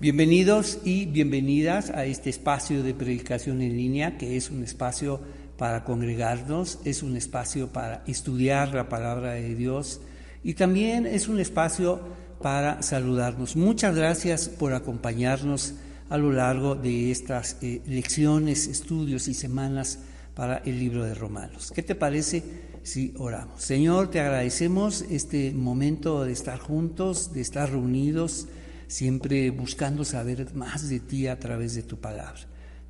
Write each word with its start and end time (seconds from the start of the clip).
Bienvenidos 0.00 0.78
y 0.82 1.04
bienvenidas 1.04 1.90
a 1.90 2.06
este 2.06 2.30
espacio 2.30 2.82
de 2.82 2.94
predicación 2.94 3.60
en 3.60 3.76
línea, 3.76 4.16
que 4.16 4.38
es 4.38 4.48
un 4.48 4.64
espacio 4.64 5.20
para 5.58 5.84
congregarnos, 5.84 6.78
es 6.86 7.02
un 7.02 7.18
espacio 7.18 7.68
para 7.68 8.02
estudiar 8.06 8.72
la 8.72 8.88
palabra 8.88 9.32
de 9.32 9.54
Dios 9.54 10.00
y 10.42 10.54
también 10.54 11.04
es 11.04 11.28
un 11.28 11.38
espacio 11.38 12.00
para 12.40 12.80
saludarnos. 12.80 13.56
Muchas 13.56 13.94
gracias 13.94 14.48
por 14.48 14.72
acompañarnos 14.72 15.74
a 16.08 16.16
lo 16.16 16.32
largo 16.32 16.76
de 16.76 17.10
estas 17.10 17.58
eh, 17.60 17.82
lecciones, 17.86 18.68
estudios 18.68 19.28
y 19.28 19.34
semanas 19.34 19.98
para 20.34 20.62
el 20.64 20.78
libro 20.78 21.04
de 21.04 21.14
Romanos. 21.14 21.72
¿Qué 21.74 21.82
te 21.82 21.94
parece 21.94 22.42
si 22.82 23.12
oramos? 23.18 23.62
Señor, 23.62 24.10
te 24.10 24.20
agradecemos 24.20 25.02
este 25.10 25.52
momento 25.52 26.24
de 26.24 26.32
estar 26.32 26.58
juntos, 26.58 27.34
de 27.34 27.42
estar 27.42 27.70
reunidos 27.70 28.48
siempre 28.90 29.50
buscando 29.50 30.04
saber 30.04 30.52
más 30.54 30.88
de 30.88 30.98
ti 30.98 31.28
a 31.28 31.38
través 31.38 31.74
de 31.74 31.82
tu 31.82 31.98
palabra. 32.00 32.40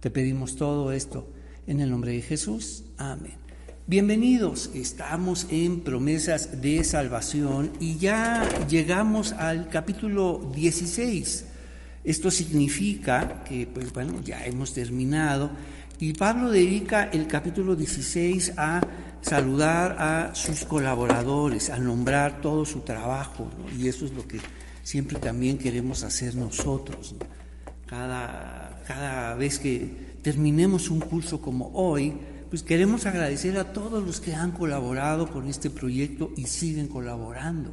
Te 0.01 0.11
pedimos 0.11 0.57
todo 0.57 0.93
esto 0.93 1.31
en 1.67 1.81
el 1.81 1.91
nombre 1.91 2.13
de 2.13 2.23
Jesús. 2.23 2.85
Amén. 2.97 3.35
Bienvenidos, 3.87 4.71
estamos 4.75 5.47
en 5.51 5.81
promesas 5.81 6.63
de 6.63 6.83
salvación 6.85 7.73
y 7.81 7.99
ya 7.99 8.49
llegamos 8.67 9.33
al 9.33 9.69
capítulo 9.69 10.51
16. 10.55 11.45
Esto 12.03 12.31
significa 12.31 13.45
que, 13.45 13.67
pues 13.67 13.93
bueno, 13.93 14.23
ya 14.25 14.47
hemos 14.47 14.73
terminado 14.73 15.51
y 15.99 16.15
Pablo 16.15 16.51
dedica 16.51 17.11
el 17.13 17.27
capítulo 17.27 17.77
16 17.77 18.55
a 18.57 18.81
saludar 19.21 19.97
a 19.99 20.35
sus 20.35 20.65
colaboradores, 20.65 21.69
a 21.69 21.79
nombrar 21.79 22.41
todo 22.41 22.65
su 22.65 22.81
trabajo, 22.81 23.51
y 23.79 23.87
eso 23.87 24.07
es 24.07 24.13
lo 24.13 24.27
que 24.27 24.41
siempre 24.83 25.19
también 25.19 25.59
queremos 25.59 26.03
hacer 26.03 26.35
nosotros. 26.35 27.15
Cada, 27.87 28.83
cada 28.87 29.35
vez 29.35 29.59
que 29.59 30.17
terminemos 30.23 30.91
un 30.91 31.01
curso 31.01 31.41
como 31.41 31.71
hoy, 31.75 32.15
pues 32.51 32.63
queremos 32.63 33.07
agradecer 33.07 33.57
a 33.59 33.73
todos 33.73 34.05
los 34.05 34.21
que 34.21 34.35
han 34.35 34.53
colaborado 34.53 35.31
con 35.31 35.49
este 35.49 35.71
proyecto 35.71 36.33
y 36.37 36.47
siguen 36.47 36.89
colaborando. 36.89 37.73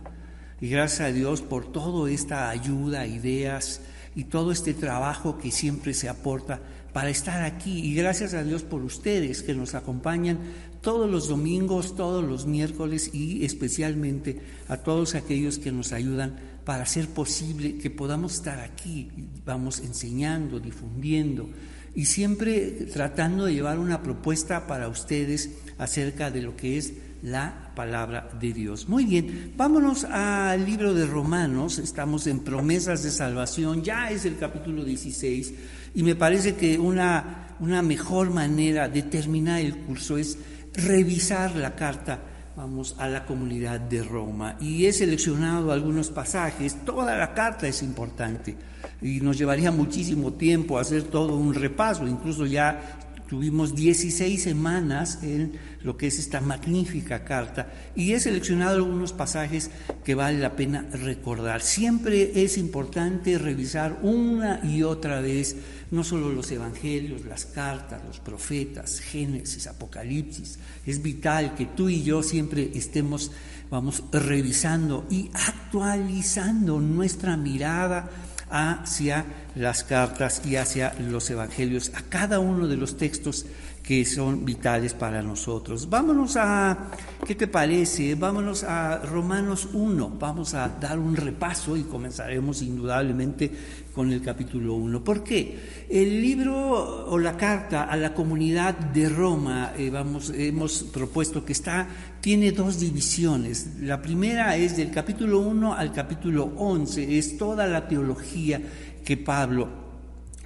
Y 0.61 0.69
gracias 0.69 1.02
a 1.02 1.11
Dios 1.11 1.41
por 1.41 1.72
toda 1.72 2.09
esta 2.11 2.49
ayuda, 2.49 3.05
ideas 3.05 3.81
y 4.16 4.25
todo 4.25 4.52
este 4.52 4.73
trabajo 4.73 5.38
que 5.38 5.52
siempre 5.52 5.94
se 5.94 6.09
aporta 6.09 6.59
para 6.94 7.09
estar 7.09 7.44
aquí. 7.44 7.80
Y 7.80 7.94
gracias 7.94 8.33
a 8.33 8.44
Dios 8.44 8.64
por 8.64 8.83
ustedes 8.83 9.44
que 9.44 9.53
nos 9.53 9.75
acompañan 9.75 10.39
todos 10.81 11.09
los 11.09 11.27
domingos, 11.27 11.95
todos 11.95 12.23
los 12.23 12.45
miércoles 12.45 13.11
y 13.14 13.45
especialmente 13.45 14.39
a 14.67 14.77
todos 14.77 15.16
aquellos 15.16 15.59
que 15.59 15.71
nos 15.71 15.92
ayudan 15.92 16.39
para 16.68 16.84
hacer 16.84 17.08
posible 17.08 17.78
que 17.78 17.90
podamos 17.90 18.34
estar 18.34 18.60
aquí, 18.60 19.10
vamos 19.46 19.80
enseñando, 19.80 20.60
difundiendo 20.60 21.50
y 21.96 22.08
siempre 22.08 22.72
tratando 22.92 23.46
de 23.46 23.54
llevar 23.54 23.80
una 23.80 24.04
propuesta 24.04 24.68
para 24.68 24.90
ustedes 24.90 25.50
acerca 25.78 26.30
de 26.30 26.42
lo 26.42 26.58
que 26.58 26.78
es 26.78 26.92
la 27.23 27.72
palabra 27.73 28.30
de 28.38 28.52
Dios. 28.52 28.90
Muy 28.90 29.06
bien, 29.06 29.54
vámonos 29.56 30.04
al 30.04 30.66
libro 30.66 30.94
de 30.94 31.06
Romanos, 31.06 31.80
estamos 31.80 32.28
en 32.28 32.42
promesas 32.42 33.02
de 33.02 33.12
salvación, 33.12 33.82
ya 33.82 34.12
es 34.12 34.26
el 34.26 34.38
capítulo 34.38 34.84
16 34.84 35.54
y 35.95 36.04
me 36.04 36.16
parece 36.16 36.56
que 36.56 36.78
una, 36.78 37.56
una 37.62 37.82
mejor 37.82 38.30
manera 38.32 38.90
de 38.90 39.04
terminar 39.04 39.62
el 39.62 39.78
curso 39.78 40.18
es 40.18 40.38
revisar 40.73 41.56
la 41.56 41.76
carta 41.76 42.20
vamos 42.58 42.95
a 42.97 43.08
la 43.08 43.23
comunidad 43.23 43.80
de 43.80 44.02
Roma. 44.02 44.58
Y 44.59 44.88
he 44.88 44.91
seleccionado 44.91 45.72
algunos 45.72 46.09
pasajes, 46.09 46.83
toda 46.83 47.16
la 47.16 47.36
carta 47.36 47.67
es 47.67 47.83
importante 47.83 48.58
y 48.99 49.22
nos 49.22 49.38
llevaría 49.38 49.72
muchísimo 49.72 50.33
tiempo 50.33 50.80
hacer 50.80 51.03
todo 51.03 51.36
un 51.36 51.53
repaso, 51.53 52.08
incluso 52.08 52.47
ya 52.47 52.97
tuvimos 53.28 53.75
16 53.75 54.42
semanas 54.42 55.20
en 55.22 55.53
lo 55.83 55.97
que 55.97 56.08
es 56.08 56.20
esta 56.20 56.42
magnífica 56.42 57.23
carta 57.23 57.71
y 57.95 58.14
he 58.14 58.20
seleccionado 58.20 58.76
algunos 58.76 59.14
pasajes 59.14 59.70
que 60.04 60.15
vale 60.15 60.39
la 60.39 60.55
pena 60.55 60.86
recordar. 60.92 61.61
Siempre 61.61 62.43
es 62.43 62.58
importante 62.58 63.38
revisar 63.38 63.99
una 64.02 64.61
y 64.64 64.83
otra 64.83 65.21
vez 65.21 65.55
no 65.92 66.04
solo 66.04 66.32
los 66.32 66.52
evangelios, 66.52 67.26
las 67.26 67.45
cartas, 67.45 68.02
los 68.05 68.20
profetas, 68.20 68.99
Génesis, 68.99 69.67
Apocalipsis. 69.67 70.59
Es 70.86 71.02
vital 71.02 71.55
que 71.55 71.65
tú 71.65 71.89
y 71.89 72.04
yo 72.04 72.23
siempre 72.23 72.71
estemos, 72.73 73.32
vamos, 73.70 74.04
revisando 74.11 75.05
y 75.09 75.30
actualizando 75.33 76.80
nuestra 76.80 77.38
mirada 77.38 78.09
hacia 78.49 79.25
las 79.55 79.83
cartas 79.83 80.41
y 80.45 80.55
hacia 80.55 80.93
los 80.99 81.30
evangelios, 81.30 81.91
a 81.95 82.02
cada 82.03 82.39
uno 82.39 82.67
de 82.67 82.77
los 82.77 82.97
textos 82.97 83.45
que 83.87 84.03
son 84.03 84.43
vitales 84.43 84.93
para 84.93 85.21
nosotros. 85.21 85.89
Vámonos 85.89 86.35
a, 86.35 86.89
¿qué 87.25 87.35
te 87.35 87.47
parece? 87.47 88.15
Vámonos 88.15 88.65
a 88.65 88.97
Romanos 88.97 89.69
1, 89.71 90.17
vamos 90.19 90.53
a 90.55 90.67
dar 90.67 90.99
un 90.99 91.15
repaso 91.15 91.77
y 91.77 91.83
comenzaremos 91.83 92.61
indudablemente 92.61 93.49
con 93.95 94.11
el 94.11 94.21
capítulo 94.21 94.73
1. 94.73 95.05
¿Por 95.05 95.23
qué? 95.23 95.85
El 95.89 96.21
libro 96.21 97.08
o 97.08 97.17
la 97.17 97.37
carta 97.37 97.85
a 97.85 97.95
la 97.95 98.14
comunidad 98.14 98.75
de 98.75 99.08
Roma, 99.08 99.71
eh, 99.77 99.89
vamos, 99.89 100.33
hemos 100.35 100.83
propuesto 100.83 101.45
que 101.45 101.53
está, 101.53 101.87
tiene 102.22 102.52
dos 102.52 102.80
divisiones. 102.80 103.67
La 103.82 104.02
primera 104.02 104.55
es 104.55 104.78
del 104.78 104.92
capítulo 104.92 105.39
1 105.39 105.73
al 105.73 105.92
capítulo 105.92 106.54
11, 106.58 107.17
es 107.17 107.38
toda 107.38 107.67
la 107.67 107.88
teología 107.88 108.61
que 109.04 109.17
Pablo 109.17 109.88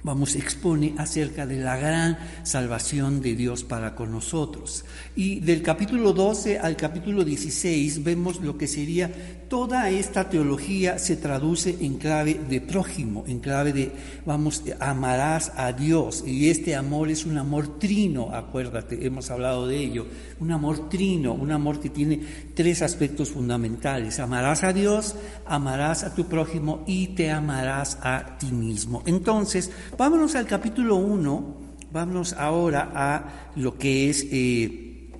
vamos, 0.02 0.34
expone 0.34 0.94
acerca 0.98 1.46
de 1.46 1.58
la 1.58 1.76
gran 1.76 2.18
salvación 2.42 3.20
de 3.20 3.34
Dios 3.34 3.64
para 3.64 3.94
con 3.94 4.10
nosotros. 4.10 4.84
Y 5.14 5.40
del 5.40 5.62
capítulo 5.62 6.12
12 6.12 6.58
al 6.58 6.76
capítulo 6.76 7.24
16 7.24 8.02
vemos 8.02 8.40
lo 8.40 8.58
que 8.58 8.66
sería 8.66 9.10
toda 9.52 9.90
esta 9.90 10.30
teología 10.30 10.98
se 10.98 11.18
traduce 11.18 11.76
en 11.82 11.98
clave 11.98 12.40
de 12.48 12.62
prójimo, 12.62 13.24
en 13.26 13.38
clave 13.38 13.74
de, 13.74 13.92
vamos, 14.24 14.62
amarás 14.80 15.52
a 15.56 15.74
Dios. 15.74 16.24
Y 16.26 16.48
este 16.48 16.74
amor 16.74 17.10
es 17.10 17.26
un 17.26 17.36
amor 17.36 17.78
trino, 17.78 18.34
acuérdate, 18.34 19.06
hemos 19.06 19.30
hablado 19.30 19.66
de 19.66 19.76
ello, 19.76 20.06
un 20.40 20.52
amor 20.52 20.88
trino, 20.88 21.34
un 21.34 21.52
amor 21.52 21.80
que 21.80 21.90
tiene 21.90 22.22
tres 22.54 22.80
aspectos 22.80 23.28
fundamentales. 23.28 24.20
Amarás 24.20 24.64
a 24.64 24.72
Dios, 24.72 25.16
amarás 25.44 26.02
a 26.02 26.14
tu 26.14 26.24
prójimo 26.24 26.82
y 26.86 27.08
te 27.08 27.30
amarás 27.30 27.98
a 28.00 28.38
ti 28.38 28.50
mismo. 28.52 29.02
Entonces, 29.04 29.70
Vámonos 29.98 30.34
al 30.34 30.46
capítulo 30.46 30.96
1, 30.96 31.56
vámonos 31.92 32.32
ahora 32.32 32.90
a 32.94 33.50
lo 33.56 33.76
que 33.76 34.08
es 34.08 34.26
eh, 34.32 35.10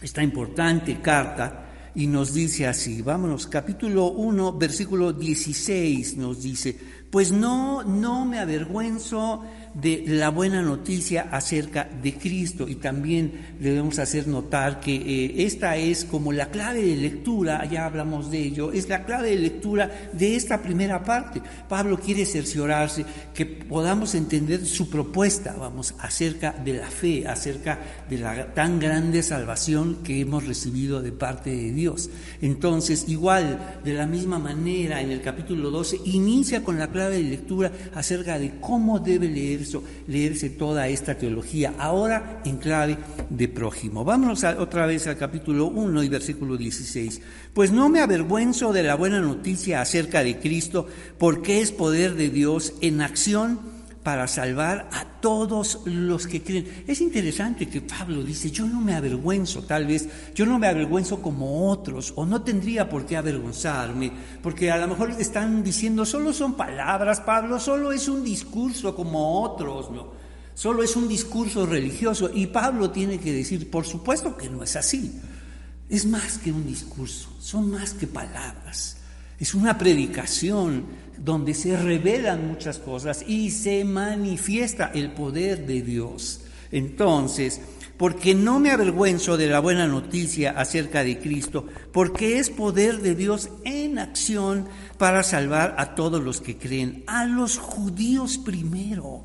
esta 0.00 0.22
importante 0.22 0.98
carta 1.02 1.61
y 1.94 2.06
nos 2.06 2.32
dice 2.32 2.66
así, 2.66 3.02
vámonos, 3.02 3.46
capítulo 3.46 4.06
1, 4.06 4.54
versículo 4.54 5.12
16 5.12 6.16
nos 6.16 6.42
dice, 6.42 6.78
pues 7.10 7.32
no, 7.32 7.82
no 7.82 8.24
me 8.24 8.38
avergüenzo 8.38 9.44
de 9.74 10.04
la 10.06 10.28
buena 10.28 10.60
noticia 10.62 11.28
acerca 11.30 11.88
de 12.02 12.14
Cristo 12.14 12.68
y 12.68 12.74
también 12.74 13.54
debemos 13.58 13.98
hacer 13.98 14.28
notar 14.28 14.80
que 14.80 14.94
eh, 14.94 15.46
esta 15.46 15.76
es 15.76 16.04
como 16.04 16.32
la 16.32 16.50
clave 16.50 16.82
de 16.82 16.96
lectura, 16.96 17.64
ya 17.64 17.86
hablamos 17.86 18.30
de 18.30 18.38
ello, 18.38 18.72
es 18.72 18.88
la 18.88 19.04
clave 19.04 19.30
de 19.30 19.36
lectura 19.36 19.90
de 20.12 20.36
esta 20.36 20.62
primera 20.62 21.02
parte. 21.04 21.40
Pablo 21.68 21.98
quiere 21.98 22.26
cerciorarse 22.26 23.04
que 23.32 23.46
podamos 23.46 24.14
entender 24.14 24.66
su 24.66 24.90
propuesta, 24.90 25.54
vamos, 25.58 25.94
acerca 25.98 26.52
de 26.52 26.74
la 26.74 26.88
fe, 26.88 27.26
acerca 27.26 27.78
de 28.10 28.18
la 28.18 28.52
tan 28.52 28.78
grande 28.78 29.22
salvación 29.22 29.98
que 30.04 30.20
hemos 30.20 30.46
recibido 30.46 31.00
de 31.00 31.12
parte 31.12 31.50
de 31.50 31.72
Dios. 31.72 32.10
Entonces, 32.40 33.08
igual, 33.08 33.80
de 33.84 33.94
la 33.94 34.06
misma 34.06 34.38
manera, 34.38 35.00
en 35.00 35.10
el 35.10 35.22
capítulo 35.22 35.70
12, 35.70 36.00
inicia 36.04 36.62
con 36.62 36.78
la 36.78 36.90
clave 36.90 37.16
de 37.16 37.22
lectura 37.22 37.72
acerca 37.94 38.38
de 38.38 38.60
cómo 38.60 38.98
debe 38.98 39.28
leer 39.28 39.61
leerse 40.06 40.50
toda 40.50 40.88
esta 40.88 41.16
teología, 41.16 41.74
ahora 41.78 42.40
en 42.44 42.56
clave 42.58 42.98
de 43.30 43.48
prójimo. 43.48 44.04
Vámonos 44.04 44.44
otra 44.44 44.86
vez 44.86 45.06
al 45.06 45.16
capítulo 45.16 45.66
1 45.66 46.02
y 46.02 46.08
versículo 46.08 46.56
16. 46.56 47.20
Pues 47.54 47.70
no 47.70 47.88
me 47.88 48.00
avergüenzo 48.00 48.72
de 48.72 48.82
la 48.82 48.94
buena 48.94 49.20
noticia 49.20 49.80
acerca 49.80 50.22
de 50.22 50.38
Cristo, 50.38 50.86
porque 51.18 51.60
es 51.60 51.72
poder 51.72 52.14
de 52.14 52.30
Dios 52.30 52.74
en 52.80 53.00
acción 53.00 53.71
para 54.02 54.26
salvar 54.26 54.88
a 54.92 55.04
todos 55.20 55.80
los 55.84 56.26
que 56.26 56.42
creen. 56.42 56.84
Es 56.86 57.00
interesante 57.00 57.68
que 57.68 57.80
Pablo 57.80 58.22
dice, 58.22 58.50
yo 58.50 58.66
no 58.66 58.80
me 58.80 58.94
avergüenzo, 58.94 59.62
tal 59.62 59.86
vez, 59.86 60.08
yo 60.34 60.44
no 60.44 60.58
me 60.58 60.66
avergüenzo 60.66 61.22
como 61.22 61.70
otros, 61.70 62.12
o 62.16 62.26
no 62.26 62.42
tendría 62.42 62.88
por 62.88 63.06
qué 63.06 63.16
avergonzarme, 63.16 64.12
porque 64.42 64.70
a 64.70 64.78
lo 64.78 64.88
mejor 64.88 65.12
están 65.18 65.62
diciendo, 65.62 66.04
solo 66.04 66.32
son 66.32 66.54
palabras, 66.54 67.20
Pablo, 67.20 67.60
solo 67.60 67.92
es 67.92 68.08
un 68.08 68.24
discurso 68.24 68.94
como 68.96 69.42
otros, 69.42 69.90
¿no? 69.90 70.22
Solo 70.54 70.82
es 70.82 70.96
un 70.96 71.08
discurso 71.08 71.64
religioso. 71.64 72.30
Y 72.32 72.46
Pablo 72.46 72.90
tiene 72.90 73.18
que 73.18 73.32
decir, 73.32 73.70
por 73.70 73.86
supuesto 73.86 74.36
que 74.36 74.50
no 74.50 74.62
es 74.62 74.76
así. 74.76 75.20
Es 75.88 76.06
más 76.06 76.38
que 76.38 76.52
un 76.52 76.66
discurso, 76.66 77.30
son 77.38 77.70
más 77.70 77.94
que 77.94 78.06
palabras. 78.06 78.98
Es 79.38 79.54
una 79.54 79.76
predicación 79.76 80.84
donde 81.18 81.54
se 81.54 81.76
revelan 81.76 82.48
muchas 82.48 82.78
cosas 82.78 83.24
y 83.26 83.50
se 83.50 83.84
manifiesta 83.84 84.90
el 84.94 85.12
poder 85.12 85.66
de 85.66 85.82
Dios. 85.82 86.42
Entonces, 86.70 87.60
porque 87.96 88.34
no 88.34 88.58
me 88.58 88.70
avergüenzo 88.70 89.36
de 89.36 89.48
la 89.48 89.60
buena 89.60 89.86
noticia 89.86 90.50
acerca 90.50 91.04
de 91.04 91.18
Cristo, 91.18 91.66
porque 91.92 92.38
es 92.38 92.50
poder 92.50 93.00
de 93.00 93.14
Dios 93.14 93.50
en 93.64 93.98
acción 93.98 94.66
para 94.98 95.22
salvar 95.22 95.74
a 95.78 95.94
todos 95.94 96.22
los 96.22 96.40
que 96.40 96.56
creen, 96.56 97.04
a 97.06 97.26
los 97.26 97.58
judíos 97.58 98.38
primero 98.38 99.24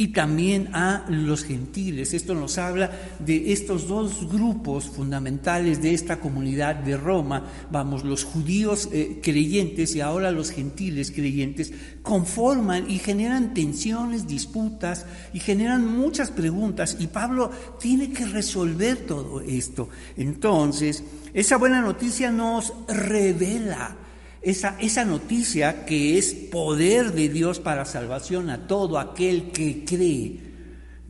y 0.00 0.08
también 0.08 0.70
a 0.72 1.04
los 1.10 1.44
gentiles. 1.44 2.14
Esto 2.14 2.34
nos 2.34 2.56
habla 2.56 2.90
de 3.18 3.52
estos 3.52 3.86
dos 3.86 4.32
grupos 4.32 4.88
fundamentales 4.88 5.82
de 5.82 5.92
esta 5.92 6.20
comunidad 6.20 6.76
de 6.76 6.96
Roma, 6.96 7.44
vamos, 7.70 8.02
los 8.02 8.24
judíos 8.24 8.88
eh, 8.92 9.20
creyentes 9.22 9.94
y 9.94 10.00
ahora 10.00 10.30
los 10.30 10.52
gentiles 10.52 11.10
creyentes, 11.10 11.74
conforman 12.02 12.90
y 12.90 12.98
generan 12.98 13.52
tensiones, 13.52 14.26
disputas 14.26 15.04
y 15.34 15.38
generan 15.38 15.86
muchas 15.86 16.30
preguntas 16.30 16.96
y 16.98 17.08
Pablo 17.08 17.50
tiene 17.78 18.10
que 18.10 18.24
resolver 18.24 19.04
todo 19.04 19.42
esto. 19.42 19.90
Entonces, 20.16 21.04
esa 21.34 21.58
buena 21.58 21.82
noticia 21.82 22.32
nos 22.32 22.72
revela 22.88 23.98
esa, 24.42 24.76
esa 24.80 25.04
noticia 25.04 25.84
que 25.84 26.18
es 26.18 26.32
poder 26.32 27.12
de 27.12 27.28
Dios 27.28 27.60
para 27.60 27.84
salvación 27.84 28.50
a 28.50 28.66
todo 28.66 28.98
aquel 28.98 29.50
que 29.50 29.84
cree. 29.84 30.50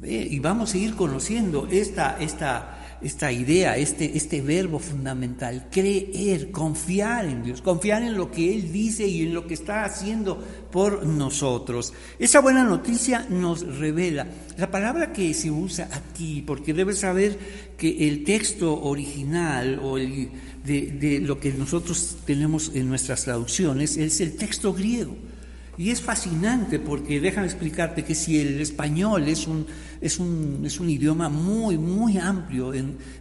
Y 0.03 0.39
vamos 0.39 0.75
a 0.75 0.79
ir 0.79 0.95
conociendo 0.95 1.69
esta, 1.71 2.17
esta, 2.21 2.80
esta 3.03 3.33
idea, 3.33 3.77
este, 3.77 4.17
este 4.17 4.43
verbo 4.43 4.79
fundamental, 4.79 5.69
creer, 5.71 6.51
confiar 6.51 7.27
en 7.27 7.43
Dios, 7.43 7.63
confiar 7.63 8.03
en 8.03 8.17
lo 8.17 8.31
que 8.31 8.55
Él 8.55 8.73
dice 8.73 9.07
y 9.07 9.23
en 9.23 9.35
lo 9.35 9.47
que 9.47 9.55
está 9.55 9.85
haciendo 9.85 10.43
por 10.71 11.07
nosotros. 11.07 11.93
Esa 12.19 12.41
buena 12.41 12.65
noticia 12.65 13.27
nos 13.29 13.67
revela. 13.79 14.27
La 14.57 14.71
palabra 14.71 15.13
que 15.13 15.33
se 15.35 15.51
usa 15.51 15.89
aquí, 15.93 16.43
porque 16.43 16.75
debes 16.75 16.99
saber 16.99 17.39
que 17.77 18.09
el 18.09 18.25
texto 18.25 18.83
original 18.83 19.81
o 19.83 19.97
el 19.97 20.31
de, 20.65 21.21
lo 21.23 21.41
que 21.41 21.53
nosotros 21.53 22.19
tenemos 22.27 22.73
en 22.75 22.89
nuestras 22.89 23.25
traducciones 23.25 23.97
es 23.97 24.21
el 24.21 24.37
texto 24.37 24.73
griego. 24.73 25.17
Y 25.81 25.91
es 25.91 26.03
fascinante 26.03 26.79
porque 26.79 27.23
déjame 27.23 27.47
explicarte 27.47 28.05
que 28.05 28.15
si 28.15 28.39
el 28.39 28.61
español 28.61 29.27
es 29.27 29.47
un, 29.47 29.65
es 29.99 30.19
un, 30.19 30.61
es 30.67 30.79
un 30.79 30.91
idioma 30.91 31.31
muy, 31.31 31.79
muy 31.79 32.19
amplio, 32.19 32.71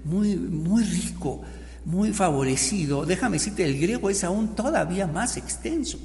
muy, 0.03 0.35
muy 0.35 0.83
rico, 0.83 1.41
muy 1.85 2.11
favorecido, 2.11 3.06
déjame 3.06 3.38
decirte, 3.38 3.63
el 3.63 3.79
griego 3.79 4.09
es 4.09 4.25
aún 4.25 4.57
todavía 4.57 5.07
más 5.07 5.38
extenso. 5.38 6.00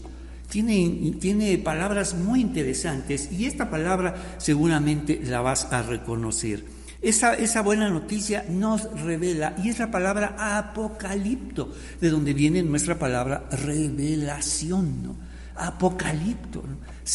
Tiene, 0.49 1.17
tiene 1.21 1.59
palabras 1.59 2.15
muy 2.15 2.43
interesantes 2.43 3.33
y 3.33 3.47
esta 3.47 3.69
palabra 3.69 4.37
seguramente 4.39 5.21
la 5.25 5.41
vas 5.41 5.65
a 5.73 5.83
reconocer. 5.83 6.65
Esa, 7.03 7.62
buena 7.62 7.91
noticia 7.91 8.45
nos 8.49 8.85
revela, 9.03 9.56
y 9.61 9.71
es 9.71 9.81
la 9.81 9.91
palabra 9.91 10.37
apocalipto, 10.56 11.75
de 12.01 12.11
donde 12.11 12.33
viene 12.33 12.62
nuestra 12.62 12.97
palabra 12.97 13.49
revelación, 13.51 15.03
¿no? 15.03 15.34
Apocalipto, 15.56 16.62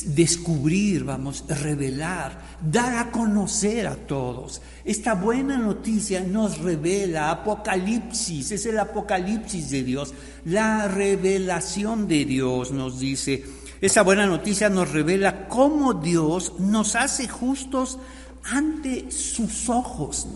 descubrir, 0.06 1.04
vamos, 1.04 1.44
revelar, 1.48 2.40
dar 2.62 2.96
a 2.96 3.12
conocer 3.12 3.88
a 3.88 3.96
todos. 3.96 4.62
Esta 4.86 5.14
buena 5.16 5.58
noticia 5.58 6.22
nos 6.22 6.60
revela, 6.60 7.32
apocalipsis, 7.32 8.52
es 8.52 8.66
el 8.66 8.80
apocalipsis 8.80 9.70
de 9.70 9.84
Dios, 9.84 10.14
la 10.46 10.88
revelación 10.88 12.08
de 12.08 12.26
Dios 12.26 12.72
nos 12.72 13.00
dice. 13.00 13.44
Esa 13.82 14.04
buena 14.04 14.26
noticia 14.26 14.70
nos 14.70 14.92
revela 14.92 15.48
cómo 15.48 15.94
Dios 15.94 16.54
nos 16.60 16.96
hace 16.96 17.28
justos 17.28 17.98
ante 18.44 19.12
sus 19.12 19.70
ojos. 19.70 20.28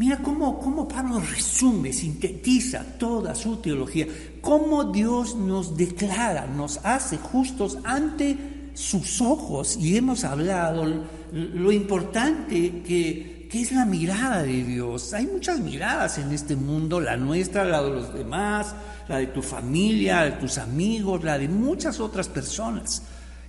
Mira 0.00 0.16
cómo, 0.16 0.58
cómo 0.58 0.88
Pablo 0.88 1.20
resume, 1.20 1.92
sintetiza 1.92 2.82
toda 2.98 3.34
su 3.34 3.56
teología, 3.56 4.06
cómo 4.40 4.84
Dios 4.84 5.36
nos 5.36 5.76
declara, 5.76 6.46
nos 6.46 6.80
hace 6.84 7.18
justos 7.18 7.76
ante 7.84 8.70
sus 8.72 9.20
ojos. 9.20 9.76
Y 9.76 9.98
hemos 9.98 10.24
hablado 10.24 11.04
lo 11.32 11.70
importante 11.70 12.80
que, 12.80 13.46
que 13.52 13.60
es 13.60 13.72
la 13.72 13.84
mirada 13.84 14.42
de 14.42 14.64
Dios. 14.64 15.12
Hay 15.12 15.26
muchas 15.26 15.60
miradas 15.60 16.16
en 16.16 16.32
este 16.32 16.56
mundo, 16.56 16.98
la 16.98 17.18
nuestra, 17.18 17.66
la 17.66 17.82
de 17.82 17.90
los 17.90 18.14
demás, 18.14 18.74
la 19.06 19.18
de 19.18 19.26
tu 19.26 19.42
familia, 19.42 20.20
la 20.20 20.24
de 20.24 20.32
tus 20.40 20.56
amigos, 20.56 21.22
la 21.24 21.36
de 21.36 21.48
muchas 21.48 22.00
otras 22.00 22.26
personas. 22.26 23.02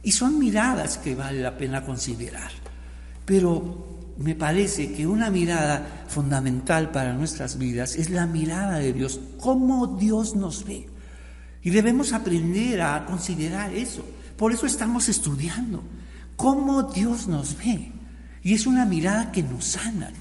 Y 0.04 0.12
son 0.12 0.38
miradas 0.38 0.98
que 0.98 1.16
vale 1.16 1.40
la 1.40 1.58
pena 1.58 1.86
considerar. 1.86 2.52
Pero 3.24 3.91
me 4.18 4.36
parece 4.36 4.94
que 4.94 5.08
una 5.08 5.30
mirada 5.30 6.06
fundamental 6.08 6.92
para 6.92 7.14
nuestras 7.14 7.58
vidas 7.58 7.96
es 7.96 8.10
la 8.10 8.28
mirada 8.28 8.80
de 8.80 8.94
Dios, 8.94 9.20
cómo 9.40 9.88
Dios 9.88 10.36
nos 10.36 10.66
ve. 10.66 10.88
Y 11.64 11.70
debemos 11.70 12.14
aprender 12.14 12.82
a 12.82 13.06
considerar 13.06 13.74
eso. 13.74 14.06
Por 14.38 14.52
eso 14.52 14.66
estamos 14.66 15.10
estudiando 15.10 15.84
cómo 16.36 16.84
Dios 16.84 17.28
nos 17.28 17.58
ve. 17.58 17.92
Y 18.44 18.54
es 18.54 18.66
una 18.66 18.86
mirada 18.86 19.32
que 19.32 19.44
nos 19.44 19.66
sana, 19.66 20.12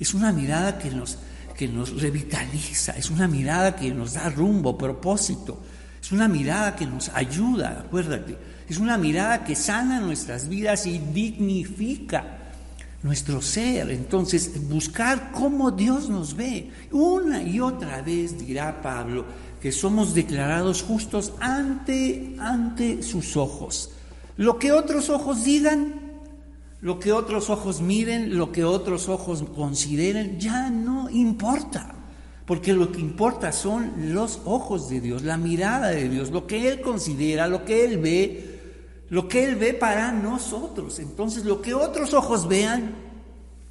es 0.00 0.12
una 0.14 0.32
mirada 0.32 0.78
que 0.78 0.90
nos, 0.90 1.18
que 1.56 1.68
nos 1.68 2.00
revitaliza, 2.00 2.92
es 2.92 3.10
una 3.10 3.28
mirada 3.28 3.76
que 3.76 3.92
nos 3.94 4.14
da 4.14 4.28
rumbo, 4.30 4.76
propósito, 4.76 5.62
es 6.02 6.10
una 6.10 6.26
mirada 6.26 6.74
que 6.74 6.86
nos 6.86 7.08
ayuda, 7.10 7.84
acuérdate, 7.86 8.36
es 8.68 8.78
una 8.78 8.98
mirada 8.98 9.44
que 9.44 9.54
sana 9.54 10.00
nuestras 10.00 10.48
vidas 10.48 10.86
y 10.86 10.98
dignifica 10.98 12.37
nuestro 13.08 13.40
ser. 13.40 13.90
Entonces, 13.90 14.68
buscar 14.68 15.32
cómo 15.32 15.70
Dios 15.70 16.10
nos 16.10 16.36
ve. 16.36 16.70
Una 16.92 17.42
y 17.42 17.58
otra 17.58 18.02
vez 18.02 18.38
dirá 18.38 18.82
Pablo 18.82 19.24
que 19.62 19.72
somos 19.72 20.14
declarados 20.14 20.82
justos 20.82 21.32
ante, 21.40 22.36
ante 22.38 23.02
sus 23.02 23.36
ojos. 23.36 23.90
Lo 24.36 24.58
que 24.58 24.72
otros 24.72 25.08
ojos 25.08 25.42
digan, 25.42 25.94
lo 26.82 27.00
que 27.00 27.12
otros 27.12 27.48
ojos 27.48 27.80
miren, 27.80 28.36
lo 28.36 28.52
que 28.52 28.64
otros 28.64 29.08
ojos 29.08 29.42
consideren, 29.56 30.38
ya 30.38 30.68
no 30.68 31.08
importa. 31.08 31.94
Porque 32.44 32.74
lo 32.74 32.92
que 32.92 33.00
importa 33.00 33.52
son 33.52 34.12
los 34.12 34.40
ojos 34.44 34.90
de 34.90 35.00
Dios, 35.00 35.22
la 35.22 35.38
mirada 35.38 35.88
de 35.88 36.10
Dios, 36.10 36.30
lo 36.30 36.46
que 36.46 36.68
Él 36.68 36.82
considera, 36.82 37.48
lo 37.48 37.64
que 37.64 37.86
Él 37.86 37.98
ve, 37.98 38.57
lo 39.10 39.28
que 39.28 39.44
Él 39.44 39.56
ve 39.56 39.74
para 39.74 40.12
nosotros. 40.12 40.98
Entonces, 40.98 41.44
lo 41.44 41.62
que 41.62 41.74
otros 41.74 42.14
ojos 42.14 42.48
vean, 42.48 42.94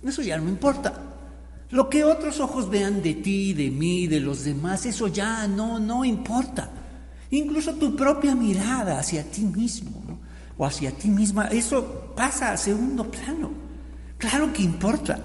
eso 0.03 0.21
ya 0.21 0.37
no 0.37 0.49
importa. 0.49 0.93
Lo 1.69 1.89
que 1.89 2.03
otros 2.03 2.39
ojos 2.39 2.69
vean 2.69 3.01
de 3.01 3.15
ti, 3.15 3.53
de 3.53 3.69
mí, 3.69 4.07
de 4.07 4.19
los 4.19 4.45
demás, 4.45 4.85
eso 4.85 5.07
ya 5.07 5.47
no, 5.47 5.79
no 5.79 6.05
importa. 6.05 6.69
Incluso 7.29 7.73
tu 7.73 7.95
propia 7.95 8.35
mirada 8.35 8.99
hacia 8.99 9.29
ti 9.29 9.41
mismo 9.41 10.19
o 10.57 10.65
hacia 10.65 10.91
ti 10.91 11.09
misma, 11.09 11.47
eso 11.47 12.13
pasa 12.15 12.51
a 12.51 12.57
segundo 12.57 13.11
plano. 13.11 13.51
Claro 14.17 14.51
que 14.53 14.63
importa, 14.63 15.19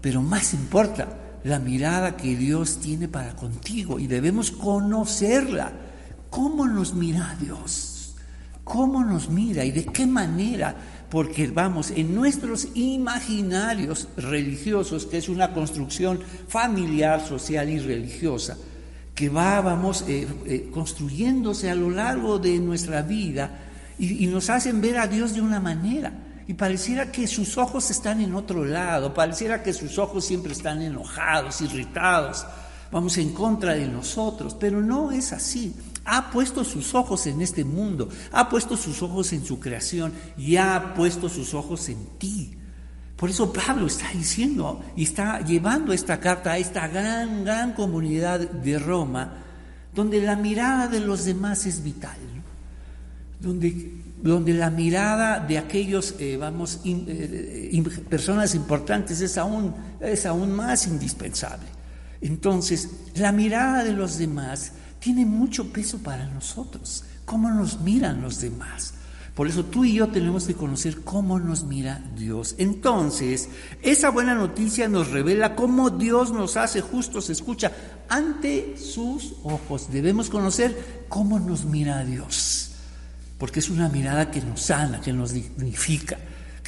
pero 0.00 0.22
más 0.22 0.52
importa 0.52 1.08
la 1.42 1.58
mirada 1.58 2.16
que 2.16 2.36
Dios 2.36 2.78
tiene 2.78 3.08
para 3.08 3.34
contigo 3.34 3.98
y 3.98 4.06
debemos 4.06 4.50
conocerla. 4.50 5.72
¿Cómo 6.30 6.68
nos 6.68 6.92
mira 6.94 7.36
Dios? 7.40 7.87
Cómo 8.68 9.02
nos 9.02 9.30
mira 9.30 9.64
y 9.64 9.72
de 9.72 9.86
qué 9.86 10.06
manera, 10.06 10.76
porque 11.10 11.48
vamos, 11.48 11.90
en 11.90 12.14
nuestros 12.14 12.68
imaginarios 12.74 14.08
religiosos, 14.16 15.06
que 15.06 15.16
es 15.16 15.28
una 15.28 15.52
construcción 15.54 16.20
familiar, 16.46 17.26
social 17.26 17.70
y 17.70 17.78
religiosa, 17.78 18.56
que 19.14 19.30
va, 19.30 19.60
vamos, 19.62 20.04
eh, 20.06 20.28
eh, 20.44 20.70
construyéndose 20.72 21.70
a 21.70 21.74
lo 21.74 21.90
largo 21.90 22.38
de 22.38 22.58
nuestra 22.58 23.02
vida 23.02 23.50
y, 23.98 24.24
y 24.24 24.26
nos 24.28 24.50
hacen 24.50 24.80
ver 24.80 24.98
a 24.98 25.08
Dios 25.08 25.34
de 25.34 25.40
una 25.40 25.58
manera. 25.58 26.12
Y 26.46 26.54
pareciera 26.54 27.10
que 27.10 27.26
sus 27.26 27.58
ojos 27.58 27.90
están 27.90 28.20
en 28.20 28.34
otro 28.34 28.64
lado, 28.64 29.12
pareciera 29.12 29.62
que 29.62 29.72
sus 29.72 29.98
ojos 29.98 30.24
siempre 30.24 30.52
están 30.52 30.80
enojados, 30.82 31.60
irritados, 31.62 32.46
vamos 32.92 33.18
en 33.18 33.32
contra 33.32 33.74
de 33.74 33.86
nosotros, 33.86 34.54
pero 34.58 34.80
no 34.80 35.10
es 35.10 35.32
así 35.32 35.74
ha 36.10 36.30
puesto 36.30 36.64
sus 36.64 36.94
ojos 36.94 37.26
en 37.26 37.42
este 37.42 37.64
mundo, 37.64 38.08
ha 38.32 38.48
puesto 38.48 38.76
sus 38.76 39.02
ojos 39.02 39.32
en 39.34 39.44
su 39.44 39.60
creación 39.60 40.12
y 40.38 40.56
ha 40.56 40.94
puesto 40.94 41.28
sus 41.28 41.52
ojos 41.52 41.88
en 41.90 41.98
ti. 42.18 42.54
Por 43.14 43.28
eso 43.28 43.52
Pablo 43.52 43.86
está 43.86 44.08
diciendo 44.14 44.80
y 44.96 45.02
está 45.02 45.40
llevando 45.40 45.92
esta 45.92 46.18
carta 46.18 46.52
a 46.52 46.58
esta 46.58 46.88
gran, 46.88 47.44
gran 47.44 47.74
comunidad 47.74 48.40
de 48.40 48.78
Roma, 48.78 49.34
donde 49.94 50.22
la 50.22 50.36
mirada 50.36 50.88
de 50.88 51.00
los 51.00 51.26
demás 51.26 51.66
es 51.66 51.82
vital, 51.82 52.16
donde, 53.38 53.92
donde 54.22 54.54
la 54.54 54.70
mirada 54.70 55.40
de 55.40 55.58
aquellos, 55.58 56.14
eh, 56.18 56.38
vamos, 56.38 56.80
eh, 56.84 57.84
personas 58.08 58.54
importantes 58.54 59.20
es 59.20 59.36
aún, 59.36 59.74
es 60.00 60.24
aún 60.24 60.52
más 60.52 60.86
indispensable. 60.86 61.66
Entonces, 62.20 62.88
la 63.14 63.32
mirada 63.32 63.84
de 63.84 63.92
los 63.92 64.16
demás 64.16 64.72
tiene 65.00 65.24
mucho 65.26 65.72
peso 65.72 65.98
para 65.98 66.26
nosotros. 66.26 67.04
cómo 67.24 67.50
nos 67.50 67.80
miran 67.82 68.22
los 68.22 68.40
demás. 68.40 68.94
Por 69.38 69.46
eso 69.46 69.64
tú 69.64 69.84
y 69.84 69.92
yo 69.92 70.08
tenemos 70.08 70.48
que 70.48 70.54
conocer 70.54 71.02
cómo 71.02 71.38
nos 71.38 71.62
mira 71.62 72.02
Dios. 72.16 72.56
Entonces, 72.58 73.48
esa 73.82 74.10
buena 74.10 74.34
noticia 74.34 74.88
nos 74.88 75.12
revela 75.12 75.54
cómo 75.54 75.90
Dios 75.90 76.32
nos 76.32 76.56
hace 76.56 76.80
justos, 76.80 77.30
escucha, 77.30 77.70
ante 78.08 78.76
sus 78.76 79.34
ojos. 79.44 79.92
Debemos 79.92 80.28
conocer 80.28 81.04
cómo 81.08 81.38
nos 81.38 81.66
mira 81.66 82.04
Dios, 82.04 82.72
porque 83.38 83.60
es 83.60 83.70
una 83.70 83.88
mirada 83.88 84.30
que 84.32 84.40
nos 84.40 84.60
sana, 84.60 85.00
que 85.00 85.12
nos 85.12 85.32
dignifica, 85.32 86.18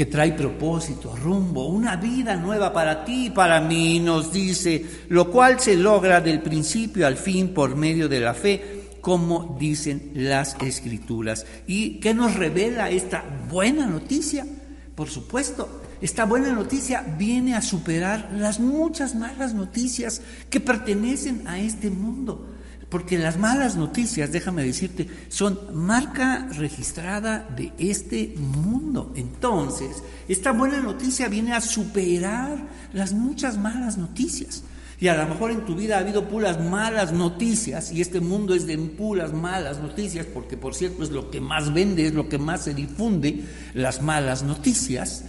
que 0.00 0.06
trae 0.06 0.32
propósito, 0.32 1.14
rumbo, 1.14 1.66
una 1.66 1.96
vida 1.96 2.34
nueva 2.34 2.72
para 2.72 3.04
ti 3.04 3.26
y 3.26 3.30
para 3.30 3.60
mí, 3.60 4.00
nos 4.00 4.32
dice, 4.32 4.82
lo 5.10 5.30
cual 5.30 5.60
se 5.60 5.76
logra 5.76 6.22
del 6.22 6.40
principio 6.40 7.06
al 7.06 7.18
fin 7.18 7.52
por 7.52 7.76
medio 7.76 8.08
de 8.08 8.20
la 8.20 8.32
fe 8.32 8.96
como 9.02 9.58
dicen 9.60 10.12
las 10.14 10.56
escrituras. 10.62 11.44
¿Y 11.66 12.00
qué 12.00 12.14
nos 12.14 12.34
revela 12.34 12.88
esta 12.88 13.22
buena 13.50 13.84
noticia? 13.84 14.46
Por 14.94 15.10
supuesto, 15.10 15.82
esta 16.00 16.24
buena 16.24 16.50
noticia 16.52 17.04
viene 17.18 17.54
a 17.54 17.60
superar 17.60 18.30
las 18.32 18.58
muchas 18.58 19.14
malas 19.14 19.52
noticias 19.52 20.22
que 20.48 20.60
pertenecen 20.60 21.46
a 21.46 21.60
este 21.60 21.90
mundo. 21.90 22.48
Porque 22.90 23.18
las 23.18 23.38
malas 23.38 23.76
noticias, 23.76 24.32
déjame 24.32 24.64
decirte, 24.64 25.08
son 25.28 25.58
marca 25.72 26.48
registrada 26.52 27.48
de 27.56 27.72
este 27.78 28.34
mundo. 28.36 29.12
Entonces, 29.14 30.02
esta 30.28 30.50
buena 30.50 30.80
noticia 30.80 31.28
viene 31.28 31.52
a 31.52 31.60
superar 31.60 32.58
las 32.92 33.12
muchas 33.12 33.56
malas 33.56 33.96
noticias. 33.96 34.64
Y 35.00 35.08
a 35.08 35.16
lo 35.16 35.26
mejor 35.28 35.50
en 35.50 35.64
tu 35.64 35.74
vida 35.74 35.96
ha 35.96 36.00
habido 36.00 36.28
puras 36.28 36.62
malas 36.62 37.12
noticias 37.12 37.90
y 37.90 38.02
este 38.02 38.20
mundo 38.20 38.54
es 38.54 38.66
de 38.66 38.76
puras 38.76 39.32
malas 39.32 39.78
noticias, 39.78 40.26
porque 40.26 40.58
por 40.58 40.74
cierto 40.74 41.02
es 41.02 41.10
lo 41.10 41.30
que 41.30 41.40
más 41.40 41.72
vende, 41.72 42.06
es 42.06 42.12
lo 42.12 42.28
que 42.28 42.36
más 42.36 42.64
se 42.64 42.74
difunde, 42.74 43.44
las 43.72 44.02
malas 44.02 44.42
noticias. 44.42 45.24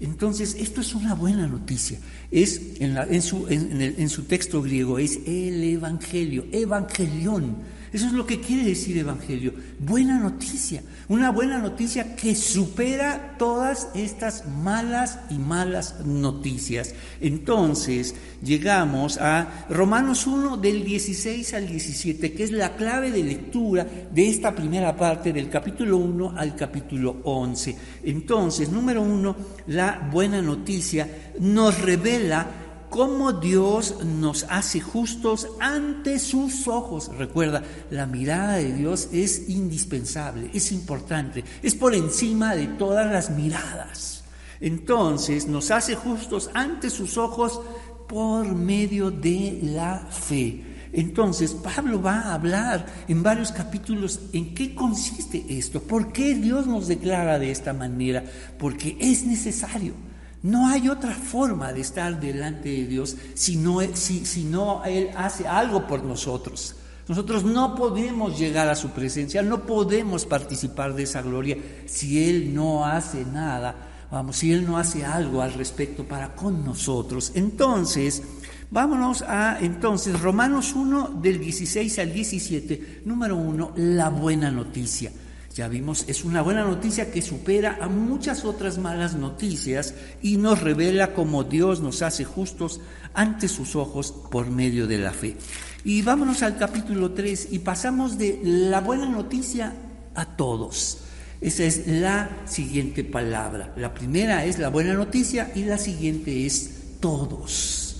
Entonces, 0.00 0.56
esto 0.58 0.80
es 0.80 0.94
una 0.94 1.14
buena 1.14 1.46
noticia. 1.46 1.98
Es 2.30 2.60
en, 2.80 2.96
en, 2.96 3.22
su, 3.22 3.46
en 3.48 4.08
su 4.08 4.24
texto 4.24 4.62
griego, 4.62 4.98
es 4.98 5.20
el 5.26 5.62
Evangelio, 5.64 6.44
Evangelión 6.52 7.56
eso 7.96 8.08
es 8.08 8.12
lo 8.12 8.26
que 8.26 8.40
quiere 8.40 8.64
decir 8.64 8.98
Evangelio. 8.98 9.54
Buena 9.78 10.20
noticia. 10.20 10.82
Una 11.08 11.30
buena 11.30 11.58
noticia 11.58 12.14
que 12.14 12.34
supera 12.34 13.36
todas 13.38 13.88
estas 13.94 14.46
malas 14.46 15.18
y 15.30 15.38
malas 15.38 16.04
noticias. 16.04 16.94
Entonces 17.22 18.14
llegamos 18.42 19.16
a 19.16 19.66
Romanos 19.70 20.26
1 20.26 20.58
del 20.58 20.84
16 20.84 21.54
al 21.54 21.68
17, 21.68 22.34
que 22.34 22.44
es 22.44 22.52
la 22.52 22.76
clave 22.76 23.10
de 23.10 23.24
lectura 23.24 23.86
de 24.12 24.28
esta 24.28 24.54
primera 24.54 24.94
parte 24.94 25.32
del 25.32 25.48
capítulo 25.48 25.96
1 25.96 26.34
al 26.36 26.54
capítulo 26.54 27.20
11. 27.24 27.76
Entonces, 28.04 28.68
número 28.68 29.00
uno, 29.00 29.34
la 29.68 30.06
buena 30.12 30.42
noticia 30.42 31.32
nos 31.40 31.80
revela 31.80 32.65
cómo 32.96 33.34
Dios 33.34 34.02
nos 34.06 34.46
hace 34.48 34.80
justos 34.80 35.48
ante 35.60 36.18
sus 36.18 36.66
ojos. 36.66 37.10
Recuerda, 37.18 37.62
la 37.90 38.06
mirada 38.06 38.54
de 38.54 38.72
Dios 38.72 39.10
es 39.12 39.50
indispensable, 39.50 40.48
es 40.54 40.72
importante, 40.72 41.44
es 41.62 41.74
por 41.74 41.94
encima 41.94 42.56
de 42.56 42.68
todas 42.68 43.12
las 43.12 43.28
miradas. 43.28 44.24
Entonces 44.60 45.46
nos 45.46 45.70
hace 45.70 45.94
justos 45.94 46.48
ante 46.54 46.88
sus 46.88 47.18
ojos 47.18 47.60
por 48.08 48.46
medio 48.54 49.10
de 49.10 49.58
la 49.62 49.98
fe. 50.10 50.64
Entonces 50.94 51.52
Pablo 51.52 52.00
va 52.00 52.20
a 52.20 52.32
hablar 52.32 52.86
en 53.08 53.22
varios 53.22 53.52
capítulos 53.52 54.20
en 54.32 54.54
qué 54.54 54.74
consiste 54.74 55.44
esto, 55.50 55.82
por 55.82 56.14
qué 56.14 56.34
Dios 56.34 56.66
nos 56.66 56.88
declara 56.88 57.38
de 57.38 57.50
esta 57.50 57.74
manera, 57.74 58.24
porque 58.58 58.96
es 58.98 59.26
necesario. 59.26 60.15
No 60.42 60.68
hay 60.68 60.88
otra 60.88 61.14
forma 61.14 61.72
de 61.72 61.80
estar 61.80 62.20
delante 62.20 62.68
de 62.68 62.86
Dios 62.86 63.16
si 63.34 63.56
no, 63.56 63.80
si, 63.94 64.44
no 64.44 64.84
Él 64.84 65.10
hace 65.16 65.46
algo 65.46 65.86
por 65.86 66.04
nosotros. 66.04 66.76
Nosotros 67.08 67.44
no 67.44 67.74
podemos 67.74 68.38
llegar 68.38 68.68
a 68.68 68.74
su 68.74 68.90
presencia, 68.90 69.42
no 69.42 69.62
podemos 69.62 70.26
participar 70.26 70.94
de 70.94 71.04
esa 71.04 71.22
gloria 71.22 71.56
si 71.86 72.28
Él 72.28 72.54
no 72.54 72.84
hace 72.84 73.24
nada, 73.24 73.74
vamos, 74.10 74.36
si 74.36 74.52
Él 74.52 74.66
no 74.66 74.76
hace 74.76 75.04
algo 75.04 75.40
al 75.40 75.52
respecto 75.54 76.04
para 76.04 76.34
con 76.34 76.64
nosotros. 76.64 77.32
Entonces, 77.34 78.22
vámonos 78.70 79.22
a 79.22 79.58
entonces 79.60 80.20
Romanos 80.20 80.74
1 80.74 81.18
del 81.22 81.38
16 81.38 81.98
al 82.00 82.12
17, 82.12 83.02
número 83.04 83.36
1, 83.36 83.72
la 83.76 84.10
buena 84.10 84.50
noticia. 84.50 85.12
Ya 85.56 85.68
vimos, 85.68 86.04
es 86.06 86.22
una 86.22 86.42
buena 86.42 86.64
noticia 86.64 87.10
que 87.10 87.22
supera 87.22 87.78
a 87.80 87.88
muchas 87.88 88.44
otras 88.44 88.76
malas 88.76 89.14
noticias 89.14 89.94
y 90.20 90.36
nos 90.36 90.60
revela 90.60 91.14
cómo 91.14 91.44
Dios 91.44 91.80
nos 91.80 92.02
hace 92.02 92.24
justos 92.24 92.82
ante 93.14 93.48
sus 93.48 93.74
ojos 93.74 94.12
por 94.30 94.50
medio 94.50 94.86
de 94.86 94.98
la 94.98 95.12
fe. 95.12 95.38
Y 95.82 96.02
vámonos 96.02 96.42
al 96.42 96.58
capítulo 96.58 97.12
3 97.12 97.48
y 97.52 97.60
pasamos 97.60 98.18
de 98.18 98.38
la 98.44 98.82
buena 98.82 99.08
noticia 99.08 99.72
a 100.14 100.26
todos. 100.26 100.98
Esa 101.40 101.64
es 101.64 101.86
la 101.86 102.28
siguiente 102.44 103.02
palabra. 103.02 103.72
La 103.78 103.94
primera 103.94 104.44
es 104.44 104.58
la 104.58 104.68
buena 104.68 104.92
noticia 104.92 105.52
y 105.54 105.64
la 105.64 105.78
siguiente 105.78 106.44
es 106.44 106.98
todos. 107.00 107.96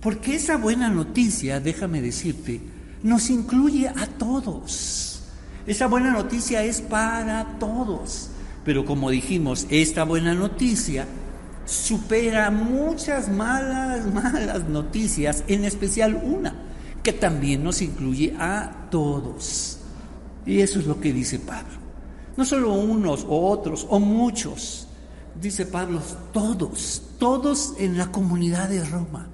Porque 0.00 0.36
esa 0.36 0.56
buena 0.58 0.88
noticia, 0.88 1.58
déjame 1.58 2.00
decirte, 2.00 2.60
nos 3.02 3.30
incluye 3.30 3.88
a 3.88 4.06
todos. 4.06 5.07
Esa 5.68 5.86
buena 5.86 6.10
noticia 6.10 6.64
es 6.64 6.80
para 6.80 7.58
todos. 7.58 8.30
Pero 8.64 8.86
como 8.86 9.10
dijimos, 9.10 9.66
esta 9.68 10.04
buena 10.04 10.32
noticia 10.32 11.06
supera 11.66 12.50
muchas 12.50 13.28
malas, 13.28 14.06
malas 14.14 14.66
noticias, 14.66 15.44
en 15.46 15.66
especial 15.66 16.18
una, 16.24 16.54
que 17.02 17.12
también 17.12 17.62
nos 17.62 17.82
incluye 17.82 18.34
a 18.38 18.88
todos. 18.90 19.76
Y 20.46 20.62
eso 20.62 20.78
es 20.78 20.86
lo 20.86 20.98
que 21.02 21.12
dice 21.12 21.38
Pablo. 21.38 21.74
No 22.38 22.46
solo 22.46 22.72
unos 22.72 23.26
o 23.28 23.50
otros 23.50 23.86
o 23.90 24.00
muchos, 24.00 24.88
dice 25.38 25.66
Pablo, 25.66 26.00
todos, 26.32 27.02
todos 27.18 27.74
en 27.78 27.98
la 27.98 28.10
comunidad 28.10 28.70
de 28.70 28.82
Roma 28.86 29.28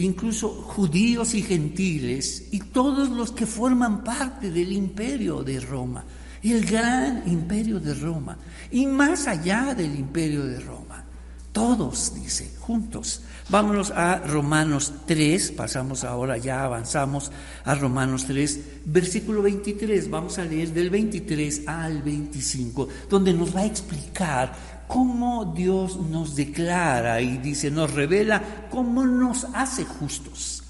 incluso 0.00 0.48
judíos 0.48 1.34
y 1.34 1.42
gentiles, 1.42 2.48
y 2.50 2.60
todos 2.60 3.10
los 3.10 3.32
que 3.32 3.46
forman 3.46 4.02
parte 4.02 4.50
del 4.50 4.72
imperio 4.72 5.42
de 5.42 5.60
Roma, 5.60 6.04
el 6.42 6.64
gran 6.64 7.22
imperio 7.26 7.78
de 7.78 7.94
Roma, 7.94 8.38
y 8.70 8.86
más 8.86 9.26
allá 9.26 9.74
del 9.74 9.94
imperio 9.98 10.44
de 10.44 10.58
Roma. 10.60 11.04
Todos, 11.52 12.14
dice, 12.14 12.52
juntos. 12.60 13.22
Vámonos 13.48 13.90
a 13.90 14.18
Romanos 14.18 14.92
3, 15.06 15.50
pasamos 15.52 16.04
ahora, 16.04 16.38
ya 16.38 16.64
avanzamos 16.64 17.32
a 17.64 17.74
Romanos 17.74 18.26
3, 18.26 18.60
versículo 18.84 19.42
23, 19.42 20.08
vamos 20.08 20.38
a 20.38 20.44
leer 20.44 20.72
del 20.72 20.88
23 20.88 21.66
al 21.66 22.02
25, 22.02 22.88
donde 23.10 23.34
nos 23.34 23.54
va 23.54 23.60
a 23.60 23.66
explicar 23.66 24.54
cómo 24.90 25.44
Dios 25.44 26.00
nos 26.00 26.34
declara 26.34 27.20
y 27.20 27.38
dice, 27.38 27.70
nos 27.70 27.94
revela 27.94 28.66
cómo 28.70 29.06
nos 29.06 29.46
hace 29.54 29.84
justos, 29.84 30.64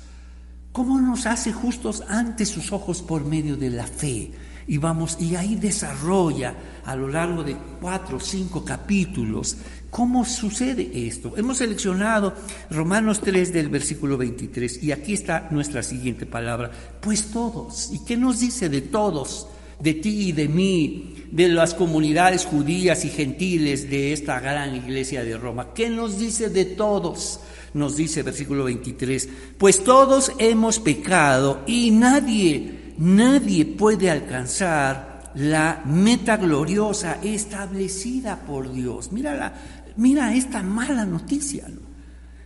cómo 0.72 1.00
nos 1.00 1.24
hace 1.24 1.52
justos 1.52 2.04
ante 2.06 2.44
sus 2.44 2.70
ojos 2.70 3.00
por 3.00 3.24
medio 3.24 3.56
de 3.56 3.70
la 3.70 3.86
fe. 3.86 4.30
Y 4.66 4.76
vamos, 4.76 5.16
y 5.18 5.34
ahí 5.36 5.56
desarrolla 5.56 6.54
a 6.84 6.94
lo 6.94 7.08
largo 7.08 7.42
de 7.42 7.56
cuatro 7.80 8.18
o 8.18 8.20
cinco 8.20 8.62
capítulos 8.62 9.56
cómo 9.88 10.24
sucede 10.24 11.06
esto. 11.06 11.36
Hemos 11.36 11.56
seleccionado 11.58 12.34
Romanos 12.70 13.20
3 13.20 13.52
del 13.52 13.70
versículo 13.70 14.16
23 14.16 14.84
y 14.84 14.92
aquí 14.92 15.14
está 15.14 15.48
nuestra 15.50 15.82
siguiente 15.82 16.26
palabra, 16.26 16.70
pues 17.00 17.32
todos. 17.32 17.90
¿Y 17.92 18.04
qué 18.04 18.16
nos 18.16 18.38
dice 18.38 18.68
de 18.68 18.82
todos? 18.82 19.48
De 19.80 19.94
ti 19.94 20.28
y 20.28 20.32
de 20.32 20.48
mí, 20.48 21.14
de 21.30 21.48
las 21.48 21.74
comunidades 21.74 22.44
judías 22.44 23.04
y 23.04 23.08
gentiles 23.08 23.88
de 23.88 24.12
esta 24.12 24.40
gran 24.40 24.74
iglesia 24.74 25.22
de 25.22 25.36
Roma. 25.36 25.72
¿Qué 25.74 25.88
nos 25.88 26.18
dice 26.18 26.50
de 26.50 26.64
todos? 26.64 27.40
Nos 27.72 27.96
dice 27.96 28.22
versículo 28.22 28.64
23, 28.64 29.28
pues 29.56 29.84
todos 29.84 30.32
hemos 30.38 30.80
pecado 30.80 31.62
y 31.66 31.92
nadie, 31.92 32.94
nadie 32.98 33.64
puede 33.64 34.10
alcanzar 34.10 35.30
la 35.34 35.82
meta 35.86 36.36
gloriosa 36.36 37.18
establecida 37.22 38.40
por 38.40 38.72
Dios. 38.72 39.12
Mira, 39.12 39.54
mira 39.96 40.34
esta 40.34 40.62
mala 40.62 41.04
noticia. 41.04 41.66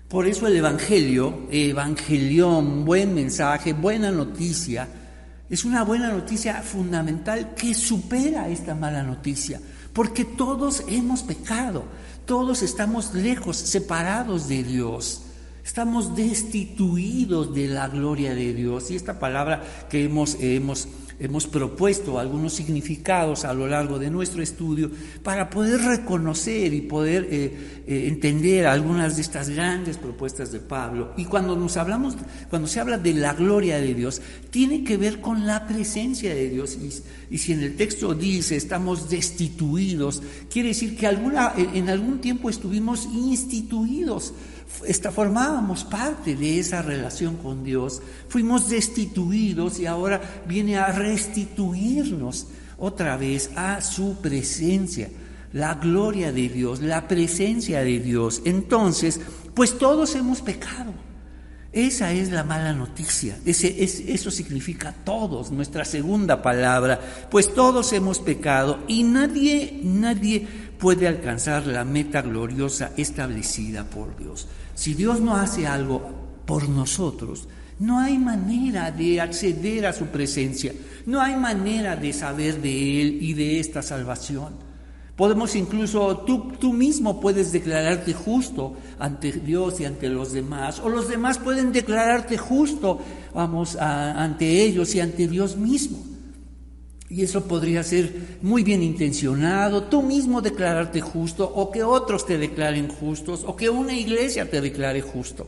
Por 0.09 0.26
eso 0.26 0.47
el 0.47 0.57
Evangelio, 0.57 1.49
Evangelión, 1.50 2.85
buen 2.85 3.14
mensaje, 3.14 3.73
buena 3.73 4.11
noticia, 4.11 4.87
es 5.51 5.65
una 5.65 5.85
buena 5.85 6.11
noticia 6.11 6.63
fundamental 6.63 7.55
que 7.55 7.75
supera 7.75 8.49
esta 8.49 8.75
mala 8.75 9.03
noticia, 9.03 9.61
porque 9.93 10.25
todos 10.25 10.85
hemos 10.89 11.23
pecado, 11.23 11.85
todos 12.25 12.63
estamos 12.63 13.15
lejos, 13.15 13.57
separados 13.57 14.49
de 14.49 14.65
Dios. 14.65 15.23
Estamos 15.65 16.15
destituidos 16.15 17.55
de 17.55 17.69
la 17.69 17.89
gloria 17.89 18.35
de 18.35 18.53
Dios. 18.53 18.91
Y 18.91 18.97
esta 18.97 19.19
palabra 19.19 19.63
que 19.89 20.05
hemos, 20.05 20.37
hemos 20.41 20.89
hemos 21.18 21.47
propuesto 21.47 22.18
algunos 22.18 22.54
significados 22.54 23.44
a 23.44 23.54
lo 23.54 23.66
largo 23.66 23.99
de 23.99 24.11
nuestro 24.11 24.42
estudio 24.42 24.90
para 25.23 25.50
poder 25.50 25.80
reconocer 25.80 26.73
y 26.75 26.80
poder 26.83 27.26
eh, 27.30 27.83
eh, 27.87 28.09
entender 28.09 28.66
algunas 28.66 29.16
de 29.16 29.23
estas 29.23 29.49
grandes 29.49 29.97
propuestas 29.97 30.52
de 30.52 30.61
Pablo. 30.61 31.12
Y 31.16 31.25
cuando 31.25 31.56
nos 31.56 31.76
hablamos, 31.76 32.16
cuando 32.50 32.68
se 32.68 32.80
habla 32.80 32.99
de 32.99 33.14
la 33.14 33.35
gloria 33.35 33.78
de 33.78 33.94
Dios, 33.94 34.21
tiene 34.50 34.85
que 34.85 34.97
ver 34.97 35.21
con 35.21 35.47
la 35.47 35.66
presencia 35.66 36.35
de 36.35 36.49
Dios. 36.49 36.78
Y, 37.30 37.38
si 37.38 37.52
en 37.52 37.62
el 37.62 37.76
texto 37.76 38.14
dice 38.14 38.56
estamos 38.56 39.11
destituidos, 39.11 40.23
quiere 40.50 40.68
decir 40.68 40.97
que 40.97 41.06
en 41.06 41.88
algún 41.88 42.21
tiempo 42.21 42.49
estuvimos 42.49 43.06
instituidos 43.12 44.35
formábamos 45.12 45.85
parte 45.85 46.37
de 46.37 46.59
esa 46.59 46.83
relación 46.83 47.37
con 47.37 47.64
Dios, 47.64 48.02
fuimos 48.28 48.68
destituidos 48.68 49.78
y 49.78 49.87
ahora 49.87 50.21
viene 50.47 50.78
a 50.78 50.92
restituirnos 50.92 52.49
otra 52.78 53.16
vez 53.16 53.50
a 53.56 53.80
su 53.80 54.16
presencia, 54.21 55.09
la 55.52 55.75
gloria 55.75 56.33
de 56.33 56.49
Dios, 56.49 56.80
la 56.83 57.06
presencia 57.09 57.80
de 57.80 58.00
Dios. 58.00 58.42
Entonces, 58.44 59.21
pues 59.54 59.78
todos 59.78 60.14
hemos 60.16 60.40
pecado. 60.42 60.92
Esa 61.75 62.12
es 62.12 62.30
la 62.30 62.44
mala 62.44 62.73
noticia. 62.73 63.37
Ese, 63.44 63.83
eso 63.83 64.30
significa 64.30 64.94
todos, 65.04 65.50
nuestra 65.50 65.85
segunda 65.85 66.40
palabra. 66.40 67.00
Pues 67.33 67.52
todos 67.52 67.92
hemos 67.92 68.21
pecado 68.21 68.78
y 68.87 69.02
nadie, 69.02 69.80
nadie 69.83 70.47
puede 70.85 71.09
alcanzar 71.09 71.67
la 71.67 71.83
meta 71.83 72.21
gloriosa 72.21 72.93
establecida 72.99 73.85
por 73.85 74.19
Dios. 74.19 74.47
Si 74.75 74.93
Dios 74.93 75.19
no 75.19 75.35
hace 75.35 75.67
algo 75.67 76.03
por 76.45 76.69
nosotros, 76.69 77.49
no 77.79 78.00
hay 78.00 78.19
manera 78.19 78.91
de 78.91 79.19
acceder 79.19 79.87
a 79.87 79.95
su 79.95 80.09
presencia, 80.09 80.75
no 81.07 81.23
hay 81.23 81.37
manera 81.37 81.97
de 81.97 82.12
saber 82.12 82.61
de 82.61 83.00
Él 83.00 83.19
y 83.23 83.33
de 83.33 83.61
esta 83.61 83.81
salvación. 83.81 84.53
Podemos 85.17 85.57
incluso, 85.57 86.19
tú, 86.19 86.53
tú 86.61 86.75
mismo 86.75 87.19
puedes 87.19 87.50
declararte 87.50 88.12
justo 88.12 88.76
ante 88.99 89.33
Dios 89.33 89.81
y 89.81 89.87
ante 89.87 90.11
los 90.11 90.33
demás, 90.33 90.81
o 90.81 90.91
los 90.91 91.09
demás 91.09 91.38
pueden 91.38 91.73
declararte 91.73 92.37
justo, 92.37 93.00
vamos, 93.33 93.76
ante 93.76 94.62
ellos 94.62 94.95
y 94.95 95.00
ante 95.00 95.29
Dios 95.29 95.57
mismo. 95.57 96.13
Y 97.14 97.23
eso 97.23 97.44
podría 97.44 97.85
ser 97.85 98.38
muy 98.42 98.64
bien 98.64 98.83
intencionado, 98.83 99.85
tú 99.85 100.02
mismo 100.02 100.42
declararte 100.42 101.00
justo, 101.00 101.49
o 101.49 101.71
que 101.71 101.85
otros 101.85 102.26
te 102.26 102.38
declaren 102.38 102.88
justos, 102.88 103.44
o 103.47 103.54
que 103.54 103.71
una 103.71 103.92
iglesia 103.92 104.50
te 104.50 104.61
declare 104.61 105.00
justo. 105.00 105.47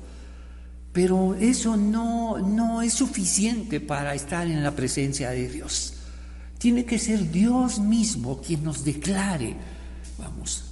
Pero 0.93 1.35
eso 1.35 1.77
no, 1.77 2.39
no 2.39 2.83
es 2.83 2.93
suficiente 2.93 3.81
para 3.81 4.15
estar 4.15 4.47
en 4.47 4.63
la 4.63 4.77
presencia 4.77 5.31
de 5.31 5.49
Dios. 5.49 5.95
Tiene 6.57 6.85
que 6.85 7.01
ser 7.01 7.33
Dios 7.33 7.81
mismo 7.81 8.41
quien 8.41 8.63
nos 8.63 8.85
declare, 8.85 9.57
vamos, 10.19 10.67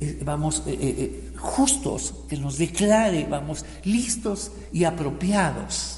eh, 0.00 0.22
vamos, 0.24 0.64
eh, 0.66 0.76
eh, 0.80 1.32
justos, 1.38 2.14
que 2.28 2.36
nos 2.36 2.58
declare, 2.58 3.28
vamos, 3.30 3.64
listos 3.84 4.50
y 4.72 4.82
apropiados 4.82 5.95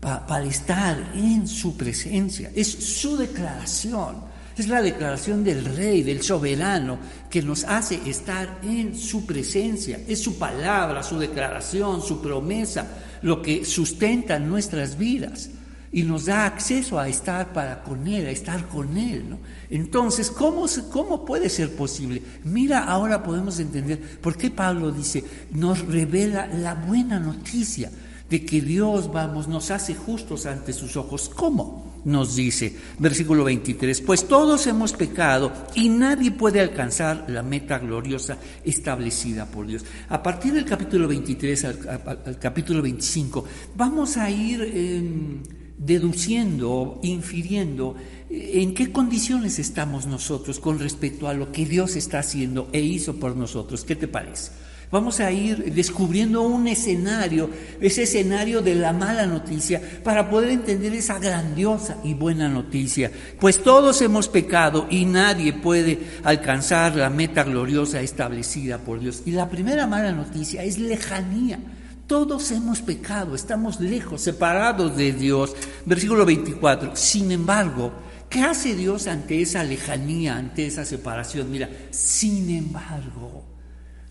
para 0.00 0.44
estar 0.44 1.12
en 1.14 1.46
su 1.46 1.76
presencia. 1.76 2.50
Es 2.54 2.68
su 2.68 3.16
declaración. 3.16 4.30
Es 4.56 4.68
la 4.68 4.82
declaración 4.82 5.44
del 5.44 5.64
rey, 5.64 6.02
del 6.02 6.22
soberano, 6.22 6.98
que 7.30 7.42
nos 7.42 7.64
hace 7.64 8.00
estar 8.06 8.60
en 8.62 8.96
su 8.96 9.24
presencia. 9.24 10.00
Es 10.08 10.22
su 10.22 10.38
palabra, 10.38 11.02
su 11.02 11.18
declaración, 11.18 12.02
su 12.02 12.20
promesa, 12.20 12.86
lo 13.22 13.40
que 13.40 13.64
sustenta 13.64 14.38
nuestras 14.38 14.98
vidas 14.98 15.50
y 15.92 16.02
nos 16.02 16.26
da 16.26 16.46
acceso 16.46 16.98
a 16.98 17.08
estar 17.08 17.52
para 17.52 17.82
con 17.82 18.06
Él, 18.06 18.26
a 18.26 18.30
estar 18.30 18.68
con 18.68 18.96
Él. 18.96 19.36
Entonces, 19.70 20.30
¿cómo, 20.30 20.66
¿cómo 20.90 21.24
puede 21.24 21.48
ser 21.48 21.74
posible? 21.74 22.22
Mira, 22.44 22.84
ahora 22.84 23.22
podemos 23.22 23.58
entender 23.58 24.00
por 24.20 24.36
qué 24.36 24.50
Pablo 24.50 24.92
dice, 24.92 25.24
nos 25.50 25.80
revela 25.86 26.46
la 26.46 26.74
buena 26.74 27.18
noticia 27.18 27.90
de 28.30 28.44
que 28.44 28.60
Dios, 28.60 29.12
vamos, 29.12 29.48
nos 29.48 29.72
hace 29.72 29.94
justos 29.94 30.46
ante 30.46 30.72
sus 30.72 30.96
ojos. 30.96 31.28
¿Cómo? 31.28 31.90
Nos 32.04 32.36
dice, 32.36 32.74
versículo 32.98 33.44
23, 33.44 34.00
pues 34.00 34.26
todos 34.26 34.66
hemos 34.66 34.94
pecado 34.94 35.52
y 35.74 35.90
nadie 35.90 36.30
puede 36.30 36.60
alcanzar 36.60 37.26
la 37.28 37.42
meta 37.42 37.78
gloriosa 37.78 38.38
establecida 38.64 39.46
por 39.46 39.66
Dios. 39.66 39.84
A 40.08 40.22
partir 40.22 40.54
del 40.54 40.64
capítulo 40.64 41.08
23 41.08 41.64
al, 41.64 42.38
capítulo 42.40 42.80
25, 42.80 43.44
vamos 43.74 44.16
a 44.16 44.30
ir 44.30 44.62
em, 44.62 45.42
deduciendo, 45.76 47.00
infiriendo 47.02 47.96
eh, 48.30 48.62
en 48.62 48.72
qué 48.72 48.92
condiciones 48.92 49.58
estamos 49.58 50.06
nosotros 50.06 50.58
con 50.58 50.78
respecto 50.78 51.28
a 51.28 51.34
lo 51.34 51.52
que 51.52 51.66
Dios 51.66 51.96
está 51.96 52.20
haciendo 52.20 52.68
e 52.72 52.80
hizo 52.80 53.16
por 53.16 53.36
nosotros. 53.36 53.84
¿Qué 53.84 53.96
te 53.96 54.08
parece? 54.08 54.52
Vamos 54.90 55.20
a 55.20 55.30
ir 55.30 55.72
descubriendo 55.72 56.42
un 56.42 56.66
escenario, 56.66 57.48
ese 57.80 58.02
escenario 58.02 58.60
de 58.60 58.74
la 58.74 58.92
mala 58.92 59.24
noticia, 59.24 59.80
para 60.02 60.28
poder 60.28 60.50
entender 60.50 60.92
esa 60.94 61.20
grandiosa 61.20 61.98
y 62.02 62.14
buena 62.14 62.48
noticia. 62.48 63.12
Pues 63.38 63.62
todos 63.62 64.02
hemos 64.02 64.26
pecado 64.26 64.88
y 64.90 65.04
nadie 65.04 65.52
puede 65.52 66.00
alcanzar 66.24 66.96
la 66.96 67.08
meta 67.08 67.44
gloriosa 67.44 68.00
establecida 68.00 68.78
por 68.78 68.98
Dios. 68.98 69.22
Y 69.26 69.30
la 69.30 69.48
primera 69.48 69.86
mala 69.86 70.10
noticia 70.10 70.64
es 70.64 70.76
lejanía. 70.78 71.60
Todos 72.08 72.50
hemos 72.50 72.80
pecado, 72.82 73.36
estamos 73.36 73.78
lejos, 73.78 74.20
separados 74.22 74.96
de 74.96 75.12
Dios. 75.12 75.54
Versículo 75.86 76.26
24. 76.26 76.96
Sin 76.96 77.30
embargo, 77.30 77.92
¿qué 78.28 78.42
hace 78.42 78.74
Dios 78.74 79.06
ante 79.06 79.40
esa 79.40 79.62
lejanía, 79.62 80.36
ante 80.36 80.66
esa 80.66 80.84
separación? 80.84 81.48
Mira, 81.48 81.70
sin 81.92 82.50
embargo, 82.50 83.49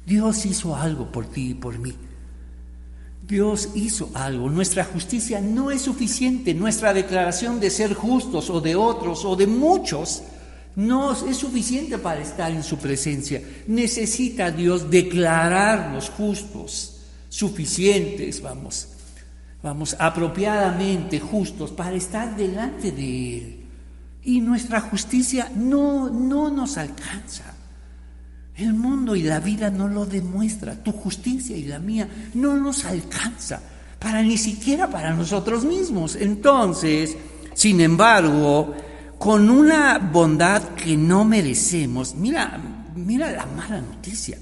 Dios 0.09 0.43
hizo 0.47 0.75
algo 0.75 1.11
por 1.11 1.27
ti 1.27 1.51
y 1.51 1.53
por 1.53 1.77
mí. 1.77 1.93
Dios 3.27 3.69
hizo 3.75 4.09
algo. 4.15 4.49
Nuestra 4.49 4.83
justicia 4.83 5.39
no 5.39 5.69
es 5.69 5.83
suficiente. 5.83 6.55
Nuestra 6.55 6.95
declaración 6.95 7.59
de 7.59 7.69
ser 7.69 7.93
justos 7.93 8.49
o 8.49 8.59
de 8.59 8.75
otros 8.75 9.23
o 9.23 9.35
de 9.35 9.45
muchos 9.45 10.23
no 10.75 11.11
es 11.11 11.37
suficiente 11.37 11.99
para 11.99 12.21
estar 12.21 12.51
en 12.51 12.63
su 12.63 12.79
presencia. 12.79 13.39
Necesita 13.67 14.49
Dios 14.49 14.89
declararnos 14.89 16.09
justos, 16.09 17.01
suficientes, 17.29 18.41
vamos, 18.41 18.87
vamos, 19.61 19.95
apropiadamente 19.99 21.19
justos 21.19 21.69
para 21.69 21.95
estar 21.95 22.35
delante 22.35 22.91
de 22.91 23.37
Él. 23.37 23.65
Y 24.23 24.41
nuestra 24.41 24.81
justicia 24.81 25.51
no, 25.55 26.09
no 26.09 26.49
nos 26.49 26.79
alcanza. 26.79 27.58
El 28.59 28.73
mundo 28.73 29.15
y 29.15 29.23
la 29.23 29.39
vida 29.39 29.69
no 29.69 29.87
lo 29.87 30.05
demuestra. 30.05 30.75
Tu 30.75 30.91
justicia 30.91 31.55
y 31.55 31.63
la 31.63 31.79
mía 31.79 32.09
no 32.33 32.57
nos 32.57 32.83
alcanza 32.83 33.61
para 33.97 34.21
ni 34.21 34.37
siquiera 34.37 34.89
para 34.89 35.13
nosotros 35.13 35.63
mismos. 35.63 36.17
Entonces, 36.17 37.15
sin 37.53 37.79
embargo, 37.79 38.75
con 39.17 39.49
una 39.49 39.97
bondad 39.97 40.61
que 40.75 40.97
no 40.97 41.23
merecemos, 41.23 42.15
mira, 42.15 42.59
mira 42.95 43.31
la 43.31 43.45
mala 43.45 43.79
noticia, 43.79 44.37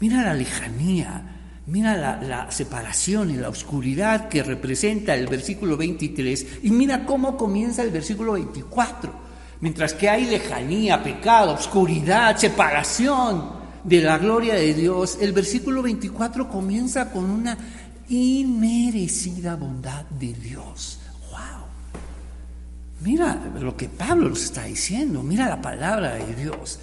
mira 0.00 0.22
la 0.22 0.32
lejanía, 0.32 1.22
mira 1.66 1.94
la, 1.94 2.22
la, 2.22 2.50
separación 2.50 3.30
y 3.30 3.36
la 3.36 3.50
oscuridad 3.50 4.28
que 4.28 4.42
representa 4.42 5.14
el 5.14 5.26
versículo 5.26 5.76
23 5.76 6.60
y 6.62 6.70
mira 6.70 7.04
cómo 7.04 7.36
comienza 7.36 7.82
el 7.82 7.90
versículo 7.90 8.32
24. 8.32 9.28
Mientras 9.60 9.92
que 9.92 10.08
hay 10.08 10.24
lejanía, 10.24 11.02
pecado, 11.02 11.52
oscuridad, 11.52 12.36
separación, 12.36 13.57
de 13.88 14.02
la 14.02 14.18
gloria 14.18 14.54
de 14.54 14.74
Dios, 14.74 15.18
el 15.20 15.32
versículo 15.32 15.82
24 15.82 16.48
comienza 16.48 17.10
con 17.10 17.24
una 17.24 17.56
inmerecida 18.08 19.56
bondad 19.56 20.04
de 20.10 20.34
Dios. 20.34 20.98
¡Wow! 21.30 21.64
Mira 23.00 23.40
lo 23.58 23.76
que 23.76 23.88
Pablo 23.88 24.28
nos 24.28 24.44
está 24.44 24.64
diciendo, 24.64 25.22
mira 25.22 25.48
la 25.48 25.62
palabra 25.62 26.14
de 26.14 26.34
Dios. 26.34 26.80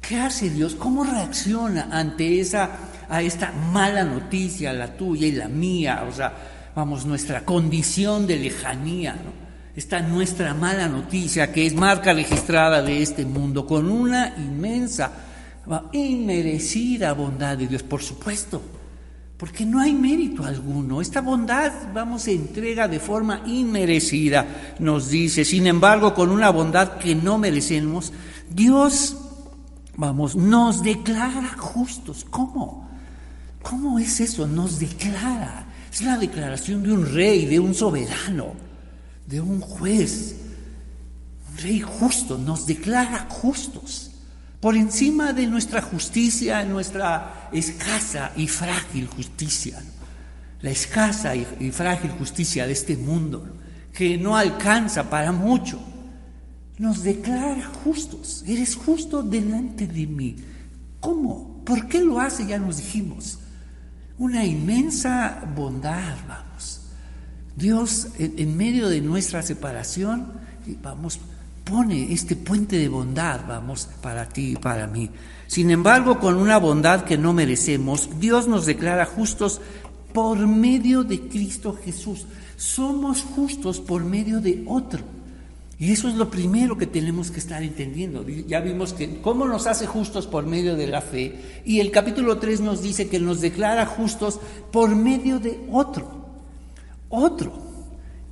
¿Qué 0.00 0.16
hace 0.16 0.48
Dios? 0.48 0.74
¿Cómo 0.76 1.04
reacciona 1.04 1.88
ante 1.90 2.40
esa 2.40 2.70
a 3.08 3.22
esta 3.22 3.52
mala 3.52 4.04
noticia, 4.04 4.72
la 4.72 4.96
tuya 4.96 5.26
y 5.26 5.32
la 5.32 5.48
mía? 5.48 6.06
O 6.08 6.12
sea, 6.12 6.32
vamos, 6.74 7.04
nuestra 7.04 7.44
condición 7.44 8.26
de 8.26 8.38
lejanía, 8.38 9.12
¿no? 9.12 9.46
Esta 9.74 10.00
nuestra 10.00 10.54
mala 10.54 10.88
noticia 10.88 11.52
que 11.52 11.66
es 11.66 11.74
marca 11.74 12.14
registrada 12.14 12.80
de 12.80 13.02
este 13.02 13.26
mundo 13.26 13.66
con 13.66 13.90
una 13.90 14.34
inmensa 14.38 15.12
inmerecida 15.92 17.12
bondad 17.12 17.58
de 17.58 17.66
Dios, 17.66 17.82
por 17.82 18.02
supuesto, 18.02 18.62
porque 19.36 19.64
no 19.66 19.80
hay 19.80 19.92
mérito 19.92 20.44
alguno. 20.44 21.00
Esta 21.00 21.20
bondad, 21.20 21.72
vamos, 21.92 22.28
entrega 22.28 22.88
de 22.88 23.00
forma 23.00 23.42
inmerecida, 23.46 24.74
nos 24.78 25.10
dice. 25.10 25.44
Sin 25.44 25.66
embargo, 25.66 26.14
con 26.14 26.30
una 26.30 26.50
bondad 26.50 26.98
que 26.98 27.14
no 27.14 27.38
merecemos, 27.38 28.12
Dios, 28.48 29.16
vamos, 29.96 30.36
nos 30.36 30.82
declara 30.82 31.48
justos. 31.56 32.24
¿Cómo? 32.28 32.88
¿Cómo 33.62 33.98
es 33.98 34.20
eso? 34.20 34.46
Nos 34.46 34.78
declara. 34.78 35.66
Es 35.92 36.02
la 36.02 36.16
declaración 36.18 36.82
de 36.82 36.92
un 36.92 37.12
rey, 37.12 37.46
de 37.46 37.58
un 37.58 37.74
soberano, 37.74 38.54
de 39.26 39.40
un 39.40 39.60
juez 39.60 40.36
rey 41.62 41.80
justo, 41.80 42.38
nos 42.38 42.66
declara 42.66 43.26
justos, 43.28 44.10
por 44.60 44.76
encima 44.76 45.32
de 45.32 45.46
nuestra 45.46 45.82
justicia, 45.82 46.64
nuestra 46.64 47.48
escasa 47.52 48.32
y 48.36 48.48
frágil 48.48 49.06
justicia, 49.06 49.82
la 50.62 50.70
escasa 50.70 51.36
y, 51.36 51.70
frágil 51.70 52.10
justicia 52.12 52.66
de 52.66 52.72
este 52.72 52.96
mundo, 52.96 53.46
que 53.92 54.16
no 54.16 54.36
alcanza 54.36 55.10
para 55.10 55.32
mucho, 55.32 55.80
nos 56.78 57.02
declara 57.02 57.66
justos, 57.84 58.44
eres 58.46 58.76
justo 58.76 59.22
delante 59.22 59.86
de 59.86 60.06
mí. 60.06 60.36
¿Cómo? 61.00 61.62
¿Por 61.64 61.86
qué 61.88 62.00
lo 62.00 62.20
hace? 62.20 62.46
Ya 62.46 62.58
nos 62.58 62.78
dijimos. 62.78 63.38
Una 64.18 64.44
inmensa 64.44 65.42
bondad, 65.54 66.16
vamos. 66.26 66.80
Dios 67.54 68.08
en 68.18 68.56
medio 68.56 68.88
de 68.88 69.00
nuestra 69.00 69.42
separación, 69.42 70.32
vamos, 70.82 71.20
pone 71.66 72.12
este 72.12 72.36
puente 72.36 72.78
de 72.78 72.88
bondad, 72.88 73.40
vamos, 73.46 73.88
para 74.00 74.28
ti 74.28 74.52
y 74.52 74.56
para 74.56 74.86
mí. 74.86 75.10
Sin 75.48 75.70
embargo, 75.72 76.20
con 76.20 76.36
una 76.36 76.58
bondad 76.58 77.04
que 77.04 77.18
no 77.18 77.32
merecemos, 77.32 78.08
Dios 78.20 78.46
nos 78.46 78.66
declara 78.66 79.04
justos 79.04 79.60
por 80.12 80.38
medio 80.46 81.02
de 81.02 81.20
Cristo 81.22 81.76
Jesús. 81.84 82.26
Somos 82.56 83.22
justos 83.22 83.80
por 83.80 84.04
medio 84.04 84.40
de 84.40 84.62
otro. 84.66 85.00
Y 85.78 85.92
eso 85.92 86.08
es 86.08 86.14
lo 86.14 86.30
primero 86.30 86.78
que 86.78 86.86
tenemos 86.86 87.32
que 87.32 87.40
estar 87.40 87.62
entendiendo. 87.62 88.24
Ya 88.46 88.60
vimos 88.60 88.92
que 88.92 89.20
cómo 89.20 89.46
nos 89.46 89.66
hace 89.66 89.86
justos 89.86 90.26
por 90.26 90.46
medio 90.46 90.76
de 90.76 90.86
la 90.86 91.02
fe. 91.02 91.62
Y 91.64 91.80
el 91.80 91.90
capítulo 91.90 92.38
3 92.38 92.60
nos 92.60 92.80
dice 92.80 93.08
que 93.08 93.18
nos 93.18 93.40
declara 93.40 93.86
justos 93.86 94.38
por 94.70 94.94
medio 94.94 95.40
de 95.40 95.66
otro. 95.70 96.26
Otro 97.08 97.65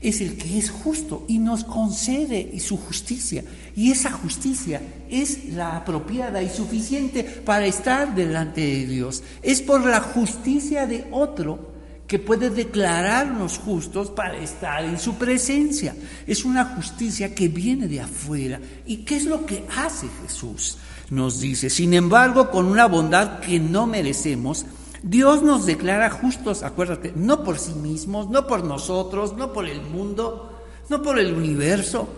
es 0.04 0.20
el 0.20 0.36
que 0.36 0.58
es 0.58 0.70
justo 0.70 1.24
y 1.28 1.38
nos 1.38 1.64
concede 1.64 2.58
su 2.60 2.76
justicia. 2.76 3.42
Y 3.74 3.90
esa 3.90 4.12
justicia 4.12 4.82
es 5.08 5.46
la 5.54 5.76
apropiada 5.76 6.42
y 6.42 6.48
suficiente 6.48 7.24
para 7.24 7.66
estar 7.66 8.14
delante 8.14 8.60
de 8.60 8.86
Dios. 8.86 9.22
Es 9.42 9.62
por 9.62 9.84
la 9.84 10.00
justicia 10.00 10.86
de 10.86 11.06
otro 11.10 11.72
que 12.06 12.18
puede 12.18 12.50
declararnos 12.50 13.58
justos 13.58 14.10
para 14.10 14.36
estar 14.36 14.84
en 14.84 14.98
su 14.98 15.14
presencia. 15.14 15.96
Es 16.26 16.44
una 16.44 16.66
justicia 16.66 17.34
que 17.34 17.48
viene 17.48 17.88
de 17.88 18.02
afuera. 18.02 18.60
¿Y 18.86 18.98
qué 18.98 19.16
es 19.16 19.24
lo 19.24 19.46
que 19.46 19.64
hace 19.76 20.06
Jesús? 20.22 20.76
Nos 21.10 21.40
dice, 21.40 21.70
sin 21.70 21.94
embargo, 21.94 22.50
con 22.50 22.66
una 22.66 22.86
bondad 22.86 23.40
que 23.40 23.58
no 23.58 23.86
merecemos, 23.86 24.66
Dios 25.06 25.42
nos 25.42 25.66
declara 25.66 26.08
justos, 26.08 26.62
acuérdate, 26.62 27.12
no 27.14 27.44
por 27.44 27.58
sí 27.58 27.74
mismos, 27.74 28.30
no 28.30 28.46
por 28.46 28.64
nosotros, 28.64 29.36
no 29.36 29.52
por 29.52 29.68
el 29.68 29.82
mundo, 29.82 30.58
no 30.88 31.02
por 31.02 31.18
el 31.18 31.34
universo, 31.34 32.08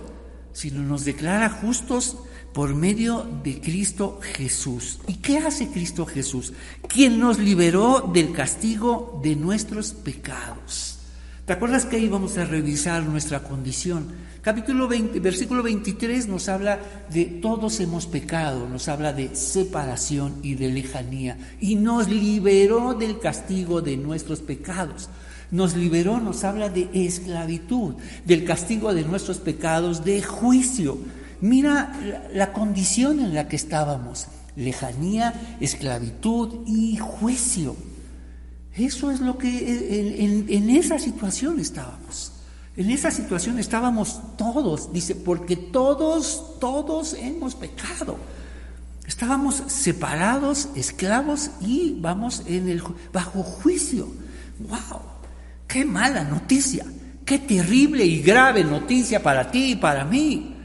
sino 0.52 0.82
nos 0.82 1.04
declara 1.04 1.50
justos 1.50 2.16
por 2.52 2.76
medio 2.76 3.26
de 3.42 3.60
Cristo 3.60 4.20
Jesús. 4.22 5.00
¿Y 5.08 5.14
qué 5.14 5.38
hace 5.38 5.68
Cristo 5.68 6.06
Jesús? 6.06 6.52
Quien 6.86 7.18
nos 7.18 7.40
liberó 7.40 8.08
del 8.14 8.32
castigo 8.32 9.20
de 9.20 9.34
nuestros 9.34 9.92
pecados. 9.92 10.95
¿Te 11.46 11.52
acuerdas 11.52 11.86
que 11.86 11.94
ahí 11.94 12.08
vamos 12.08 12.36
a 12.38 12.44
revisar 12.44 13.04
nuestra 13.04 13.44
condición? 13.44 14.08
Capítulo 14.42 14.88
20, 14.88 15.20
versículo 15.20 15.62
23 15.62 16.26
nos 16.26 16.48
habla 16.48 16.80
de 17.08 17.24
todos 17.26 17.78
hemos 17.78 18.08
pecado, 18.08 18.68
nos 18.68 18.88
habla 18.88 19.12
de 19.12 19.32
separación 19.36 20.40
y 20.42 20.56
de 20.56 20.70
lejanía 20.70 21.38
y 21.60 21.76
nos 21.76 22.08
liberó 22.08 22.94
del 22.94 23.20
castigo 23.20 23.80
de 23.80 23.96
nuestros 23.96 24.40
pecados. 24.40 25.08
Nos 25.52 25.76
liberó, 25.76 26.20
nos 26.20 26.42
habla 26.42 26.68
de 26.68 26.88
esclavitud, 26.92 27.94
del 28.24 28.44
castigo 28.44 28.92
de 28.92 29.04
nuestros 29.04 29.38
pecados, 29.38 30.04
de 30.04 30.22
juicio. 30.22 30.98
Mira 31.40 32.28
la 32.34 32.52
condición 32.52 33.20
en 33.20 33.34
la 33.34 33.46
que 33.46 33.54
estábamos, 33.54 34.26
lejanía, 34.56 35.56
esclavitud 35.60 36.66
y 36.66 36.96
juicio. 36.96 37.76
Eso 38.76 39.10
es 39.10 39.20
lo 39.20 39.38
que 39.38 40.46
en, 40.48 40.70
esa 40.70 40.98
situación 40.98 41.58
estábamos. 41.60 42.32
En 42.76 42.90
esa 42.90 43.10
situación 43.10 43.58
estábamos 43.58 44.20
todos, 44.36 44.92
dice, 44.92 45.14
porque 45.14 45.56
todos, 45.56 46.58
todos 46.60 47.14
hemos 47.14 47.54
pecado. 47.54 48.18
Estábamos 49.06 49.62
separados, 49.68 50.68
esclavos 50.74 51.50
y 51.60 51.96
vamos 52.00 52.42
en 52.46 52.68
el 52.68 52.82
bajo 53.12 53.42
juicio. 53.42 54.08
¡Wow! 54.58 55.00
¡Qué 55.66 55.84
mala 55.84 56.24
noticia! 56.24 56.84
¡Qué 57.24 57.38
terrible 57.38 58.04
y 58.04 58.20
grave 58.20 58.62
noticia 58.62 59.22
para 59.22 59.50
ti 59.50 59.72
y 59.72 59.76
para 59.76 60.04
mí! 60.04 60.55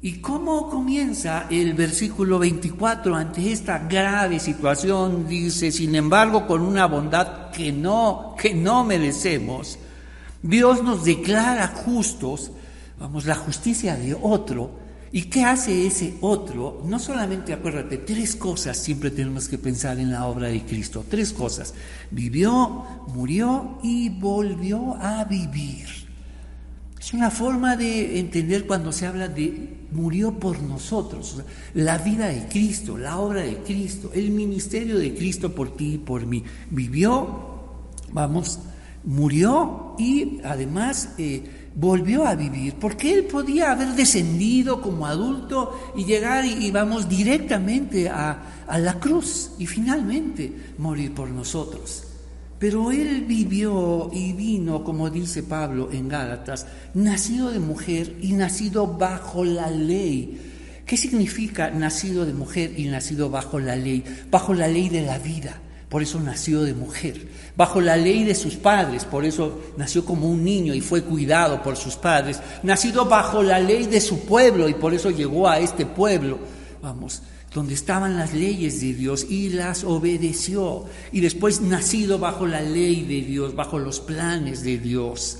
¿Y 0.00 0.20
cómo 0.20 0.70
comienza 0.70 1.48
el 1.50 1.74
versículo 1.74 2.38
24 2.38 3.16
ante 3.16 3.50
esta 3.50 3.80
grave 3.80 4.38
situación? 4.38 5.26
Dice, 5.26 5.72
sin 5.72 5.96
embargo, 5.96 6.46
con 6.46 6.62
una 6.62 6.86
bondad 6.86 7.50
que 7.50 7.72
no, 7.72 8.36
que 8.40 8.54
no 8.54 8.84
merecemos, 8.84 9.76
Dios 10.40 10.84
nos 10.84 11.04
declara 11.04 11.66
justos, 11.66 12.52
vamos, 13.00 13.26
la 13.26 13.34
justicia 13.34 13.96
de 13.96 14.14
otro. 14.14 14.70
¿Y 15.10 15.22
qué 15.22 15.42
hace 15.42 15.88
ese 15.88 16.14
otro? 16.20 16.80
No 16.84 17.00
solamente, 17.00 17.52
acuérdate, 17.52 17.98
tres 17.98 18.36
cosas 18.36 18.76
siempre 18.76 19.10
tenemos 19.10 19.48
que 19.48 19.58
pensar 19.58 19.98
en 19.98 20.12
la 20.12 20.26
obra 20.26 20.46
de 20.46 20.62
Cristo. 20.62 21.04
Tres 21.08 21.32
cosas. 21.32 21.74
Vivió, 22.12 22.84
murió 23.08 23.80
y 23.82 24.10
volvió 24.10 24.94
a 24.94 25.24
vivir. 25.24 25.88
Es 27.00 27.12
una 27.14 27.32
forma 27.32 27.74
de 27.74 28.20
entender 28.20 28.64
cuando 28.64 28.92
se 28.92 29.06
habla 29.06 29.26
de 29.26 29.77
murió 29.92 30.38
por 30.38 30.60
nosotros, 30.62 31.42
la 31.74 31.98
vida 31.98 32.26
de 32.26 32.46
Cristo, 32.48 32.98
la 32.98 33.18
obra 33.18 33.42
de 33.42 33.58
Cristo, 33.58 34.10
el 34.14 34.30
ministerio 34.30 34.98
de 34.98 35.14
Cristo 35.14 35.54
por 35.54 35.76
ti 35.76 35.94
y 35.94 35.98
por 35.98 36.26
mí. 36.26 36.44
Vivió, 36.70 37.88
vamos, 38.12 38.58
murió 39.04 39.94
y 39.98 40.40
además 40.44 41.14
eh, 41.18 41.70
volvió 41.74 42.26
a 42.26 42.34
vivir, 42.34 42.74
porque 42.74 43.14
él 43.14 43.24
podía 43.24 43.72
haber 43.72 43.94
descendido 43.94 44.82
como 44.82 45.06
adulto 45.06 45.92
y 45.96 46.04
llegar 46.04 46.44
y, 46.44 46.70
vamos 46.70 47.08
directamente 47.08 48.08
a, 48.08 48.64
a 48.66 48.78
la 48.78 48.98
cruz 48.98 49.52
y 49.58 49.66
finalmente 49.66 50.74
morir 50.78 51.14
por 51.14 51.28
nosotros. 51.28 52.07
Pero 52.58 52.90
él 52.90 53.24
vivió 53.26 54.10
y 54.12 54.32
vino, 54.32 54.82
como 54.82 55.10
dice 55.10 55.44
Pablo 55.44 55.90
en 55.92 56.08
Gálatas, 56.08 56.66
nacido 56.92 57.50
de 57.50 57.60
mujer 57.60 58.16
y 58.20 58.32
nacido 58.32 58.86
bajo 58.86 59.44
la 59.44 59.70
ley. 59.70 60.82
¿Qué 60.84 60.96
significa 60.96 61.70
nacido 61.70 62.26
de 62.26 62.32
mujer 62.32 62.72
y 62.76 62.86
nacido 62.86 63.30
bajo 63.30 63.60
la 63.60 63.76
ley? 63.76 64.02
Bajo 64.30 64.54
la 64.54 64.66
ley 64.66 64.88
de 64.88 65.02
la 65.02 65.18
vida. 65.18 65.60
Por 65.88 66.02
eso 66.02 66.18
nació 66.18 66.62
de 66.62 66.74
mujer. 66.74 67.28
Bajo 67.56 67.80
la 67.80 67.96
ley 67.96 68.24
de 68.24 68.34
sus 68.34 68.56
padres. 68.56 69.04
Por 69.04 69.24
eso 69.24 69.60
nació 69.76 70.04
como 70.04 70.28
un 70.28 70.42
niño 70.42 70.74
y 70.74 70.80
fue 70.80 71.02
cuidado 71.02 71.62
por 71.62 71.76
sus 71.76 71.94
padres. 71.94 72.40
Nacido 72.62 73.04
bajo 73.04 73.42
la 73.42 73.60
ley 73.60 73.86
de 73.86 74.00
su 74.00 74.20
pueblo 74.24 74.68
y 74.68 74.74
por 74.74 74.94
eso 74.94 75.10
llegó 75.10 75.48
a 75.48 75.60
este 75.60 75.86
pueblo. 75.86 76.38
Vamos, 76.82 77.22
donde 77.54 77.74
estaban 77.74 78.16
las 78.16 78.34
leyes 78.34 78.80
de 78.80 78.94
Dios 78.94 79.26
y 79.28 79.50
las 79.50 79.84
obedeció. 79.84 80.84
Y 81.12 81.20
después 81.20 81.60
nacido 81.60 82.18
bajo 82.18 82.46
la 82.46 82.60
ley 82.60 83.02
de 83.02 83.22
Dios, 83.22 83.54
bajo 83.54 83.78
los 83.78 84.00
planes 84.00 84.62
de 84.62 84.78
Dios. 84.78 85.38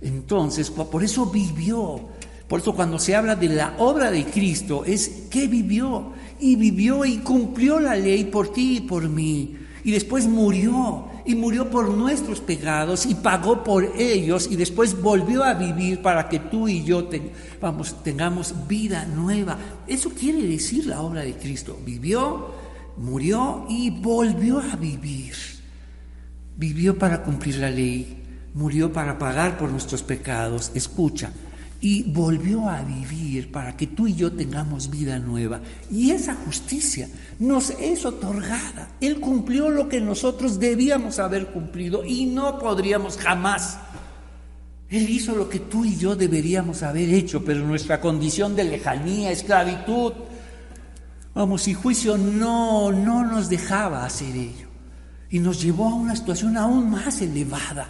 Entonces, 0.00 0.70
por 0.70 1.04
eso 1.04 1.26
vivió. 1.26 2.00
Por 2.48 2.60
eso 2.60 2.74
cuando 2.74 2.98
se 2.98 3.14
habla 3.14 3.36
de 3.36 3.48
la 3.48 3.76
obra 3.78 4.10
de 4.10 4.24
Cristo 4.24 4.84
es 4.84 5.26
que 5.30 5.46
vivió. 5.46 6.12
Y 6.40 6.56
vivió 6.56 7.04
y 7.04 7.18
cumplió 7.18 7.78
la 7.78 7.94
ley 7.94 8.24
por 8.24 8.52
ti 8.52 8.78
y 8.78 8.80
por 8.80 9.08
mí. 9.08 9.56
Y 9.84 9.90
después 9.90 10.26
murió 10.26 11.09
y 11.30 11.36
murió 11.36 11.70
por 11.70 11.88
nuestros 11.88 12.40
pecados 12.40 13.06
y 13.06 13.14
pagó 13.14 13.62
por 13.62 13.84
ellos 13.96 14.48
y 14.50 14.56
después 14.56 15.00
volvió 15.00 15.44
a 15.44 15.54
vivir 15.54 16.02
para 16.02 16.28
que 16.28 16.40
tú 16.40 16.66
y 16.66 16.82
yo 16.82 17.08
vamos, 17.60 18.02
tengamos 18.02 18.52
vida 18.66 19.04
nueva. 19.06 19.56
Eso 19.86 20.10
quiere 20.10 20.42
decir 20.42 20.86
la 20.86 21.00
obra 21.00 21.22
de 21.22 21.34
Cristo. 21.34 21.78
Vivió, 21.86 22.50
murió 22.96 23.64
y 23.68 23.90
volvió 23.90 24.58
a 24.58 24.74
vivir. 24.74 25.34
Vivió 26.56 26.98
para 26.98 27.22
cumplir 27.22 27.58
la 27.58 27.70
ley, 27.70 28.24
murió 28.54 28.92
para 28.92 29.16
pagar 29.16 29.56
por 29.56 29.70
nuestros 29.70 30.02
pecados. 30.02 30.72
Escucha, 30.74 31.30
y 31.80 32.02
volvió 32.02 32.68
a 32.68 32.82
vivir 32.82 33.50
para 33.50 33.74
que 33.76 33.86
tú 33.86 34.06
y 34.06 34.14
yo 34.14 34.32
tengamos 34.32 34.90
vida 34.90 35.18
nueva. 35.18 35.60
Y 35.90 36.10
esa 36.10 36.34
justicia 36.34 37.08
nos 37.38 37.70
es 37.70 38.04
otorgada. 38.04 38.90
Él 39.00 39.18
cumplió 39.18 39.70
lo 39.70 39.88
que 39.88 40.00
nosotros 40.00 40.60
debíamos 40.60 41.18
haber 41.18 41.46
cumplido 41.46 42.04
y 42.04 42.26
no 42.26 42.58
podríamos 42.58 43.16
jamás. 43.16 43.78
Él 44.90 45.08
hizo 45.08 45.34
lo 45.34 45.48
que 45.48 45.60
tú 45.60 45.84
y 45.84 45.96
yo 45.96 46.16
deberíamos 46.16 46.82
haber 46.82 47.08
hecho, 47.08 47.42
pero 47.44 47.66
nuestra 47.66 48.00
condición 48.00 48.54
de 48.56 48.64
lejanía, 48.64 49.30
esclavitud, 49.30 50.12
vamos, 51.34 51.66
y 51.68 51.74
juicio 51.74 52.18
no, 52.18 52.92
no 52.92 53.24
nos 53.24 53.48
dejaba 53.48 54.04
hacer 54.04 54.36
ello. 54.36 54.68
Y 55.30 55.38
nos 55.38 55.62
llevó 55.62 55.88
a 55.88 55.94
una 55.94 56.16
situación 56.16 56.58
aún 56.58 56.90
más 56.90 57.22
elevada. 57.22 57.88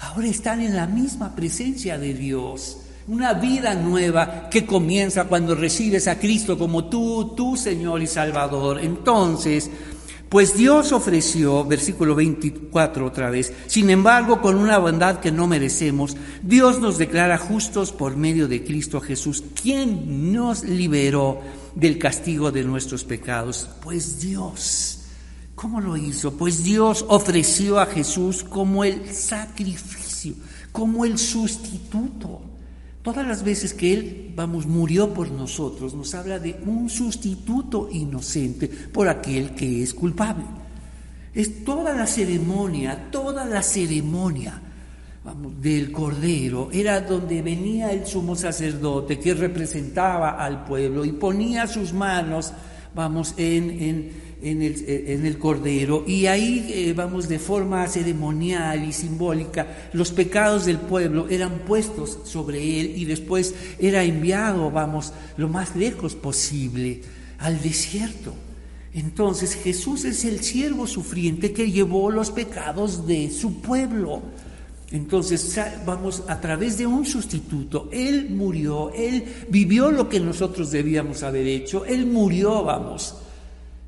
Ahora 0.00 0.26
están 0.26 0.60
en 0.60 0.74
la 0.74 0.86
misma 0.86 1.36
presencia 1.36 1.98
de 1.98 2.14
Dios 2.14 2.78
una 3.08 3.32
vida 3.32 3.74
nueva 3.74 4.48
que 4.50 4.66
comienza 4.66 5.24
cuando 5.24 5.54
recibes 5.54 6.06
a 6.08 6.18
Cristo 6.18 6.58
como 6.58 6.84
tú, 6.90 7.32
tu 7.34 7.56
Señor 7.56 8.02
y 8.02 8.06
Salvador. 8.06 8.80
Entonces, 8.82 9.70
pues 10.28 10.54
Dios 10.54 10.92
ofreció, 10.92 11.64
versículo 11.64 12.14
24 12.14 13.06
otra 13.06 13.30
vez, 13.30 13.50
sin 13.66 13.88
embargo, 13.88 14.42
con 14.42 14.56
una 14.56 14.76
bondad 14.76 15.20
que 15.20 15.32
no 15.32 15.46
merecemos, 15.46 16.18
Dios 16.42 16.80
nos 16.80 16.98
declara 16.98 17.38
justos 17.38 17.92
por 17.92 18.14
medio 18.14 18.46
de 18.46 18.62
Cristo 18.62 19.00
Jesús, 19.00 19.42
quien 19.60 20.30
nos 20.30 20.64
liberó 20.64 21.40
del 21.74 21.98
castigo 21.98 22.52
de 22.52 22.62
nuestros 22.62 23.04
pecados. 23.04 23.70
Pues 23.82 24.20
Dios, 24.20 25.04
¿cómo 25.54 25.80
lo 25.80 25.96
hizo? 25.96 26.34
Pues 26.34 26.62
Dios 26.62 27.06
ofreció 27.08 27.80
a 27.80 27.86
Jesús 27.86 28.44
como 28.44 28.84
el 28.84 29.14
sacrificio, 29.14 30.34
como 30.72 31.06
el 31.06 31.16
sustituto. 31.16 32.47
Todas 33.08 33.26
las 33.26 33.42
veces 33.42 33.72
que 33.72 33.94
Él, 33.94 34.32
vamos, 34.36 34.66
murió 34.66 35.14
por 35.14 35.30
nosotros, 35.30 35.94
nos 35.94 36.14
habla 36.14 36.38
de 36.38 36.60
un 36.66 36.90
sustituto 36.90 37.88
inocente 37.90 38.68
por 38.68 39.08
aquel 39.08 39.54
que 39.54 39.82
es 39.82 39.94
culpable. 39.94 40.44
Es 41.32 41.64
toda 41.64 41.96
la 41.96 42.06
ceremonia, 42.06 43.08
toda 43.10 43.46
la 43.46 43.62
ceremonia 43.62 44.60
del 45.58 45.90
Cordero 45.90 46.68
era 46.70 47.00
donde 47.00 47.40
venía 47.40 47.92
el 47.92 48.06
sumo 48.06 48.36
sacerdote 48.36 49.18
que 49.18 49.32
representaba 49.32 50.32
al 50.32 50.66
pueblo 50.66 51.06
y 51.06 51.12
ponía 51.12 51.66
sus 51.66 51.94
manos, 51.94 52.52
vamos, 52.94 53.32
en, 53.38 53.70
en 53.70 54.12
en 54.42 54.62
el, 54.62 54.84
en 54.86 55.26
el 55.26 55.38
Cordero 55.38 56.04
y 56.06 56.26
ahí, 56.26 56.70
eh, 56.72 56.92
vamos, 56.94 57.28
de 57.28 57.38
forma 57.38 57.86
ceremonial 57.88 58.84
y 58.84 58.92
simbólica, 58.92 59.90
los 59.92 60.12
pecados 60.12 60.64
del 60.66 60.78
pueblo 60.78 61.28
eran 61.28 61.60
puestos 61.60 62.18
sobre 62.24 62.80
él 62.80 62.92
y 62.96 63.04
después 63.04 63.54
era 63.78 64.04
enviado, 64.04 64.70
vamos, 64.70 65.12
lo 65.36 65.48
más 65.48 65.74
lejos 65.76 66.14
posible 66.14 67.02
al 67.38 67.60
desierto. 67.62 68.34
Entonces 68.94 69.54
Jesús 69.54 70.04
es 70.04 70.24
el 70.24 70.40
siervo 70.40 70.86
sufriente 70.86 71.52
que 71.52 71.70
llevó 71.70 72.10
los 72.10 72.30
pecados 72.30 73.06
de 73.06 73.30
su 73.30 73.60
pueblo. 73.60 74.22
Entonces, 74.90 75.60
vamos, 75.84 76.22
a 76.28 76.40
través 76.40 76.78
de 76.78 76.86
un 76.86 77.04
sustituto, 77.04 77.90
Él 77.92 78.30
murió, 78.30 78.90
Él 78.94 79.22
vivió 79.50 79.90
lo 79.90 80.08
que 80.08 80.18
nosotros 80.18 80.70
debíamos 80.70 81.22
haber 81.22 81.46
hecho, 81.46 81.84
Él 81.84 82.06
murió, 82.06 82.64
vamos 82.64 83.14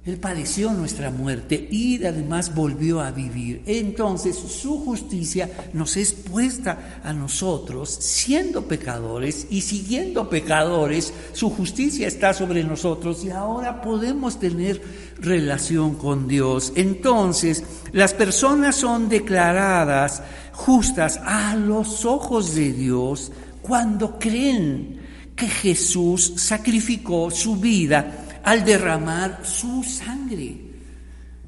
él 0.06 0.16
padeció 0.16 0.72
nuestra 0.72 1.10
muerte 1.10 1.68
y 1.70 2.02
además 2.02 2.54
volvió 2.54 3.02
a 3.02 3.10
vivir. 3.10 3.62
Entonces 3.66 4.34
su 4.34 4.82
justicia 4.82 5.50
nos 5.74 5.98
es 5.98 6.14
puesta 6.14 7.00
a 7.04 7.12
nosotros 7.12 7.90
siendo 7.90 8.66
pecadores 8.66 9.46
y 9.50 9.60
siguiendo 9.60 10.30
pecadores. 10.30 11.12
Su 11.34 11.50
justicia 11.50 12.08
está 12.08 12.32
sobre 12.32 12.64
nosotros 12.64 13.22
y 13.24 13.30
ahora 13.30 13.82
podemos 13.82 14.40
tener 14.40 14.80
relación 15.18 15.96
con 15.96 16.26
Dios. 16.26 16.72
Entonces 16.76 17.62
las 17.92 18.14
personas 18.14 18.76
son 18.76 19.10
declaradas 19.10 20.22
justas 20.52 21.20
a 21.26 21.56
los 21.56 22.06
ojos 22.06 22.54
de 22.54 22.72
Dios 22.72 23.32
cuando 23.60 24.18
creen 24.18 24.98
que 25.36 25.46
Jesús 25.46 26.32
sacrificó 26.36 27.30
su 27.30 27.56
vida 27.56 28.28
al 28.44 28.64
derramar 28.64 29.40
su 29.44 29.82
sangre. 29.82 30.70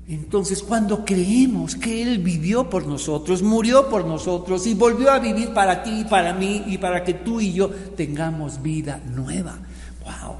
Entonces, 0.09 0.62
cuando 0.62 1.05
creemos 1.05 1.76
que 1.76 2.02
Él 2.02 2.18
vivió 2.18 2.68
por 2.68 2.87
nosotros, 2.87 3.42
murió 3.42 3.88
por 3.88 4.05
nosotros 4.05 4.66
y 4.66 4.74
volvió 4.74 5.11
a 5.11 5.20
vivir 5.20 5.55
para 5.55 5.83
ti 5.83 6.00
y 6.00 6.05
para 6.05 6.35
mí 6.35 6.64
y 6.66 6.78
para 6.78 7.05
que 7.05 7.14
tú 7.14 7.40
y 7.40 7.52
yo 7.52 7.70
tengamos 7.70 8.61
vida 8.61 9.00
nueva. 9.14 9.59
¡Wow! 10.05 10.37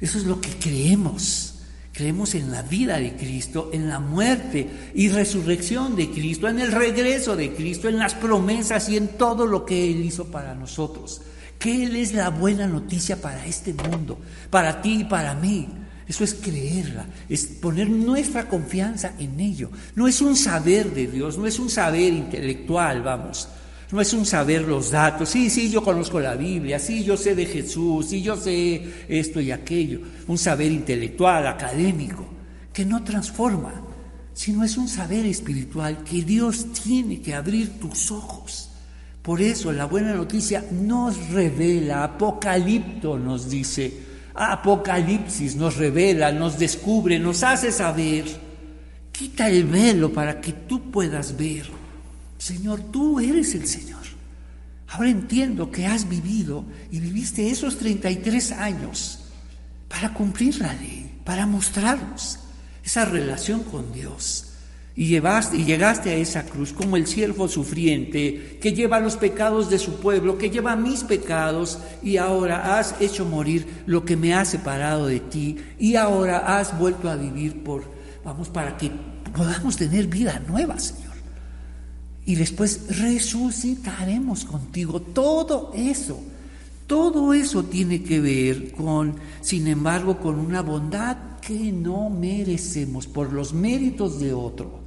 Eso 0.00 0.18
es 0.18 0.24
lo 0.24 0.40
que 0.40 0.50
creemos. 0.50 1.54
Creemos 1.92 2.34
en 2.34 2.52
la 2.52 2.62
vida 2.62 2.98
de 2.98 3.16
Cristo, 3.16 3.70
en 3.72 3.88
la 3.88 3.98
muerte 3.98 4.68
y 4.94 5.08
resurrección 5.08 5.96
de 5.96 6.10
Cristo, 6.10 6.46
en 6.46 6.60
el 6.60 6.70
regreso 6.70 7.34
de 7.36 7.54
Cristo, 7.54 7.88
en 7.88 7.98
las 7.98 8.14
promesas 8.14 8.88
y 8.88 8.96
en 8.96 9.08
todo 9.16 9.46
lo 9.46 9.64
que 9.64 9.90
Él 9.90 10.04
hizo 10.04 10.26
para 10.26 10.54
nosotros 10.54 11.22
que 11.58 11.84
Él 11.84 11.96
es 11.96 12.12
la 12.12 12.30
buena 12.30 12.66
noticia 12.66 13.20
para 13.20 13.46
este 13.46 13.72
mundo, 13.72 14.18
para 14.50 14.80
ti 14.82 15.00
y 15.00 15.04
para 15.04 15.34
mí. 15.34 15.68
Eso 16.06 16.22
es 16.22 16.34
creerla, 16.34 17.06
es 17.28 17.46
poner 17.46 17.90
nuestra 17.90 18.48
confianza 18.48 19.14
en 19.18 19.40
ello. 19.40 19.70
No 19.96 20.06
es 20.06 20.20
un 20.20 20.36
saber 20.36 20.94
de 20.94 21.08
Dios, 21.08 21.36
no 21.36 21.46
es 21.46 21.58
un 21.58 21.68
saber 21.68 22.12
intelectual, 22.12 23.02
vamos. 23.02 23.48
No 23.90 24.00
es 24.00 24.12
un 24.12 24.24
saber 24.26 24.62
los 24.62 24.90
datos. 24.90 25.28
Sí, 25.28 25.50
sí, 25.50 25.70
yo 25.70 25.82
conozco 25.82 26.20
la 26.20 26.34
Biblia, 26.34 26.78
sí, 26.78 27.02
yo 27.02 27.16
sé 27.16 27.34
de 27.34 27.46
Jesús, 27.46 28.06
sí, 28.08 28.22
yo 28.22 28.36
sé 28.36 29.06
esto 29.08 29.40
y 29.40 29.50
aquello. 29.50 30.00
Un 30.28 30.38
saber 30.38 30.70
intelectual, 30.70 31.46
académico, 31.46 32.24
que 32.72 32.84
no 32.84 33.02
transforma, 33.02 33.82
sino 34.32 34.62
es 34.62 34.76
un 34.76 34.88
saber 34.88 35.26
espiritual 35.26 36.04
que 36.04 36.22
Dios 36.22 36.72
tiene 36.72 37.20
que 37.20 37.34
abrir 37.34 37.80
tus 37.80 38.12
ojos 38.12 38.65
por 39.26 39.42
eso 39.42 39.72
la 39.72 39.86
buena 39.86 40.14
noticia 40.14 40.64
nos 40.70 41.30
revela, 41.30 42.04
Apocalipto 42.04 43.18
nos 43.18 43.50
dice, 43.50 43.92
Apocalipsis 44.32 45.56
nos 45.56 45.78
revela, 45.78 46.30
nos 46.30 46.56
descubre, 46.60 47.18
nos 47.18 47.42
hace 47.42 47.72
saber. 47.72 48.24
Quita 49.10 49.48
el 49.48 49.64
velo 49.64 50.12
para 50.12 50.40
que 50.40 50.52
tú 50.52 50.92
puedas 50.92 51.36
ver. 51.36 51.66
Señor, 52.38 52.80
tú 52.92 53.18
eres 53.18 53.52
el 53.56 53.66
Señor. 53.66 54.04
Ahora 54.90 55.10
entiendo 55.10 55.72
que 55.72 55.86
has 55.86 56.08
vivido 56.08 56.64
y 56.92 57.00
viviste 57.00 57.50
esos 57.50 57.78
33 57.78 58.52
años 58.52 59.24
para 59.88 60.14
cumplir 60.14 60.60
la 60.60 60.72
ley, 60.72 61.18
para 61.24 61.46
mostrarnos 61.46 62.38
esa 62.84 63.04
relación 63.04 63.64
con 63.64 63.92
Dios 63.92 64.45
y, 64.96 65.08
llevaste, 65.08 65.58
y 65.58 65.64
llegaste 65.64 66.10
a 66.10 66.14
esa 66.14 66.46
cruz 66.46 66.72
como 66.72 66.96
el 66.96 67.06
siervo 67.06 67.48
sufriente 67.48 68.58
que 68.60 68.72
lleva 68.72 68.98
los 68.98 69.16
pecados 69.16 69.68
de 69.68 69.78
su 69.78 69.96
pueblo, 70.00 70.38
que 70.38 70.48
lleva 70.48 70.74
mis 70.74 71.04
pecados 71.04 71.78
y 72.02 72.16
ahora 72.16 72.78
has 72.78 72.98
hecho 73.00 73.26
morir 73.26 73.66
lo 73.84 74.06
que 74.06 74.16
me 74.16 74.32
ha 74.32 74.46
separado 74.46 75.06
de 75.06 75.20
ti 75.20 75.58
y 75.78 75.96
ahora 75.96 76.58
has 76.58 76.78
vuelto 76.78 77.10
a 77.10 77.16
vivir 77.16 77.62
por, 77.62 77.84
vamos, 78.24 78.48
para 78.48 78.78
que 78.78 78.90
podamos 79.36 79.76
tener 79.76 80.06
vida 80.06 80.40
nueva, 80.48 80.78
Señor. 80.78 81.14
Y 82.24 82.34
después 82.34 82.98
resucitaremos 82.98 84.46
contigo. 84.46 85.00
Todo 85.00 85.72
eso, 85.76 86.18
todo 86.86 87.34
eso 87.34 87.64
tiene 87.64 88.02
que 88.02 88.20
ver 88.20 88.72
con, 88.72 89.16
sin 89.42 89.68
embargo, 89.68 90.18
con 90.18 90.38
una 90.38 90.62
bondad 90.62 91.16
que 91.40 91.70
no 91.70 92.10
merecemos 92.10 93.06
por 93.06 93.32
los 93.32 93.52
méritos 93.52 94.18
de 94.18 94.32
otro. 94.32 94.85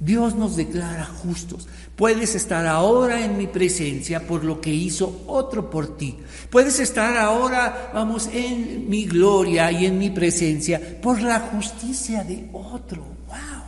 Dios 0.00 0.34
nos 0.34 0.56
declara 0.56 1.04
justos. 1.04 1.68
Puedes 1.94 2.34
estar 2.34 2.66
ahora 2.66 3.22
en 3.22 3.36
mi 3.36 3.46
presencia 3.46 4.26
por 4.26 4.44
lo 4.44 4.58
que 4.58 4.72
hizo 4.72 5.24
otro 5.26 5.68
por 5.68 5.98
ti. 5.98 6.16
Puedes 6.48 6.80
estar 6.80 7.18
ahora, 7.18 7.90
vamos, 7.92 8.30
en 8.32 8.88
mi 8.88 9.04
gloria 9.04 9.70
y 9.70 9.84
en 9.84 9.98
mi 9.98 10.08
presencia 10.08 10.80
por 11.02 11.20
la 11.20 11.40
justicia 11.40 12.24
de 12.24 12.48
otro. 12.54 13.02
¡Wow! 13.28 13.62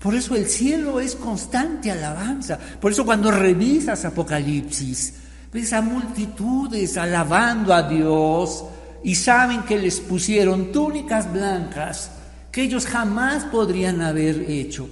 Por 0.00 0.14
eso 0.14 0.34
el 0.34 0.46
cielo 0.46 0.98
es 0.98 1.14
constante 1.14 1.90
alabanza. 1.90 2.58
Por 2.80 2.92
eso 2.92 3.04
cuando 3.04 3.30
revisas 3.30 4.06
Apocalipsis, 4.06 5.14
ves 5.52 5.74
a 5.74 5.82
multitudes 5.82 6.96
alabando 6.96 7.74
a 7.74 7.82
Dios 7.82 8.64
y 9.04 9.14
saben 9.16 9.64
que 9.64 9.78
les 9.78 10.00
pusieron 10.00 10.72
túnicas 10.72 11.30
blancas 11.30 12.10
que 12.50 12.62
ellos 12.62 12.86
jamás 12.86 13.44
podrían 13.44 14.00
haber 14.00 14.50
hecho 14.50 14.88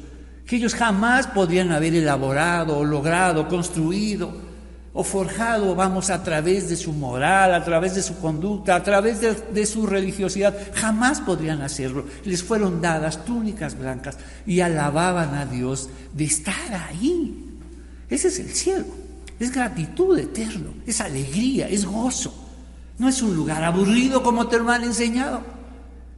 que 0.51 0.57
ellos 0.57 0.75
jamás 0.75 1.29
podrían 1.29 1.71
haber 1.71 1.95
elaborado 1.95 2.83
logrado, 2.83 3.47
construido 3.47 4.33
o 4.93 5.05
forjado, 5.05 5.77
vamos, 5.77 6.11
a 6.11 6.25
través 6.25 6.69
de 6.69 6.75
su 6.75 6.93
moral, 6.93 7.55
a 7.55 7.63
través 7.63 7.95
de 7.95 8.03
su 8.03 8.19
conducta, 8.19 8.75
a 8.75 8.83
través 8.83 9.21
de, 9.21 9.65
su 9.65 9.87
religiosidad, 9.87 10.53
jamás 10.75 11.21
podrían 11.21 11.63
hacerlo. 11.63 12.05
Les 12.25 12.43
fueron 12.43 12.83
dadas 12.83 13.25
túnicas 13.25 13.79
blancas 13.79 14.19
y 14.45 14.59
alababan 14.59 15.37
a 15.37 15.47
Dios 15.47 15.89
de 16.15 16.25
estar 16.25 16.75
ahí. 16.89 17.57
Ese 18.09 18.27
es 18.27 18.41
el 18.41 18.51
cielo, 18.51 18.87
es 19.39 19.53
gratitud 19.53 20.19
eterno, 20.19 20.75
es 20.85 21.01
alegría, 21.01 21.69
es 21.69 21.85
gozo. 21.85 22.35
No 22.99 23.09
es 23.09 23.23
un 23.23 23.37
lugar 23.37 23.63
aburrido 23.63 24.25
como 24.25 24.49
te 24.49 24.59
lo 24.59 24.69
han 24.69 24.83
enseñado 24.83 25.60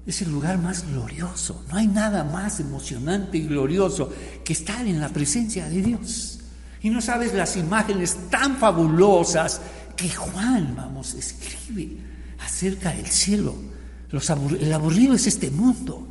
es 0.06 0.22
el 0.22 0.30
lugar 0.30 0.58
más 0.58 0.86
glorioso. 0.88 1.64
No 1.70 1.76
hay 1.76 1.86
nada 1.86 2.24
más 2.24 2.60
emocionante 2.60 3.38
y 3.38 3.46
glorioso 3.46 4.12
que 4.44 4.52
estar 4.52 4.86
en 4.86 5.00
la 5.00 5.08
presencia 5.08 5.68
de 5.68 5.82
Dios. 5.82 6.40
Y 6.82 6.90
no 6.90 7.00
sabes 7.00 7.34
las 7.34 7.56
imágenes 7.56 8.16
tan 8.28 8.56
fabulosas 8.56 9.60
que 9.96 10.08
Juan, 10.10 10.74
vamos, 10.76 11.14
escribe 11.14 11.96
acerca 12.40 12.92
del 12.92 13.06
cielo. 13.06 13.54
el 14.60 14.72
aburrido 14.72 15.14
es 15.14 15.26
este 15.26 15.50
mundo. 15.50 16.08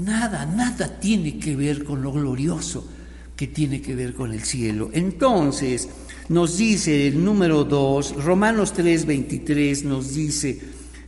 Nada, 0.00 0.46
nada 0.46 1.00
tiene 1.00 1.38
que 1.38 1.56
ver 1.56 1.84
con 1.84 2.02
lo 2.02 2.12
glorioso 2.12 2.86
que 3.36 3.48
tiene 3.48 3.82
que 3.82 3.94
ver 3.94 4.14
con 4.14 4.32
el 4.32 4.44
cielo. 4.44 4.90
Entonces, 4.92 5.88
nos 6.28 6.58
dice 6.58 7.08
el 7.08 7.24
número 7.24 7.64
2, 7.64 8.22
Romanos 8.22 8.72
3, 8.72 9.06
23 9.06 9.84
nos 9.84 10.14
dice, 10.14 10.60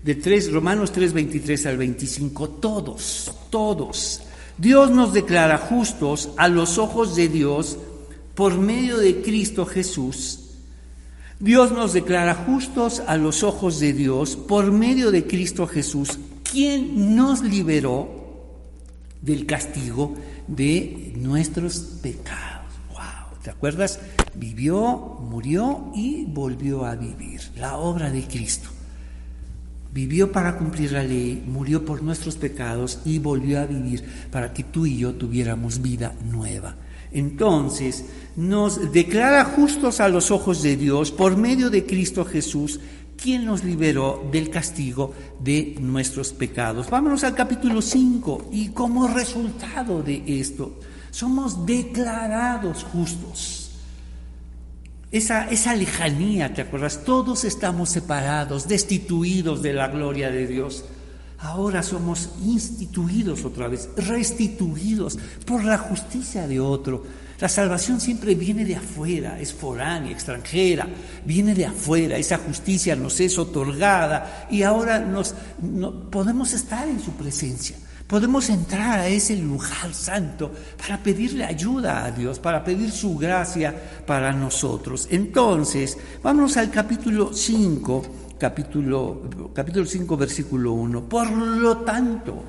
de 0.02 0.14
3, 0.14 0.52
Romanos 0.52 0.92
3, 0.92 1.12
23 1.12 1.66
al 1.66 1.76
25, 1.76 2.48
todos, 2.48 3.32
todos. 3.50 4.22
Dios 4.58 4.90
nos 4.90 5.12
declara 5.12 5.58
justos 5.58 6.30
a 6.36 6.48
los 6.48 6.78
ojos 6.78 7.14
de 7.14 7.28
Dios 7.28 7.78
por 8.34 8.58
medio 8.58 8.98
de 8.98 9.22
Cristo 9.22 9.64
Jesús. 9.64 10.40
Dios 11.38 11.72
nos 11.72 11.92
declara 11.92 12.34
justos 12.34 13.02
a 13.06 13.16
los 13.16 13.42
ojos 13.42 13.80
de 13.80 13.92
Dios 13.92 14.36
por 14.36 14.70
medio 14.70 15.10
de 15.10 15.26
Cristo 15.26 15.66
Jesús, 15.66 16.18
quien 16.50 17.16
nos 17.16 17.42
liberó 17.42 18.22
del 19.20 19.46
castigo 19.46 20.14
de 20.46 21.12
nuestros 21.16 21.78
pecados. 22.02 22.72
Wow, 22.90 23.38
¿te 23.42 23.50
acuerdas? 23.50 24.00
Vivió, 24.34 25.18
murió 25.20 25.90
y 25.94 26.24
volvió 26.24 26.84
a 26.84 26.94
vivir. 26.94 27.40
La 27.56 27.76
obra 27.76 28.10
de 28.10 28.22
Cristo. 28.22 28.71
Vivió 29.92 30.32
para 30.32 30.56
cumplir 30.56 30.92
la 30.92 31.02
ley, 31.02 31.44
murió 31.46 31.84
por 31.84 32.02
nuestros 32.02 32.36
pecados 32.36 33.00
y 33.04 33.18
volvió 33.18 33.60
a 33.60 33.66
vivir 33.66 34.02
para 34.30 34.54
que 34.54 34.64
tú 34.64 34.86
y 34.86 34.96
yo 34.96 35.14
tuviéramos 35.14 35.82
vida 35.82 36.14
nueva. 36.24 36.76
Entonces, 37.12 38.06
nos 38.34 38.90
declara 38.90 39.44
justos 39.44 40.00
a 40.00 40.08
los 40.08 40.30
ojos 40.30 40.62
de 40.62 40.76
Dios 40.76 41.10
por 41.12 41.36
medio 41.36 41.68
de 41.68 41.84
Cristo 41.84 42.24
Jesús, 42.24 42.80
quien 43.22 43.44
nos 43.44 43.64
liberó 43.64 44.26
del 44.32 44.48
castigo 44.48 45.12
de 45.38 45.76
nuestros 45.78 46.32
pecados. 46.32 46.88
Vámonos 46.88 47.22
al 47.24 47.34
capítulo 47.34 47.82
5 47.82 48.48
y 48.50 48.70
como 48.70 49.06
resultado 49.08 50.02
de 50.02 50.22
esto, 50.26 50.80
somos 51.10 51.66
declarados 51.66 52.82
justos. 52.84 53.61
Esa, 55.12 55.50
esa 55.50 55.74
lejanía, 55.74 56.54
¿te 56.54 56.62
acuerdas? 56.62 57.04
Todos 57.04 57.44
estamos 57.44 57.90
separados, 57.90 58.66
destituidos 58.66 59.60
de 59.60 59.74
la 59.74 59.88
gloria 59.88 60.30
de 60.30 60.46
Dios. 60.46 60.86
Ahora 61.38 61.82
somos 61.82 62.30
instituidos 62.44 63.44
otra 63.44 63.68
vez, 63.68 63.90
restituidos 63.96 65.18
por 65.44 65.64
la 65.64 65.76
justicia 65.76 66.46
de 66.46 66.60
otro. 66.60 67.04
La 67.40 67.48
salvación 67.48 68.00
siempre 68.00 68.36
viene 68.36 68.64
de 68.64 68.76
afuera, 68.76 69.38
es 69.40 69.52
foránea, 69.52 70.12
extranjera, 70.12 70.88
viene 71.26 71.54
de 71.54 71.66
afuera, 71.66 72.16
esa 72.16 72.38
justicia 72.38 72.94
nos 72.94 73.18
es 73.18 73.36
otorgada 73.36 74.46
y 74.48 74.62
ahora 74.62 75.00
nos, 75.00 75.34
podemos 76.10 76.52
estar 76.52 76.86
en 76.86 77.00
su 77.00 77.10
presencia. 77.12 77.76
Podemos 78.12 78.50
entrar 78.50 79.00
a 79.00 79.08
ese 79.08 79.34
lugar 79.36 79.94
santo 79.94 80.52
para 80.76 81.02
pedirle 81.02 81.46
ayuda 81.46 82.04
a 82.04 82.10
Dios, 82.10 82.38
para 82.38 82.62
pedir 82.62 82.90
su 82.90 83.16
gracia 83.16 83.74
para 84.04 84.34
nosotros. 84.34 85.08
Entonces, 85.10 85.96
vamos 86.22 86.58
al 86.58 86.70
capítulo 86.70 87.32
5, 87.32 88.02
capítulo, 88.36 89.22
capítulo 89.54 89.86
5, 89.86 90.14
versículo 90.18 90.72
1. 90.74 91.08
Por 91.08 91.30
lo 91.32 91.78
tanto, 91.78 92.44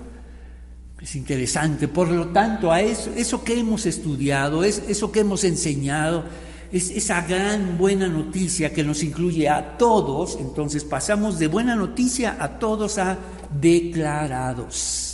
es 0.99 1.15
interesante, 1.15 1.87
por 1.87 2.09
lo 2.09 2.27
tanto, 2.27 2.69
a 2.69 2.81
eso, 2.81 3.11
eso 3.15 3.41
que 3.41 3.57
hemos 3.57 3.85
estudiado, 3.85 4.65
es, 4.65 4.83
eso 4.89 5.13
que 5.13 5.21
hemos 5.21 5.45
enseñado, 5.45 6.25
es 6.73 6.89
esa 6.89 7.21
gran 7.21 7.77
buena 7.77 8.09
noticia 8.09 8.73
que 8.73 8.83
nos 8.83 9.01
incluye 9.01 9.47
a 9.47 9.77
todos, 9.77 10.37
entonces 10.41 10.83
pasamos 10.83 11.39
de 11.39 11.47
buena 11.47 11.73
noticia 11.77 12.35
a 12.37 12.59
todos 12.59 12.97
a 12.97 13.17
declarados. 13.61 15.13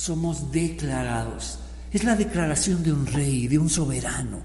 Somos 0.00 0.50
declarados. 0.50 1.58
Es 1.92 2.04
la 2.04 2.16
declaración 2.16 2.82
de 2.82 2.90
un 2.90 3.04
rey, 3.04 3.48
de 3.48 3.58
un 3.58 3.68
soberano, 3.68 4.38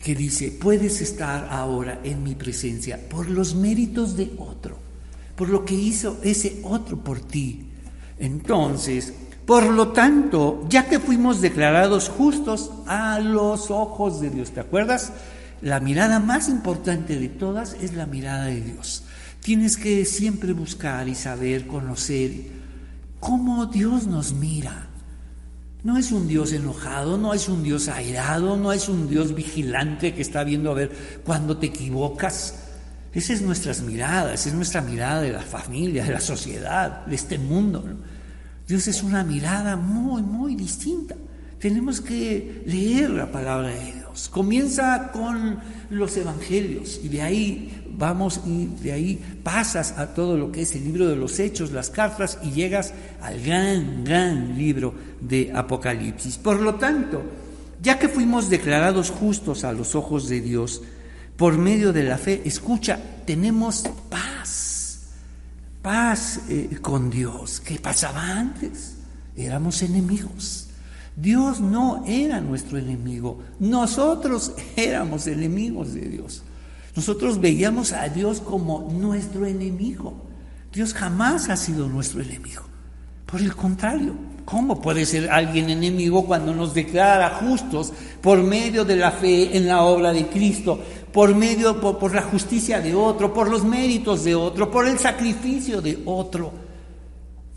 que 0.00 0.14
dice, 0.14 0.52
puedes 0.52 1.00
estar 1.00 1.48
ahora 1.50 1.98
en 2.04 2.22
mi 2.22 2.36
presencia 2.36 3.08
por 3.08 3.28
los 3.28 3.56
méritos 3.56 4.16
de 4.16 4.30
otro, 4.38 4.78
por 5.34 5.48
lo 5.48 5.64
que 5.64 5.74
hizo 5.74 6.20
ese 6.22 6.60
otro 6.62 7.02
por 7.02 7.18
ti. 7.18 7.70
Entonces, 8.20 9.12
por 9.44 9.64
lo 9.64 9.88
tanto, 9.88 10.64
ya 10.68 10.88
que 10.88 11.00
fuimos 11.00 11.40
declarados 11.40 12.08
justos 12.08 12.70
a 12.86 13.18
los 13.18 13.68
ojos 13.72 14.20
de 14.20 14.30
Dios, 14.30 14.52
¿te 14.52 14.60
acuerdas? 14.60 15.12
La 15.60 15.80
mirada 15.80 16.20
más 16.20 16.48
importante 16.48 17.18
de 17.18 17.28
todas 17.28 17.74
es 17.82 17.94
la 17.94 18.06
mirada 18.06 18.44
de 18.44 18.60
Dios. 18.60 19.02
Tienes 19.40 19.76
que 19.76 20.04
siempre 20.04 20.52
buscar 20.52 21.08
y 21.08 21.16
saber, 21.16 21.66
conocer 21.66 22.61
cómo 23.22 23.66
Dios 23.66 24.08
nos 24.08 24.32
mira. 24.32 24.88
No 25.84 25.96
es 25.96 26.10
un 26.10 26.26
Dios 26.26 26.52
enojado, 26.52 27.16
no 27.18 27.32
es 27.32 27.48
un 27.48 27.62
Dios 27.62 27.88
airado, 27.88 28.56
no 28.56 28.72
es 28.72 28.88
un 28.88 29.08
Dios 29.08 29.34
vigilante 29.34 30.12
que 30.12 30.22
está 30.22 30.42
viendo 30.42 30.72
a 30.72 30.74
ver 30.74 31.20
cuando 31.24 31.56
te 31.56 31.66
equivocas. 31.66 32.56
Esa 33.12 33.32
es 33.32 33.42
nuestra 33.42 33.74
mirada, 33.84 34.34
esa 34.34 34.48
es 34.48 34.54
nuestra 34.56 34.80
mirada 34.80 35.22
de 35.22 35.32
la 35.32 35.42
familia, 35.42 36.04
de 36.04 36.12
la 36.12 36.20
sociedad, 36.20 37.06
de 37.06 37.14
este 37.14 37.38
mundo. 37.38 37.84
Dios 38.66 38.88
es 38.88 39.02
una 39.04 39.22
mirada 39.22 39.76
muy, 39.76 40.22
muy 40.22 40.56
distinta. 40.56 41.14
Tenemos 41.60 42.00
que 42.00 42.64
leer 42.66 43.10
la 43.10 43.30
palabra 43.30 43.68
de 43.68 43.84
Dios. 43.84 44.01
Comienza 44.30 45.10
con 45.12 45.60
los 45.90 46.16
evangelios 46.16 47.00
y 47.02 47.08
de 47.08 47.22
ahí 47.22 47.84
vamos 47.96 48.40
y 48.46 48.66
de 48.66 48.92
ahí 48.92 49.40
pasas 49.42 49.98
a 49.98 50.14
todo 50.14 50.36
lo 50.36 50.52
que 50.52 50.62
es 50.62 50.74
el 50.74 50.84
libro 50.84 51.08
de 51.08 51.16
los 51.16 51.38
hechos, 51.38 51.72
las 51.72 51.90
cartas 51.90 52.38
y 52.42 52.50
llegas 52.50 52.94
al 53.20 53.40
gran, 53.40 54.04
gran 54.04 54.56
libro 54.56 54.94
de 55.20 55.52
Apocalipsis. 55.54 56.38
Por 56.38 56.60
lo 56.60 56.76
tanto, 56.76 57.22
ya 57.80 57.98
que 57.98 58.08
fuimos 58.08 58.50
declarados 58.50 59.10
justos 59.10 59.64
a 59.64 59.72
los 59.72 59.94
ojos 59.94 60.28
de 60.28 60.40
Dios 60.40 60.82
por 61.36 61.58
medio 61.58 61.92
de 61.92 62.04
la 62.04 62.18
fe, 62.18 62.42
escucha, 62.44 62.98
tenemos 63.26 63.84
paz 64.08 64.72
paz 65.82 66.40
eh, 66.48 66.78
con 66.80 67.10
Dios. 67.10 67.60
¿Qué 67.60 67.78
pasaba 67.78 68.22
antes? 68.22 68.94
Éramos 69.36 69.82
enemigos. 69.82 70.68
Dios 71.16 71.60
no 71.60 72.04
era 72.06 72.40
nuestro 72.40 72.78
enemigo, 72.78 73.40
nosotros 73.60 74.52
éramos 74.76 75.26
enemigos 75.26 75.94
de 75.94 76.00
Dios. 76.02 76.42
Nosotros 76.94 77.40
veíamos 77.40 77.92
a 77.92 78.08
Dios 78.08 78.40
como 78.40 78.90
nuestro 78.92 79.46
enemigo. 79.46 80.14
Dios 80.72 80.92
jamás 80.92 81.48
ha 81.48 81.56
sido 81.56 81.88
nuestro 81.88 82.20
enemigo. 82.20 82.62
Por 83.26 83.40
el 83.40 83.54
contrario, 83.56 84.14
¿cómo 84.44 84.80
puede 84.80 85.06
ser 85.06 85.30
alguien 85.30 85.70
enemigo 85.70 86.26
cuando 86.26 86.54
nos 86.54 86.74
declara 86.74 87.40
justos 87.40 87.92
por 88.20 88.42
medio 88.42 88.84
de 88.84 88.96
la 88.96 89.10
fe 89.10 89.56
en 89.56 89.68
la 89.68 89.82
obra 89.82 90.12
de 90.12 90.26
Cristo? 90.28 90.80
por 91.12 91.34
medio, 91.34 91.78
por, 91.80 92.14
la 92.14 92.22
justicia 92.22 92.80
de 92.80 92.94
otro, 92.94 93.32
por 93.34 93.50
los 93.50 93.64
méritos 93.64 94.24
de 94.24 94.34
otro, 94.34 94.70
por 94.70 94.88
el 94.88 94.98
sacrificio 94.98 95.82
de 95.82 96.02
otro. 96.06 96.71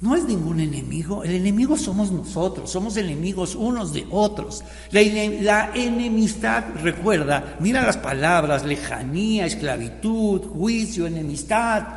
No 0.06 0.16
es 0.16 0.26
ningún 0.26 0.60
enemigo, 0.60 1.24
el 1.24 1.32
enemigo 1.32 1.76
somos 1.76 2.12
nosotros, 2.12 2.70
somos 2.70 2.96
enemigos 2.96 3.56
unos 3.56 3.92
de 3.92 4.06
otros. 4.12 4.64
La, 4.92 5.72
enemistad, 5.74 6.64
recuerda, 6.84 7.56
mira 7.60 7.82
las 7.82 7.98
palabras, 7.98 8.64
lejanía, 8.64 9.48
esclavitud, 9.48 10.42
juicio, 10.42 11.08
enemistad. 11.08 11.88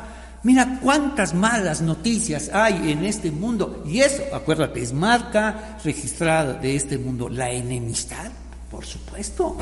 Mira 0.41 0.79
cuántas 0.81 1.35
malas 1.35 1.83
noticias 1.83 2.49
hay 2.51 2.91
en 2.91 3.05
este 3.05 3.29
mundo. 3.29 3.83
Y 3.85 3.99
eso, 3.99 4.23
acuérdate, 4.33 4.81
es 4.81 4.91
marca 4.91 5.77
registrada 5.83 6.53
de 6.53 6.75
este 6.75 6.97
mundo. 6.97 7.29
La 7.29 7.51
enemistad, 7.51 8.31
por 8.71 8.87
supuesto. 8.87 9.55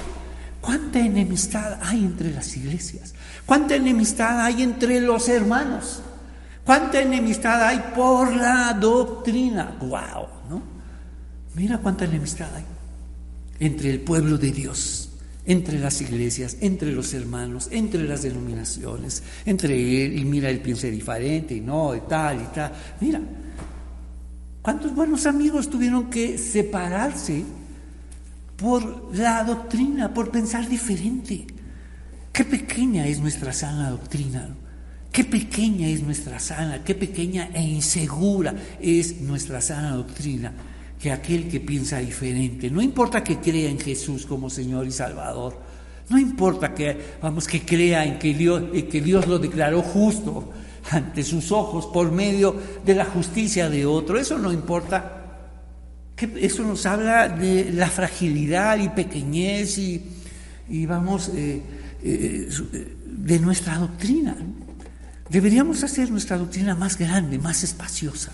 ¿Cuánta 0.62 1.00
enemistad 1.00 1.80
hay 1.82 2.00
entre 2.00 2.32
las 2.32 2.56
iglesias? 2.56 3.14
¿Cuánta 3.46 3.76
enemistad 3.76 4.40
hay 4.40 4.64
entre 4.64 5.02
los 5.02 5.28
hermanos? 5.28 6.02
¿Cuánta 6.68 7.02
enemistad 7.02 7.64
hay 7.64 7.80
por 7.96 8.36
la 8.36 8.74
doctrina? 8.74 9.76
¡Wow! 9.80 10.28
¿no? 10.50 10.62
Mira 11.56 11.80
cuánta 11.80 12.06
enemistad 12.06 12.54
hay 12.54 12.66
entre 13.60 13.90
el 13.90 14.02
pueblo 14.02 14.38
de 14.38 14.52
Dios, 14.52 15.10
entre 15.46 15.80
las 15.80 16.00
iglesias, 16.02 16.58
entre 16.62 16.92
los 16.92 17.16
hermanos, 17.16 17.70
entre 17.72 18.04
las 18.04 18.22
denominaciones, 18.22 19.24
entre 19.46 20.06
él 20.06 20.20
y 20.20 20.26
mira, 20.26 20.50
él 20.52 20.60
piensa 20.60 20.88
diferente 20.88 21.56
y 21.56 21.62
no, 21.62 21.96
y 21.96 22.02
tal 22.02 22.42
y 22.42 22.46
tal. 22.54 22.72
Mira, 23.02 23.22
¿cuántos 24.62 24.94
buenos 24.94 25.26
amigos 25.26 25.70
tuvieron 25.70 26.12
que 26.12 26.38
separarse 26.38 27.44
por 28.58 29.16
la 29.16 29.44
doctrina, 29.44 30.14
por 30.14 30.32
pensar 30.32 30.68
diferente. 30.68 31.46
Qué 32.34 32.44
pequeña 32.44 33.08
es 33.08 33.20
nuestra 33.20 33.54
sana 33.54 33.92
doctrina, 33.92 34.50
qué 35.18 35.24
pequeña 35.24 35.88
es 35.88 36.04
nuestra 36.04 36.38
sana, 36.38 36.84
qué 36.84 36.94
pequeña 36.94 37.50
e 37.52 37.64
insegura 37.64 38.54
es 38.80 39.20
nuestra 39.20 39.62
sana 39.62 39.96
doctrina 39.96 40.54
que 41.02 41.12
aquel 41.12 41.48
que 41.48 41.60
piensa 41.60 41.98
diferente. 41.98 42.70
No 42.70 42.84
importa 42.84 43.24
que 43.24 43.38
crea 43.38 43.68
en 43.68 43.80
Jesús 43.80 44.28
como 44.28 44.48
Señor 44.48 44.86
y 44.86 44.92
Salvador, 44.92 45.60
no 46.10 46.20
importa 46.20 46.76
que, 46.76 46.96
vamos, 47.20 47.48
que 47.48 47.66
crea 47.66 48.06
en 48.06 48.20
que 48.20 48.36
Dios, 48.36 48.62
que 48.92 49.02
Dios 49.02 49.26
lo 49.26 49.40
declaró 49.40 49.82
justo 49.82 50.54
ante 50.92 51.24
sus 51.24 51.52
ojos 51.52 51.88
por 51.88 52.12
medio 52.12 52.56
de 52.86 52.94
la 52.94 53.06
justicia 53.06 53.72
de 53.72 53.88
otro, 53.88 54.20
eso 54.20 54.38
no 54.38 54.54
importa 54.54 55.14
eso 56.40 56.62
nos 56.62 56.86
habla 56.86 57.28
de 57.28 57.72
la 57.74 57.90
fragilidad 57.90 58.78
y 58.78 58.90
pequeñez 58.90 59.80
y, 59.80 60.86
vamos, 60.86 61.32
eh, 61.34 61.60
eh, 62.04 62.50
de 63.04 63.40
nuestra 63.40 63.80
doctrina. 63.80 64.38
Deberíamos 65.30 65.84
hacer 65.84 66.10
nuestra 66.10 66.38
doctrina 66.38 66.76
más 66.76 66.98
grande, 66.98 67.38
más 67.38 67.64
espaciosa, 67.64 68.32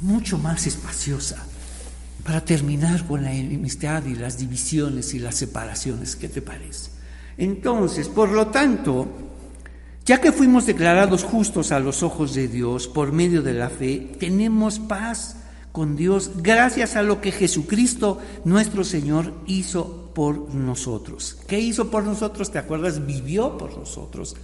mucho 0.00 0.38
más 0.38 0.66
espaciosa, 0.66 1.44
para 2.24 2.44
terminar 2.44 3.06
con 3.06 3.22
la 3.22 3.32
enemistad 3.32 4.04
y 4.06 4.14
las 4.14 4.38
divisiones 4.38 5.14
y 5.14 5.18
las 5.18 5.36
separaciones. 5.36 6.16
¿Qué 6.16 6.28
te 6.28 6.42
parece? 6.42 6.90
Entonces, 7.36 8.08
por 8.08 8.30
lo 8.30 8.48
tanto, 8.48 9.06
ya 10.04 10.20
que 10.20 10.32
fuimos 10.32 10.66
declarados 10.66 11.24
justos 11.24 11.72
a 11.72 11.80
los 11.80 12.02
ojos 12.02 12.34
de 12.34 12.48
Dios 12.48 12.88
por 12.88 13.12
medio 13.12 13.42
de 13.42 13.54
la 13.54 13.68
fe, 13.68 14.12
tenemos 14.18 14.78
paz 14.78 15.36
con 15.72 15.94
Dios 15.94 16.30
gracias 16.36 16.96
a 16.96 17.02
lo 17.02 17.20
que 17.20 17.32
Jesucristo 17.32 18.18
nuestro 18.44 18.82
Señor 18.82 19.34
hizo 19.46 20.10
por 20.14 20.54
nosotros. 20.54 21.36
¿Qué 21.46 21.60
hizo 21.60 21.90
por 21.90 22.04
nosotros? 22.04 22.50
¿Te 22.50 22.58
acuerdas? 22.58 23.04
Vivió 23.04 23.58
por 23.58 23.76
nosotros. 23.76 24.36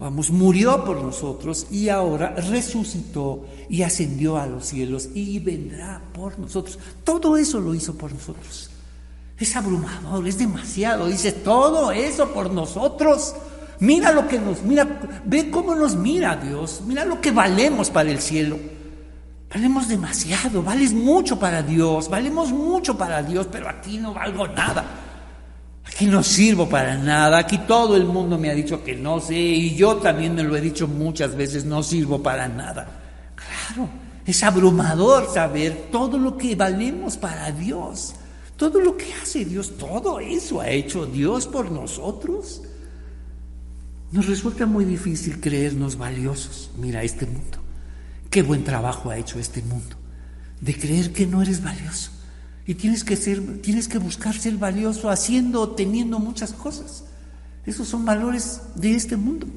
Vamos, 0.00 0.30
murió 0.30 0.82
por 0.82 1.02
nosotros 1.02 1.66
y 1.70 1.90
ahora 1.90 2.34
resucitó 2.34 3.44
y 3.68 3.82
ascendió 3.82 4.38
a 4.38 4.46
los 4.46 4.64
cielos 4.64 5.10
y 5.14 5.38
vendrá 5.40 6.00
por 6.14 6.38
nosotros. 6.38 6.78
Todo 7.04 7.36
eso 7.36 7.60
lo 7.60 7.74
hizo 7.74 7.94
por 7.98 8.10
nosotros. 8.10 8.70
Es 9.38 9.54
abrumador, 9.56 10.26
es 10.26 10.38
demasiado. 10.38 11.06
Dice, 11.06 11.32
todo 11.32 11.92
eso 11.92 12.32
por 12.32 12.50
nosotros. 12.50 13.34
Mira 13.80 14.10
lo 14.10 14.26
que 14.26 14.38
nos, 14.38 14.62
mira, 14.62 15.22
ve 15.26 15.50
cómo 15.50 15.74
nos 15.74 15.96
mira 15.96 16.34
Dios. 16.34 16.80
Mira 16.86 17.04
lo 17.04 17.20
que 17.20 17.30
valemos 17.30 17.90
para 17.90 18.10
el 18.10 18.20
cielo. 18.20 18.58
Valemos 19.52 19.86
demasiado, 19.86 20.62
vales 20.62 20.94
mucho 20.94 21.38
para 21.38 21.60
Dios, 21.60 22.08
valemos 22.08 22.52
mucho 22.52 22.96
para 22.96 23.22
Dios, 23.22 23.48
pero 23.50 23.68
aquí 23.68 23.98
no 23.98 24.14
valgo 24.14 24.46
nada. 24.48 24.84
Aquí 25.84 26.06
no 26.06 26.22
sirvo 26.22 26.68
para 26.68 26.96
nada, 26.96 27.38
aquí 27.38 27.58
todo 27.58 27.96
el 27.96 28.04
mundo 28.04 28.38
me 28.38 28.50
ha 28.50 28.54
dicho 28.54 28.84
que 28.84 28.94
no 28.94 29.20
sé 29.20 29.34
y 29.34 29.74
yo 29.74 29.96
también 29.96 30.34
me 30.34 30.42
lo 30.42 30.56
he 30.56 30.60
dicho 30.60 30.86
muchas 30.86 31.34
veces, 31.34 31.64
no 31.64 31.82
sirvo 31.82 32.22
para 32.22 32.48
nada. 32.48 32.86
Claro, 33.34 33.88
es 34.24 34.42
abrumador 34.42 35.32
saber 35.32 35.88
todo 35.90 36.18
lo 36.18 36.36
que 36.36 36.54
valemos 36.54 37.16
para 37.16 37.50
Dios, 37.50 38.14
todo 38.56 38.80
lo 38.80 38.96
que 38.96 39.12
hace 39.14 39.44
Dios, 39.44 39.76
todo 39.78 40.20
eso 40.20 40.60
ha 40.60 40.68
hecho 40.68 41.06
Dios 41.06 41.46
por 41.46 41.70
nosotros. 41.70 42.62
Nos 44.12 44.26
resulta 44.26 44.66
muy 44.66 44.84
difícil 44.84 45.40
creernos 45.40 45.96
valiosos. 45.96 46.70
Mira 46.76 47.02
este 47.04 47.26
mundo. 47.26 47.58
Qué 48.28 48.42
buen 48.42 48.64
trabajo 48.64 49.10
ha 49.10 49.16
hecho 49.16 49.38
este 49.38 49.62
mundo 49.62 49.96
de 50.60 50.76
creer 50.76 51.12
que 51.12 51.26
no 51.26 51.42
eres 51.42 51.62
valioso. 51.62 52.10
Y 52.70 52.76
tienes 52.76 53.02
que, 53.02 53.16
ser, 53.16 53.60
tienes 53.62 53.88
que 53.88 53.98
buscar 53.98 54.38
ser 54.38 54.56
valioso 54.56 55.10
haciendo, 55.10 55.70
teniendo 55.70 56.20
muchas 56.20 56.52
cosas. 56.52 57.02
Esos 57.66 57.88
son 57.88 58.04
valores 58.04 58.60
de 58.76 58.94
este 58.94 59.16
mundo. 59.16 59.48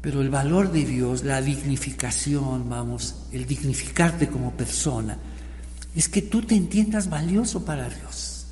Pero 0.00 0.20
el 0.20 0.30
valor 0.30 0.70
de 0.70 0.84
Dios, 0.84 1.24
la 1.24 1.42
dignificación, 1.42 2.70
vamos, 2.70 3.26
el 3.32 3.46
dignificarte 3.46 4.28
como 4.28 4.52
persona, 4.52 5.18
es 5.96 6.08
que 6.08 6.22
tú 6.22 6.42
te 6.42 6.54
entiendas 6.54 7.10
valioso 7.10 7.64
para 7.64 7.88
Dios. 7.88 8.46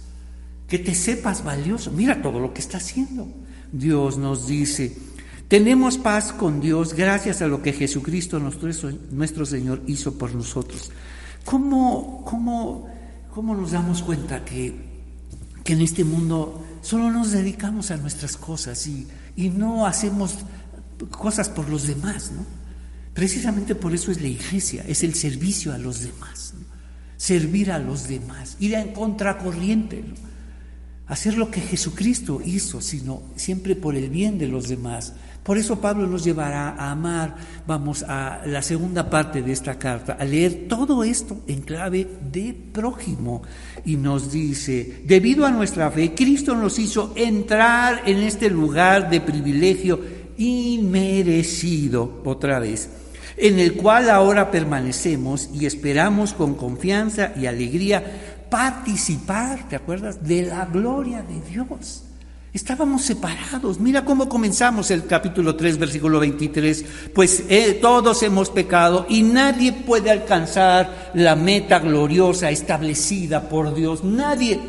Que 0.66 0.80
te 0.80 0.96
sepas 0.96 1.44
valioso. 1.44 1.92
Mira 1.92 2.20
todo 2.20 2.40
lo 2.40 2.52
que 2.52 2.62
está 2.62 2.78
haciendo. 2.78 3.28
Dios 3.70 4.18
nos 4.18 4.48
dice, 4.48 4.96
tenemos 5.46 5.98
paz 5.98 6.32
con 6.32 6.60
Dios 6.60 6.94
gracias 6.94 7.42
a 7.42 7.46
lo 7.46 7.62
que 7.62 7.72
Jesucristo 7.72 8.40
nuestro, 8.40 9.46
Señor 9.46 9.82
hizo 9.86 10.18
por 10.18 10.34
nosotros. 10.34 10.90
¿Cómo, 11.44 12.24
cómo, 12.24 12.91
cómo 13.32 13.54
nos 13.54 13.72
damos 13.72 14.02
cuenta 14.02 14.44
que, 14.44 14.74
que, 15.64 15.72
en 15.72 15.80
este 15.80 16.04
mundo 16.04 16.64
solo 16.82 17.10
nos 17.10 17.32
dedicamos 17.32 17.90
a 17.90 17.96
nuestras 17.96 18.36
cosas 18.36 18.86
y, 18.86 19.08
y 19.36 19.48
no 19.48 19.86
hacemos 19.86 20.38
cosas 21.10 21.48
por 21.48 21.68
los 21.68 21.86
demás? 21.86 22.30
¿no? 22.32 22.44
Precisamente 23.14 23.74
por 23.74 23.94
eso 23.94 24.10
es 24.10 24.20
la 24.20 24.28
iglesia, 24.28 24.84
es 24.86 25.02
el 25.02 25.14
servicio 25.14 25.72
a 25.72 25.78
los 25.78 26.02
demás, 26.02 26.54
servir 27.16 27.72
a 27.72 27.78
los 27.78 28.08
demás, 28.08 28.56
ir 28.60 28.74
en 28.74 28.92
contracorriente. 28.92 30.04
Hacer 31.06 31.36
lo 31.36 31.50
que 31.50 31.60
Jesucristo 31.60 32.40
hizo, 32.44 32.80
sino 32.80 33.22
siempre 33.36 33.76
por 33.76 33.96
el 33.96 34.08
bien 34.08 34.38
de 34.38 34.48
los 34.48 34.68
demás, 34.68 35.14
por 35.42 35.58
eso 35.58 35.80
Pablo 35.80 36.06
nos 36.06 36.22
llevará 36.22 36.70
a 36.70 36.92
amar, 36.92 37.34
vamos 37.66 38.04
a 38.04 38.42
la 38.46 38.62
segunda 38.62 39.10
parte 39.10 39.42
de 39.42 39.50
esta 39.50 39.76
carta, 39.76 40.16
a 40.18 40.24
leer 40.24 40.66
todo 40.68 41.02
esto 41.02 41.40
en 41.48 41.62
clave 41.62 42.06
de 42.30 42.54
prójimo. 42.72 43.42
Y 43.84 43.96
nos 43.96 44.30
dice, 44.30 45.02
debido 45.04 45.44
a 45.44 45.50
nuestra 45.50 45.90
fe, 45.90 46.14
Cristo 46.14 46.54
nos 46.54 46.78
hizo 46.78 47.12
entrar 47.16 48.02
en 48.06 48.18
este 48.18 48.50
lugar 48.50 49.10
de 49.10 49.20
privilegio 49.20 50.00
inmerecido, 50.38 52.22
otra 52.24 52.60
vez, 52.60 52.88
en 53.36 53.58
el 53.58 53.74
cual 53.74 54.10
ahora 54.10 54.52
permanecemos 54.52 55.50
y 55.52 55.66
esperamos 55.66 56.34
con 56.34 56.54
confianza 56.54 57.32
y 57.34 57.46
alegría 57.46 58.31
participar, 58.52 59.66
¿te 59.66 59.76
acuerdas?, 59.76 60.22
de 60.22 60.42
la 60.42 60.66
gloria 60.66 61.22
de 61.22 61.40
Dios. 61.40 62.02
Estábamos 62.52 63.00
separados. 63.00 63.80
Mira 63.80 64.04
cómo 64.04 64.28
comenzamos 64.28 64.90
el 64.90 65.06
capítulo 65.06 65.56
3, 65.56 65.78
versículo 65.78 66.20
23. 66.20 66.84
Pues 67.14 67.44
eh, 67.48 67.78
todos 67.80 68.22
hemos 68.22 68.50
pecado 68.50 69.06
y 69.08 69.22
nadie 69.22 69.72
puede 69.72 70.10
alcanzar 70.10 71.12
la 71.14 71.34
meta 71.34 71.78
gloriosa 71.78 72.50
establecida 72.50 73.48
por 73.48 73.74
Dios. 73.74 74.04
Nadie. 74.04 74.60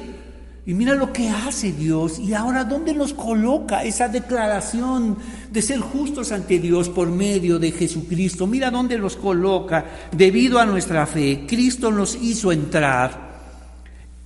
Y 0.66 0.74
mira 0.74 0.96
lo 0.96 1.12
que 1.12 1.28
hace 1.28 1.74
Dios. 1.74 2.20
Y 2.20 2.34
ahora, 2.34 2.64
¿dónde 2.64 2.94
nos 2.94 3.14
coloca 3.14 3.84
esa 3.84 4.08
declaración 4.08 5.18
de 5.52 5.62
ser 5.62 5.82
justos 5.82 6.32
ante 6.32 6.58
Dios 6.58 6.88
por 6.88 7.10
medio 7.10 7.60
de 7.60 7.74
Jesucristo? 7.74 8.48
Mira 8.48 8.72
dónde 8.72 8.98
los 8.98 9.18
coloca. 9.18 9.84
Debido 10.10 10.58
a 10.58 10.66
nuestra 10.66 11.06
fe, 11.06 11.44
Cristo 11.46 11.92
nos 11.92 12.16
hizo 12.16 12.54
entrar 12.54 13.33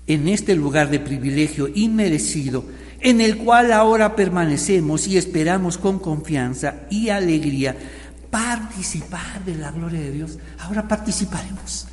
en 0.07 0.27
este 0.27 0.55
lugar 0.55 0.89
de 0.89 0.99
privilegio 0.99 1.69
inmerecido 1.73 2.63
en 2.99 3.21
el 3.21 3.37
cual 3.37 3.71
ahora 3.71 4.15
permanecemos 4.15 5.07
y 5.07 5.17
esperamos 5.17 5.77
con 5.77 5.99
confianza 5.99 6.87
y 6.89 7.09
alegría 7.09 7.75
participar 8.29 9.43
de 9.45 9.55
la 9.55 9.71
gloria 9.71 9.99
de 9.99 10.11
Dios. 10.11 10.39
Ahora 10.59 10.87
participaremos. 10.87 11.87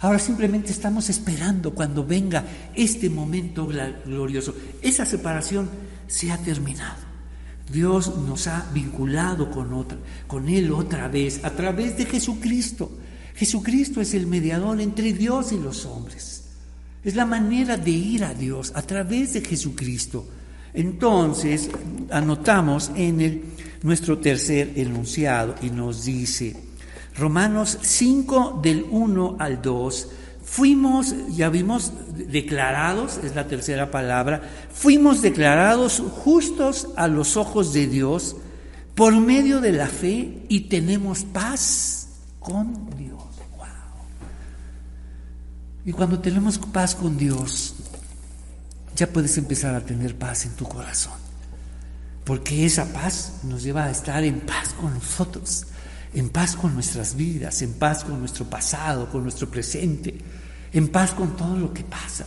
Ahora 0.00 0.18
simplemente 0.18 0.70
estamos 0.70 1.08
esperando 1.08 1.74
cuando 1.74 2.04
venga 2.04 2.44
este 2.74 3.08
momento 3.08 3.66
glorioso. 4.04 4.54
Esa 4.82 5.06
separación 5.06 5.70
se 6.06 6.30
ha 6.30 6.36
terminado. 6.38 7.02
Dios 7.72 8.14
nos 8.18 8.46
ha 8.46 8.66
vinculado 8.74 9.50
con, 9.50 9.72
otra, 9.72 9.96
con 10.26 10.50
Él 10.50 10.70
otra 10.72 11.08
vez 11.08 11.42
a 11.42 11.50
través 11.50 11.96
de 11.96 12.04
Jesucristo. 12.04 12.92
Jesucristo 13.34 14.02
es 14.02 14.12
el 14.12 14.26
mediador 14.26 14.80
entre 14.80 15.14
Dios 15.14 15.52
y 15.52 15.58
los 15.58 15.86
hombres. 15.86 16.43
Es 17.04 17.14
la 17.14 17.26
manera 17.26 17.76
de 17.76 17.90
ir 17.90 18.24
a 18.24 18.32
Dios 18.32 18.72
a 18.74 18.82
través 18.82 19.34
de 19.34 19.42
Jesucristo. 19.42 20.26
Entonces, 20.72 21.70
anotamos 22.10 22.90
en 22.96 23.20
el, 23.20 23.44
nuestro 23.82 24.18
tercer 24.18 24.72
enunciado 24.76 25.54
y 25.60 25.70
nos 25.70 26.04
dice, 26.04 26.56
Romanos 27.16 27.78
5 27.82 28.60
del 28.62 28.86
1 28.90 29.36
al 29.38 29.60
2, 29.60 30.08
fuimos, 30.42 31.14
ya 31.28 31.48
vimos, 31.50 31.92
declarados, 32.28 33.20
es 33.22 33.34
la 33.34 33.46
tercera 33.46 33.90
palabra, 33.90 34.42
fuimos 34.72 35.20
declarados 35.20 36.02
justos 36.24 36.88
a 36.96 37.06
los 37.06 37.36
ojos 37.36 37.72
de 37.72 37.86
Dios 37.86 38.36
por 38.94 39.14
medio 39.20 39.60
de 39.60 39.72
la 39.72 39.86
fe 39.86 40.44
y 40.48 40.62
tenemos 40.62 41.24
paz 41.24 42.08
con 42.40 42.88
Dios. 42.96 43.03
Y 45.84 45.92
cuando 45.92 46.18
tenemos 46.18 46.58
paz 46.58 46.94
con 46.94 47.16
Dios, 47.18 47.74
ya 48.96 49.06
puedes 49.08 49.36
empezar 49.36 49.74
a 49.74 49.84
tener 49.84 50.16
paz 50.16 50.46
en 50.46 50.52
tu 50.52 50.64
corazón. 50.64 51.24
Porque 52.24 52.64
esa 52.64 52.86
paz 52.92 53.40
nos 53.42 53.62
lleva 53.62 53.84
a 53.84 53.90
estar 53.90 54.24
en 54.24 54.40
paz 54.40 54.72
con 54.80 54.94
nosotros, 54.94 55.66
en 56.14 56.30
paz 56.30 56.56
con 56.56 56.72
nuestras 56.72 57.16
vidas, 57.16 57.60
en 57.60 57.74
paz 57.74 58.04
con 58.04 58.18
nuestro 58.18 58.48
pasado, 58.48 59.10
con 59.10 59.22
nuestro 59.22 59.50
presente, 59.50 60.18
en 60.72 60.88
paz 60.88 61.12
con 61.12 61.36
todo 61.36 61.56
lo 61.58 61.74
que 61.74 61.84
pasa. 61.84 62.24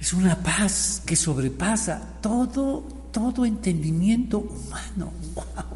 Es 0.00 0.14
una 0.14 0.36
paz 0.36 1.02
que 1.04 1.16
sobrepasa 1.16 2.00
todo, 2.22 2.80
todo 3.12 3.44
entendimiento 3.44 4.38
humano. 4.38 5.12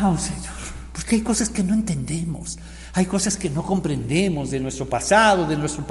Wow, 0.00 0.10
wow, 0.10 0.18
Señor. 0.18 0.52
Porque 0.92 1.16
hay 1.16 1.22
cosas 1.22 1.48
que 1.48 1.62
no 1.62 1.72
entendemos. 1.72 2.58
Hay 2.94 3.06
cosas 3.06 3.36
que 3.36 3.50
no 3.50 3.62
comprendemos 3.62 4.50
de 4.50 4.60
nuestro 4.60 4.86
pasado, 4.86 5.46
de 5.46 5.56
nuestro 5.56 5.84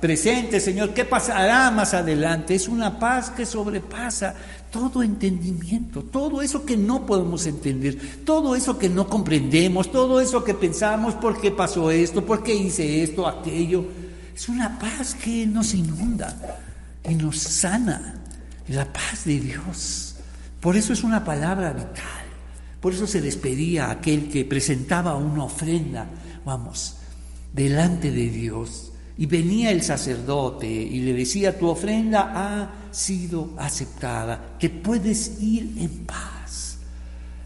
presente, 0.00 0.60
Señor. 0.60 0.94
¿Qué 0.94 1.04
pasará 1.04 1.70
más 1.70 1.94
adelante? 1.94 2.54
Es 2.54 2.68
una 2.68 2.98
paz 2.98 3.30
que 3.30 3.44
sobrepasa 3.44 4.34
todo 4.70 5.02
entendimiento, 5.02 6.02
todo 6.02 6.42
eso 6.42 6.64
que 6.64 6.76
no 6.76 7.06
podemos 7.06 7.46
entender, 7.46 7.96
todo 8.24 8.56
eso 8.56 8.78
que 8.78 8.88
no 8.88 9.08
comprendemos, 9.08 9.90
todo 9.92 10.20
eso 10.20 10.42
que 10.42 10.54
pensamos, 10.54 11.14
¿por 11.14 11.40
qué 11.40 11.50
pasó 11.50 11.90
esto? 11.90 12.24
¿Por 12.24 12.42
qué 12.42 12.54
hice 12.54 13.02
esto, 13.02 13.26
aquello? 13.26 13.84
Es 14.34 14.48
una 14.48 14.78
paz 14.78 15.14
que 15.14 15.46
nos 15.46 15.74
inunda 15.74 16.36
y 17.08 17.14
nos 17.14 17.38
sana. 17.38 18.20
la 18.68 18.90
paz 18.92 19.26
de 19.26 19.38
Dios. 19.40 20.16
Por 20.60 20.76
eso 20.76 20.92
es 20.92 21.04
una 21.04 21.22
palabra 21.22 21.72
vital. 21.72 22.24
Por 22.80 22.92
eso 22.92 23.06
se 23.06 23.20
les 23.20 23.36
pedía 23.36 23.86
a 23.86 23.92
aquel 23.92 24.28
que 24.28 24.44
presentaba 24.44 25.14
una 25.16 25.44
ofrenda, 25.44 26.06
vamos, 26.44 26.96
delante 27.52 28.10
de 28.10 28.28
Dios. 28.28 28.92
Y 29.16 29.26
venía 29.26 29.70
el 29.70 29.82
sacerdote 29.82 30.66
y 30.66 31.00
le 31.00 31.12
decía, 31.12 31.56
tu 31.56 31.68
ofrenda 31.68 32.32
ha 32.34 32.92
sido 32.92 33.50
aceptada, 33.58 34.56
te 34.58 34.68
puedes 34.70 35.40
ir 35.40 35.76
en 35.78 36.04
paz. 36.04 36.78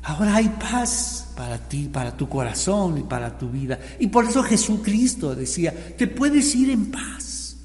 Ahora 0.03 0.37
hay 0.37 0.49
paz 0.49 1.29
para 1.37 1.59
ti, 1.59 1.91
para 1.93 2.17
tu 2.17 2.29
corazón 2.29 2.97
y 2.97 3.03
para 3.03 3.37
tu 3.37 3.51
vida. 3.51 3.79
Y 3.99 4.07
por 4.07 4.25
eso 4.25 4.43
Jesucristo 4.43 5.35
decía, 5.35 5.95
te 5.99 6.07
puedes 6.07 6.55
ir 6.55 6.71
en 6.71 6.91
paz, 6.91 7.59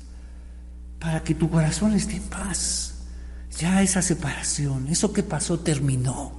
para 0.99 1.23
que 1.23 1.35
tu 1.35 1.49
corazón 1.49 1.93
esté 1.93 2.17
en 2.17 2.23
paz. 2.23 2.95
Ya 3.57 3.81
esa 3.81 4.01
separación, 4.01 4.87
eso 4.89 5.13
que 5.13 5.23
pasó 5.23 5.59
terminó. 5.59 6.33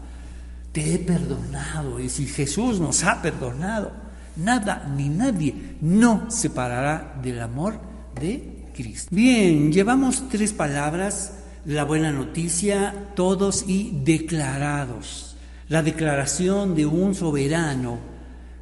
Te 0.72 0.94
he 0.94 0.98
perdonado. 0.98 1.98
Y 2.00 2.10
si 2.10 2.26
Jesús 2.26 2.80
nos 2.80 3.02
ha 3.04 3.22
perdonado, 3.22 4.03
nada 4.36 4.92
ni 4.96 5.08
nadie 5.08 5.76
no 5.80 6.30
separará 6.30 7.18
del 7.22 7.40
amor 7.40 7.78
de 8.20 8.68
Cristo. 8.74 9.08
Bien, 9.14 9.72
llevamos 9.72 10.28
tres 10.28 10.52
palabras, 10.52 11.34
la 11.64 11.84
buena 11.84 12.10
noticia, 12.12 12.94
todos 13.14 13.64
y 13.68 14.00
declarados. 14.04 15.36
La 15.68 15.82
declaración 15.82 16.74
de 16.74 16.86
un 16.86 17.14
soberano 17.14 17.98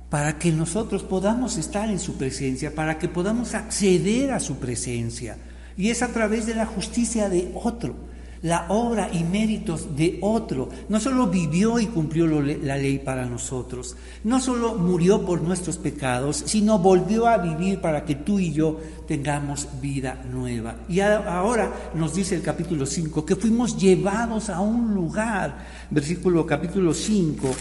para 0.09 0.39
que 0.39 0.53
nosotros 0.53 1.03
podamos 1.03 1.57
estar 1.57 1.89
en 1.91 1.99
su 1.99 2.17
presencia, 2.17 2.75
para 2.75 2.99
que 2.99 3.09
podamos 3.09 3.55
acceder 3.55 4.31
a 4.33 4.41
su 4.41 4.57
presencia. 4.57 5.39
Y 5.77 5.89
es 5.89 6.03
a 6.03 6.09
través 6.09 6.47
de 6.47 6.55
la 6.55 6.67
justicia 6.67 7.29
de 7.29 7.51
otro 7.55 8.12
la 8.43 8.67
obra 8.69 9.09
y 9.13 9.25
méritos 9.25 9.97
de 9.97 10.19
otro. 10.21 10.69
No 10.89 11.01
solo 11.01 11.29
vivió 11.29 11.79
y 11.79 11.87
cumplió 11.87 12.27
la 12.27 12.77
ley 12.77 12.99
para 12.99 13.27
nosotros, 13.27 13.97
no 14.25 14.41
solo 14.41 14.75
murió 14.75 15.25
por 15.25 15.43
nuestros 15.43 15.79
pecados, 15.79 16.43
sino 16.47 16.79
volvió 16.79 17.27
a 17.27 17.39
vivir 17.39 17.81
para 17.81 18.05
que 18.05 18.17
tú 18.17 18.39
y 18.39 18.53
yo 18.53 18.81
tengamos 19.07 19.69
vida 19.81 20.25
nueva. 20.31 20.77
Y 20.89 21.01
ahora 21.01 21.93
nos 21.95 22.15
dice 22.15 22.35
el 22.35 22.43
capítulo 22.43 22.87
5 22.87 23.25
que 23.25 23.37
fuimos 23.37 23.77
llevados 23.77 24.51
a 24.51 24.61
un 24.61 24.95
lugar. 24.95 25.67
Versículo 25.91 26.47
capítulo 26.47 26.93
5 26.93 27.55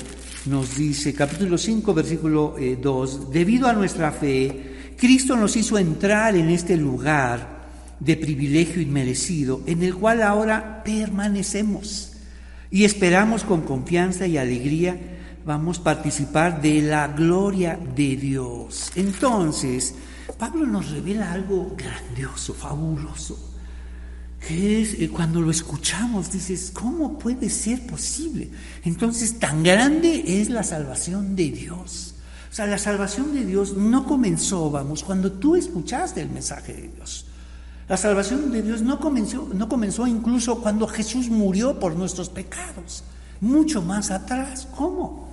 nos 0.48 0.76
dice, 0.76 1.14
capítulo 1.14 1.56
5, 1.58 1.94
versículo 1.94 2.56
2, 2.82 3.14
eh, 3.14 3.20
debido 3.32 3.68
a 3.68 3.74
nuestra 3.74 4.12
fe, 4.12 4.94
Cristo 4.98 5.36
nos 5.36 5.56
hizo 5.56 5.78
entrar 5.78 6.36
en 6.36 6.50
este 6.50 6.76
lugar 6.78 7.61
de 8.02 8.18
privilegio 8.18 8.82
inmerecido 8.82 9.62
en 9.68 9.84
el 9.84 9.96
cual 9.96 10.24
ahora 10.24 10.82
permanecemos 10.84 12.14
y 12.72 12.84
esperamos 12.84 13.44
con 13.44 13.62
confianza 13.62 14.26
y 14.28 14.38
alegría 14.38 14.98
vamos 15.46 15.80
a 15.80 15.84
participar 15.84 16.62
de 16.62 16.82
la 16.82 17.08
gloria 17.08 17.80
de 17.96 18.16
Dios. 18.16 18.92
Entonces, 18.96 19.96
Pablo 20.38 20.66
nos 20.66 20.90
revela 20.92 21.32
algo 21.32 21.76
grandioso, 21.78 22.54
fabuloso, 22.54 23.38
que 24.48 24.82
es 24.82 25.00
eh, 25.00 25.10
cuando 25.10 25.42
lo 25.42 25.52
escuchamos, 25.52 26.32
dices, 26.32 26.72
¿cómo 26.74 27.20
puede 27.20 27.50
ser 27.50 27.86
posible? 27.86 28.50
Entonces, 28.84 29.38
tan 29.38 29.64
grande 29.64 30.24
es 30.42 30.50
la 30.50 30.64
salvación 30.64 31.36
de 31.36 31.52
Dios. 31.52 32.16
O 32.50 32.54
sea, 32.54 32.66
la 32.66 32.78
salvación 32.78 33.34
de 33.34 33.46
Dios 33.46 33.78
no 33.78 34.06
comenzó, 34.06 34.72
vamos, 34.72 35.04
cuando 35.04 35.32
tú 35.32 35.56
escuchaste 35.56 36.22
el 36.22 36.30
mensaje 36.30 36.74
de 36.74 36.90
Dios. 36.96 37.26
La 37.90 37.98
salvación 37.98 38.52
de 38.52 38.62
Dios 38.62 38.82
no 38.82 39.00
comenzó, 39.00 39.50
no 39.54 39.68
comenzó 39.68 40.08
incluso 40.08 40.62
cuando 40.62 40.88
Jesús 40.88 41.30
murió 41.30 41.80
por 41.80 41.96
nuestros 41.96 42.30
pecados, 42.30 43.04
mucho 43.42 43.82
más 43.82 44.12
atrás. 44.12 44.68
¿Cómo? 44.76 45.30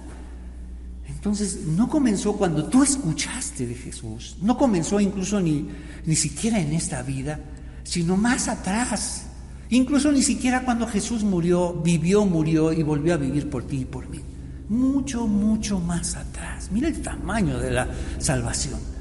Entonces, 1.06 1.66
no 1.66 1.88
comenzó 1.88 2.34
cuando 2.34 2.64
tú 2.64 2.82
escuchaste 2.82 3.66
de 3.66 3.74
Jesús, 3.74 4.36
no 4.40 4.56
comenzó 4.56 5.00
incluso 5.00 5.40
ni, 5.40 5.68
ni 6.04 6.14
siquiera 6.16 6.60
en 6.60 6.72
esta 6.72 7.02
vida, 7.02 7.40
sino 7.82 8.16
más 8.16 8.48
atrás. 8.48 9.24
Incluso 9.70 10.10
ni 10.12 10.22
siquiera 10.22 10.64
cuando 10.64 10.86
Jesús 10.86 11.24
murió, 11.24 11.74
vivió, 11.74 12.24
murió 12.24 12.72
y 12.72 12.82
volvió 12.82 13.14
a 13.14 13.18
vivir 13.18 13.50
por 13.50 13.66
ti 13.66 13.80
y 13.80 13.84
por 13.84 14.08
mí. 14.08 14.20
Mucho, 14.68 15.26
mucho 15.26 15.80
más 15.80 16.16
atrás. 16.16 16.70
Mira 16.70 16.88
el 16.88 17.00
tamaño 17.02 17.58
de 17.58 17.70
la 17.70 17.88
salvación. 18.18 18.97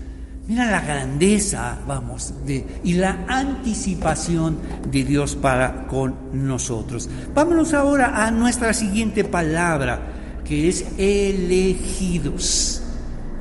Mira 0.48 0.72
la 0.72 0.80
grandeza, 0.80 1.78
vamos, 1.86 2.34
y 2.82 2.94
la 2.94 3.26
anticipación 3.28 4.58
de 4.90 5.04
Dios 5.04 5.36
para 5.36 5.88
con 5.88 6.16
nosotros. 6.32 7.10
Vámonos 7.36 7.74
ahora 7.74 8.26
a 8.26 8.32
nuestra 8.32 8.74
siguiente 8.74 9.26
palabra, 9.26 10.40
que 10.46 10.70
es 10.70 10.86
elegidos. 10.98 12.82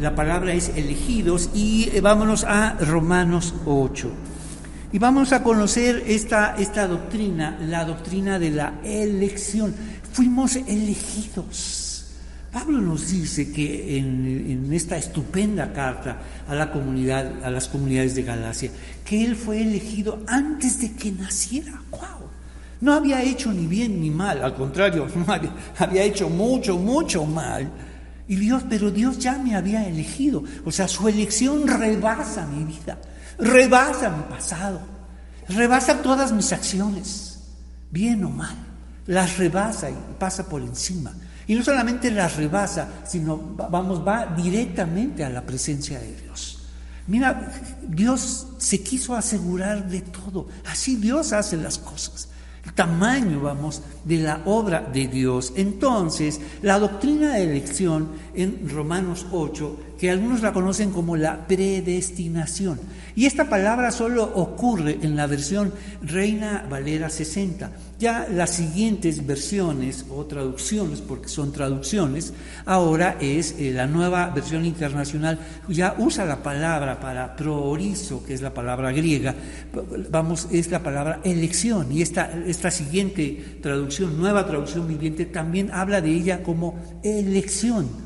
La 0.00 0.16
palabra 0.16 0.52
es 0.52 0.70
elegidos 0.70 1.50
y 1.54 1.90
eh, 1.94 2.00
vámonos 2.00 2.42
a 2.42 2.76
Romanos 2.80 3.54
8. 3.64 4.10
Y 4.92 4.98
vamos 4.98 5.32
a 5.32 5.44
conocer 5.44 6.02
esta, 6.08 6.56
esta 6.58 6.88
doctrina, 6.88 7.56
la 7.60 7.84
doctrina 7.84 8.40
de 8.40 8.50
la 8.50 8.80
elección. 8.82 9.72
Fuimos 10.12 10.56
elegidos. 10.56 11.85
Pablo 12.56 12.80
nos 12.80 13.10
dice 13.10 13.52
que 13.52 13.98
en, 13.98 14.72
esta 14.72 14.96
estupenda 14.96 15.74
carta 15.74 16.16
a 16.48 16.54
la 16.54 16.72
comunidad, 16.72 17.44
a 17.44 17.50
las 17.50 17.68
comunidades 17.68 18.14
de 18.14 18.22
Galacia, 18.22 18.70
que 19.04 19.22
él 19.22 19.36
fue 19.36 19.60
elegido 19.60 20.20
antes 20.26 20.80
de 20.80 20.94
que 20.94 21.12
naciera. 21.12 21.82
¡Wow! 21.90 22.30
No 22.80 22.94
había 22.94 23.22
hecho 23.22 23.52
ni 23.52 23.66
bien 23.66 24.00
ni 24.00 24.08
mal, 24.08 24.42
al 24.42 24.54
contrario, 24.54 25.06
había, 25.78 26.02
hecho 26.02 26.30
mucho, 26.30 26.78
mucho 26.78 27.26
mal. 27.26 27.70
Y 28.26 28.36
Dios, 28.36 28.62
pero 28.70 28.90
Dios 28.90 29.18
ya 29.18 29.36
me 29.36 29.54
había 29.54 29.86
elegido. 29.86 30.42
O 30.64 30.72
sea, 30.72 30.88
su 30.88 31.06
elección 31.08 31.68
rebasa 31.68 32.46
mi 32.46 32.64
vida, 32.64 32.98
rebasa 33.38 34.08
mi 34.08 34.22
pasado, 34.34 34.80
rebasa 35.46 36.00
todas 36.00 36.32
mis 36.32 36.50
acciones, 36.54 37.38
bien 37.90 38.24
o 38.24 38.30
mal. 38.30 38.56
Las 39.04 39.36
rebasa 39.36 39.90
y 39.90 39.96
pasa 40.18 40.48
por 40.48 40.62
encima. 40.62 41.12
Y 41.46 41.54
no 41.54 41.62
solamente 41.62 42.10
las 42.10 42.36
rebasa, 42.36 42.88
sino 43.06 43.36
vamos, 43.36 44.06
va 44.06 44.26
directamente 44.26 45.24
a 45.24 45.30
la 45.30 45.42
presencia 45.42 45.98
de 45.98 46.14
Dios. 46.22 46.60
Mira, 47.06 47.52
Dios 47.86 48.48
se 48.58 48.82
quiso 48.82 49.14
asegurar 49.14 49.88
de 49.88 50.00
todo. 50.00 50.48
Así 50.66 50.96
Dios 50.96 51.32
hace 51.32 51.56
las 51.56 51.78
cosas. 51.78 52.28
El 52.64 52.72
tamaño, 52.72 53.40
vamos, 53.40 53.80
de 54.04 54.18
la 54.18 54.42
obra 54.44 54.80
de 54.80 55.06
Dios. 55.06 55.52
Entonces, 55.54 56.40
la 56.62 56.80
doctrina 56.80 57.34
de 57.34 57.44
elección 57.44 58.08
en 58.36 58.68
Romanos 58.68 59.26
8 59.32 59.76
que 59.98 60.10
algunos 60.10 60.42
la 60.42 60.52
conocen 60.52 60.90
como 60.90 61.16
la 61.16 61.46
predestinación. 61.46 62.78
Y 63.14 63.24
esta 63.24 63.48
palabra 63.48 63.90
solo 63.90 64.24
ocurre 64.24 64.98
en 65.00 65.16
la 65.16 65.26
versión 65.26 65.72
Reina 66.02 66.66
Valera 66.68 67.08
60. 67.08 67.70
Ya 67.98 68.28
las 68.30 68.50
siguientes 68.50 69.26
versiones 69.26 70.04
o 70.10 70.26
traducciones, 70.26 71.00
porque 71.00 71.28
son 71.28 71.50
traducciones, 71.50 72.34
ahora 72.66 73.16
es 73.20 73.54
eh, 73.58 73.72
la 73.72 73.86
nueva 73.86 74.28
versión 74.28 74.66
internacional, 74.66 75.38
ya 75.66 75.94
usa 75.96 76.26
la 76.26 76.42
palabra 76.42 77.00
para 77.00 77.34
proorizo, 77.36 78.22
que 78.22 78.34
es 78.34 78.42
la 78.42 78.52
palabra 78.52 78.92
griega, 78.92 79.34
vamos, 80.10 80.48
es 80.52 80.70
la 80.70 80.82
palabra 80.82 81.20
elección. 81.24 81.90
Y 81.90 82.02
esta, 82.02 82.30
esta 82.46 82.70
siguiente 82.70 83.60
traducción, 83.62 84.18
nueva 84.18 84.46
traducción 84.46 84.86
viviente, 84.86 85.24
también 85.24 85.70
habla 85.72 86.02
de 86.02 86.10
ella 86.10 86.42
como 86.42 86.78
elección 87.02 88.05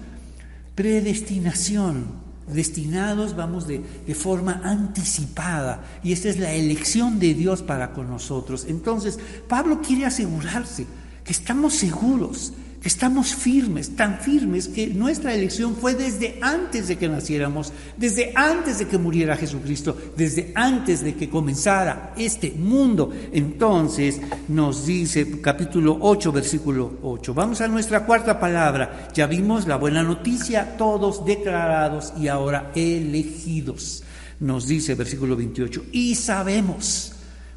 predestinación, 0.75 2.07
destinados, 2.53 3.37
vamos, 3.37 3.67
de, 3.67 3.81
de, 4.07 4.15
forma 4.15 4.61
anticipada. 4.65 5.85
Y 6.03 6.13
esta 6.13 6.29
es 6.29 6.39
la 6.39 6.53
elección 6.53 7.19
de 7.19 7.35
Dios 7.35 7.63
para 7.63 7.93
con 7.93 8.09
nosotros. 8.09 8.67
Entonces, 8.69 9.19
Pablo 9.49 9.81
quiere 9.83 10.07
asegurarse 10.07 10.87
que 11.25 11.33
estamos 11.33 11.75
seguros 11.75 12.53
estamos 12.83 13.35
firmes, 13.35 13.95
tan 13.95 14.21
firmes 14.21 14.69
que 14.69 14.87
nuestra 14.87 15.35
elección 15.35 15.77
fue 15.77 15.95
desde 15.95 16.39
antes 16.41 16.89
de 16.89 16.97
que 16.97 17.09
naciéramos, 17.09 17.73
desde 17.97 18.33
antes 18.35 18.79
de 18.79 18.89
que 18.89 18.99
muriera 18.99 19.37
Jesucristo, 19.37 19.97
desde 20.17 20.53
antes 20.55 21.03
de 21.03 21.15
que 21.15 21.29
comenzara 21.29 22.15
este 22.17 22.53
mundo. 22.53 23.13
Entonces 23.33 24.21
nos 24.49 24.87
dice 24.87 25.41
capítulo 25.41 25.99
8, 26.01 26.33
versículo 26.33 26.99
8. 27.03 27.35
Vamos 27.35 27.61
a 27.61 27.69
nuestra 27.69 28.07
cuarta 28.07 28.41
palabra. 28.41 29.09
Ya 29.15 29.27
vimos 29.27 29.67
la 29.67 29.77
buena 29.77 30.03
noticia, 30.03 30.77
todos 30.77 31.25
declarados 31.25 32.13
y 32.19 32.29
ahora 32.29 32.73
elegidos. 32.75 34.05
Nos 34.41 34.67
dice 34.67 34.95
versículo 34.95 35.37
28. 35.37 35.85
Y 35.93 36.15
sabemos 36.15 37.13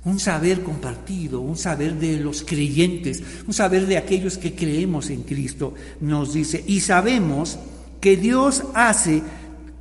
un 0.05 0.19
saber 0.19 0.63
compartido, 0.63 1.39
un 1.41 1.55
saber 1.55 1.95
de 1.95 2.17
los 2.19 2.43
creyentes, 2.43 3.23
un 3.47 3.53
saber 3.53 3.85
de 3.87 3.97
aquellos 3.97 4.37
que 4.37 4.53
creemos 4.53 5.09
en 5.09 5.23
Cristo, 5.23 5.73
nos 6.01 6.33
dice, 6.33 6.63
y 6.67 6.81
sabemos 6.81 7.57
que 8.01 8.17
Dios 8.17 8.63
hace 8.73 9.23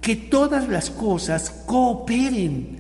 que 0.01 0.17
todas 0.17 0.69
las 0.69 0.91
cosas 0.91 1.51
cooperen, 1.67 2.79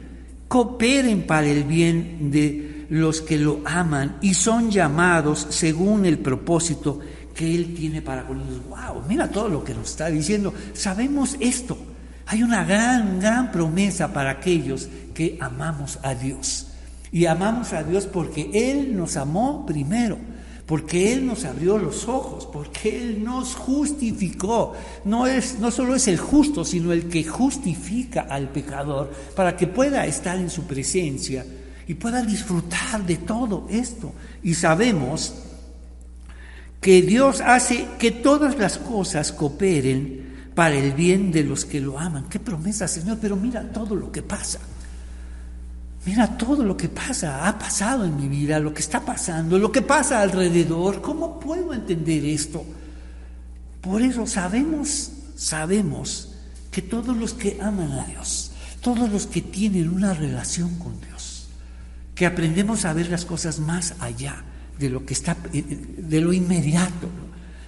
cooperen 0.49 1.26
para 1.26 1.49
el 1.49 1.64
bien 1.64 2.30
de 2.30 2.86
los 2.90 3.22
que 3.22 3.38
lo 3.38 3.61
aman 3.64 4.18
y 4.20 4.34
son 4.34 4.70
llamados 4.70 5.47
según 5.51 6.05
el 6.05 6.18
propósito 6.18 7.01
que 7.34 7.55
Él 7.55 7.74
tiene 7.74 8.03
para 8.03 8.26
con 8.26 8.40
ellos. 8.40 8.61
¡Wow! 8.68 9.05
Mira 9.09 9.28
todo 9.28 9.49
lo 9.49 9.64
que 9.64 9.74
nos 9.74 9.90
está 9.90 10.09
diciendo. 10.09 10.53
Sabemos 10.74 11.36
esto. 11.40 11.78
Hay 12.26 12.43
una 12.43 12.64
gran, 12.64 13.18
gran 13.18 13.51
promesa 13.51 14.12
para 14.12 14.30
aquellos 14.30 14.88
que 15.14 15.38
amamos 15.40 15.99
a 16.03 16.14
Dios. 16.14 16.72
Y 17.13 17.27
amamos 17.27 17.75
a 17.75 17.85
Dios 17.85 18.07
porque 18.07 18.51
Él 18.55 18.97
nos 18.97 19.19
amó 19.19 19.67
primero, 19.67 20.17
porque 20.65 21.13
Él 21.13 21.27
nos 21.27 21.45
abrió 21.45 21.77
los 21.77 22.09
ojos, 22.09 22.49
porque 22.51 23.03
Él 23.03 23.23
nos 23.23 23.55
justificó. 23.55 24.73
No, 25.05 25.27
es, 25.27 25.59
no 25.59 25.71
solo 25.71 25.95
es 25.95 26.09
el 26.09 26.17
justo, 26.17 26.65
sino 26.65 26.91
el 26.91 27.09
que 27.09 27.23
justifica 27.23 28.23
al 28.23 28.49
pecador 28.49 29.13
para 29.37 29.55
que 29.55 29.67
pueda 29.67 30.07
estar 30.07 30.39
en 30.39 30.49
su 30.49 30.63
presencia 30.63 31.45
y 31.87 31.95
pueda 31.95 32.23
disfrutar 32.23 33.05
de 33.05 33.19
todo 33.19 33.67
esto. 33.69 34.15
Y 34.43 34.55
sabemos 34.55 35.35
que 36.81 37.03
Dios 37.03 37.43
hace 37.43 37.87
que 37.99 38.11
todas 38.11 38.59
las 38.59 38.79
cosas 38.79 39.33
cooperen 39.33 40.51
para 40.55 40.77
el 40.77 40.93
bien 40.93 41.31
de 41.31 41.45
los 41.45 41.67
que 41.67 41.79
lo 41.81 41.99
aman. 41.99 42.31
Qué 42.31 42.41
promesa, 42.41 42.89
Señor, 42.89 43.19
pero 43.21 43.37
mira 43.37 43.71
todo 43.71 43.95
lo 43.95 44.11
que 44.11 44.23
pasa. 44.23 44.61
Mira 46.05 46.37
todo 46.37 46.65
lo 46.65 46.77
que 46.77 46.89
pasa, 46.89 47.47
ha 47.47 47.59
pasado 47.59 48.05
en 48.05 48.17
mi 48.17 48.29
vida, 48.29 48.59
lo 48.59 48.75
que 48.75 48.81
está 48.81 49.05
pasando, 49.05 49.59
lo 49.59 49.71
que 49.71 49.83
pasa 49.83 50.21
alrededor. 50.21 51.01
¿Cómo 51.01 51.39
puedo 51.39 51.73
entender 51.73 52.25
esto? 52.25 52.65
Por 53.81 54.03
eso 54.03 54.27
sabemos, 54.27 55.13
sabemos 55.37 56.35
que 56.73 56.83
todos 56.83 57.17
los 57.17 57.35
que 57.35 57.59
aman 57.61 57.93
a 57.93 58.07
Dios, 58.07 58.51
todos 58.81 59.11
los 59.11 59.29
que 59.29 59.43
tienen 59.43 59.91
una 59.91 60.13
relación 60.13 60.77
con 60.79 61.01
Dios, 61.01 61.47
que 62.17 62.27
aprendemos 62.27 62.85
a 62.85 62.93
ver 62.93 63.09
las 63.09 63.25
cosas 63.25 63.61
más 63.61 63.95
allá 64.01 64.43
de 64.79 64.91
lo 64.91 65.07
que 65.07 65.15
está, 65.15 65.37
eh, 65.53 65.63
de 65.63 66.21
lo 66.21 66.33
inmediato. 66.33 67.09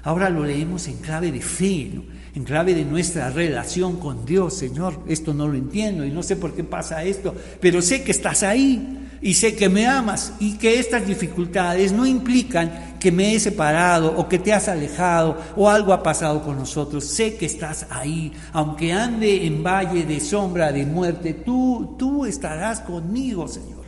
Ahora 0.03 0.29
lo 0.29 0.45
leemos 0.45 0.89
en 0.89 0.97
clave 0.99 1.31
de 1.31 1.41
fe, 1.41 1.93
¿no? 1.95 2.03
En 2.35 2.45
clave 2.45 2.75
de 2.75 2.85
nuestra 2.85 3.31
relación 3.31 3.99
con 3.99 4.27
Dios, 4.27 4.55
Señor, 4.55 5.01
esto 5.07 5.33
no 5.33 5.47
lo 5.47 5.55
entiendo 5.55 6.05
y 6.05 6.11
no 6.11 6.23
sé 6.23 6.37
por 6.37 6.55
qué 6.55 6.65
pasa 6.65 7.05
esto, 7.05 7.35
pero 7.61 7.81
sé 7.81 8.03
que 8.03 8.11
estás 8.11 8.43
ahí 8.43 9.09
y 9.23 9.35
sé 9.35 9.55
que 9.55 9.69
me 9.69 9.87
amas 9.87 10.35
y 10.41 10.59
que 10.59 10.79
estas 10.79 11.07
dificultades 11.07 11.93
no 11.93 12.05
implican 12.05 12.97
que 12.99 13.13
me 13.13 13.35
he 13.35 13.41
separado 13.41 14.17
o 14.17 14.29
que 14.29 14.39
te 14.39 14.53
has 14.53 14.69
alejado 14.69 15.39
o 15.57 15.71
algo 15.71 15.93
ha 15.93 16.03
pasado 16.03 16.43
con 16.43 16.57
nosotros. 16.57 17.05
Sé 17.05 17.37
que 17.37 17.47
estás 17.47 17.87
ahí, 17.89 18.33
aunque 18.53 18.93
ande 18.93 19.47
en 19.47 19.63
valle 19.63 20.05
de 20.05 20.21
sombra 20.21 20.73
de 20.73 20.85
muerte, 20.85 21.35
tú, 21.35 21.95
tú 21.99 22.27
estarás 22.27 22.81
conmigo, 22.81 23.47
Señor. 23.47 23.85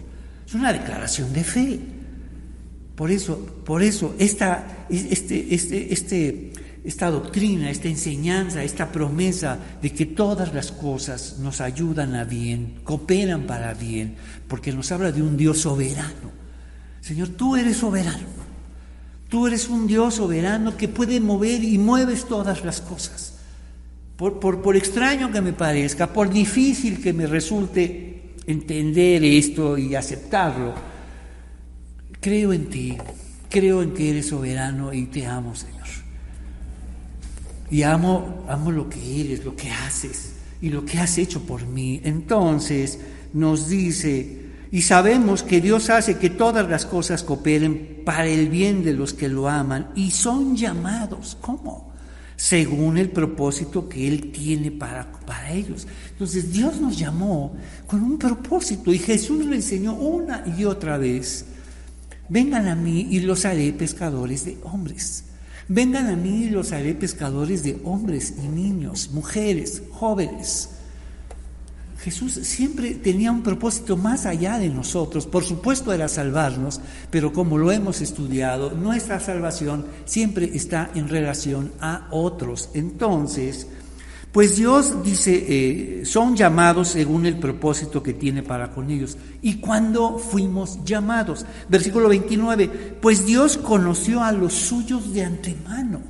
Es 0.47 0.55
una 0.55 0.73
declaración 0.73 1.33
de 1.33 1.45
fe. 1.45 1.81
Por 2.95 3.11
eso, 3.11 3.39
por 3.65 3.83
eso, 3.83 4.15
esta, 4.19 4.87
este, 4.89 5.55
este, 5.55 5.93
este, 5.93 6.53
esta 6.87 7.11
doctrina, 7.11 7.69
esta 7.69 7.89
enseñanza, 7.89 8.63
esta 8.63 8.93
promesa 8.93 9.59
de 9.83 9.91
que 9.91 10.07
todas 10.07 10.55
las 10.55 10.71
cosas 10.71 11.39
nos 11.41 11.61
ayudan 11.61 12.15
a 12.15 12.23
bien, 12.23 12.77
cooperan 12.85 13.43
para 13.43 13.75
bien, 13.75 14.15
porque 14.47 14.73
nos 14.73 14.93
habla 14.93 15.11
de 15.11 15.21
un 15.21 15.37
Dios 15.37 15.59
soberano. 15.59 16.31
Señor, 17.01 17.31
tú 17.31 17.57
eres 17.57 17.79
soberano. 17.79 18.29
Tú 19.29 19.49
eres 19.49 19.69
un 19.69 19.89
Dios 19.89 20.15
soberano 20.15 20.77
que 20.77 20.87
puede 20.87 21.19
mover 21.19 21.65
y 21.65 21.77
mueves 21.77 22.25
todas 22.25 22.65
las 22.65 22.81
cosas. 22.81 23.35
Por, 24.17 24.39
por, 24.39 24.63
por 24.63 24.77
extraño 24.77 25.33
que 25.33 25.41
me 25.41 25.53
parezca, 25.53 26.13
por 26.13 26.31
difícil 26.31 27.03
que 27.03 27.13
me 27.13 27.27
resulte 27.27 28.37
entender 28.47 29.25
esto 29.25 29.77
y 29.77 29.97
aceptarlo, 29.97 30.73
creo 32.21 32.53
en 32.53 32.67
ti, 32.67 32.97
creo 33.51 33.83
en 33.83 33.93
que 33.93 34.11
eres 34.11 34.29
soberano 34.29 34.93
y 34.93 35.07
te 35.07 35.27
amo, 35.27 35.57
Señor. 35.57 36.06
Y 37.71 37.83
amo, 37.83 38.45
amo 38.49 38.71
lo 38.71 38.89
que 38.89 39.21
eres, 39.21 39.45
lo 39.45 39.57
que 39.57 39.71
haces 39.71 40.33
y 40.61 40.71
lo 40.71 40.85
que 40.85 40.99
has 40.99 41.19
hecho 41.19 41.43
por 41.43 41.67
mí. 41.67 42.01
Entonces 42.05 42.99
nos 43.33 43.69
dice, 43.69 44.47
y 44.71 44.83
sabemos 44.83 45.43
que 45.43 45.61
Dios 45.61 45.91
hace 45.91 46.19
que 46.19 46.31
todas 46.31 46.69
las 46.69 46.87
cosas 46.87 47.23
cooperen 47.23 48.03
para 48.05 48.27
el 48.27 48.49
bien 48.49 48.83
de 48.85 48.93
los 48.93 49.15
que 49.15 49.29
lo 49.29 49.49
aman 49.49 49.89
y 49.95 50.11
son 50.11 50.57
llamados. 50.57 51.37
¿Cómo? 51.41 51.93
Según 52.37 52.99
el 52.99 53.11
propósito 53.11 53.89
que 53.89 54.07
Él 54.07 54.31
tiene 54.33 54.71
para, 54.71 55.11
para 55.11 55.53
ellos. 55.53 55.87
Entonces 56.11 56.53
Dios 56.53 56.81
nos 56.81 56.99
llamó 56.99 57.57
con 57.87 58.03
un 58.03 58.19
propósito 58.19 58.93
y 58.93 58.99
Jesús 58.99 59.45
lo 59.45 59.55
enseñó 59.55 59.95
una 59.95 60.45
y 60.59 60.65
otra 60.65 60.99
vez. 60.99 61.47
Vengan 62.29 62.69
a 62.69 62.75
mí 62.75 63.07
y 63.11 63.21
los 63.21 63.45
haré 63.45 63.73
pescadores 63.73 64.45
de 64.45 64.59
hombres. 64.65 65.25
Vengan 65.69 66.07
a 66.07 66.17
mí 66.17 66.45
y 66.45 66.51
los 66.51 66.73
haré 66.73 66.95
pescadores 66.95 67.63
de 67.65 67.81
hombres 67.85 68.35
y 68.43 68.47
niños, 68.47 69.11
mujeres, 69.13 69.83
jóvenes. 69.91 70.71
Jesús 71.99 72.35
siempre 72.35 72.95
tenía 72.95 73.33
un 73.33 73.43
propósito 73.43 73.97
más 73.97 74.27
allá 74.27 74.59
de 74.59 74.69
nosotros. 74.69 75.27
Por 75.27 75.43
supuesto 75.43 75.93
era 75.93 76.07
salvarnos, 76.07 76.81
pero 77.11 77.33
como 77.33 77.59
lo 77.59 77.73
hemos 77.73 78.01
estudiado, 78.01 78.71
nuestra 78.71 79.19
salvación 79.19 79.87
siempre 80.05 80.53
está 80.55 80.89
en 80.95 81.09
relación 81.09 81.73
a 81.81 82.07
otros. 82.13 82.71
Entonces, 82.75 83.67
pues 84.37 84.55
Dios 84.55 85.03
dice, 85.03 85.47
eh, 85.49 86.05
son 86.05 86.37
llamados 86.37 86.89
según 86.89 87.25
el 87.25 87.39
propósito 87.39 88.03
que 88.03 88.13
tiene 88.13 88.43
para 88.43 88.71
con 88.71 88.91
ellos. 88.91 89.17
¿Y 89.41 89.55
cuándo 89.55 90.19
fuimos 90.19 90.85
llamados? 90.85 91.47
Versículo 91.71 92.11
29, 92.11 92.99
pues 93.01 93.25
Dios 93.25 93.57
conoció 93.57 94.23
a 94.23 94.33
los 94.33 94.53
suyos 94.53 95.15
de 95.15 95.25
antemano. 95.25 96.03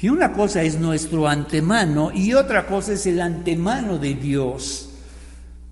Y 0.00 0.08
una 0.08 0.32
cosa 0.32 0.62
es 0.62 0.80
nuestro 0.80 1.28
antemano 1.28 2.10
y 2.10 2.32
otra 2.32 2.66
cosa 2.66 2.94
es 2.94 3.04
el 3.04 3.20
antemano 3.20 3.98
de 3.98 4.14
Dios. 4.14 4.88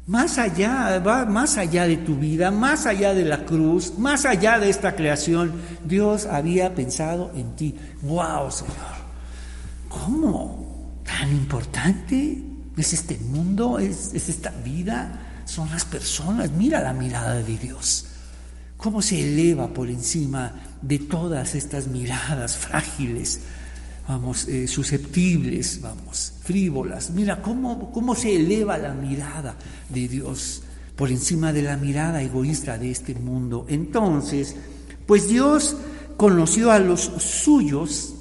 Más 0.07 0.37
allá, 0.37 0.99
va 0.99 1.25
más 1.25 1.57
allá 1.57 1.87
de 1.87 1.97
tu 1.97 2.17
vida, 2.17 2.51
más 2.51 2.85
allá 2.85 3.15
de 3.15 3.25
la 3.25 3.47
cruz, 3.47 3.95
más 3.97 4.27
allá 4.27 4.59
de 4.59 4.69
esta 4.69 4.95
creación, 4.95 5.51
Dios 5.83 6.27
había 6.27 6.75
pensado 6.75 7.33
en 7.35 7.57
ti. 7.57 7.75
¡Wow, 8.03 8.51
Señor! 8.51 8.97
¿Cómo? 9.89 10.66
Tan 11.07 11.31
importante 11.31 12.43
es 12.77 12.93
este 12.93 13.19
mundo, 13.19 13.79
es, 13.79 14.13
esta 14.15 14.51
vida, 14.51 15.43
son 15.45 15.71
las 15.71 15.85
personas. 15.85 16.51
Mira 16.51 16.83
la 16.83 16.93
mirada 16.93 17.37
de 17.43 17.57
Dios, 17.57 18.07
cómo 18.77 19.01
se 19.01 19.23
eleva 19.23 19.73
por 19.73 19.89
encima 19.89 20.53
de 20.83 20.99
todas 20.99 21.55
estas 21.55 21.87
miradas 21.87 22.57
frágiles, 22.57 23.41
vamos, 24.07 24.47
eh, 24.49 24.67
susceptibles, 24.67 25.81
vamos, 25.81 26.35
frívolas. 26.43 27.11
Mira 27.11 27.41
cómo, 27.41 27.91
cómo 27.93 28.15
se 28.15 28.37
eleva 28.37 28.77
la 28.77 28.93
mirada 28.93 29.57
de 29.89 30.09
Dios 30.09 30.63
por 30.97 31.11
encima 31.11 31.53
de 31.53 31.63
la 31.63 31.77
mirada 31.77 32.23
egoísta 32.23 32.79
de 32.79 32.91
este 32.91 33.15
mundo. 33.15 33.67
Entonces, 33.69 34.57
pues 35.07 35.29
Dios 35.29 35.77
conoció 36.17 36.73
a 36.73 36.79
los 36.79 37.01
suyos 37.01 38.15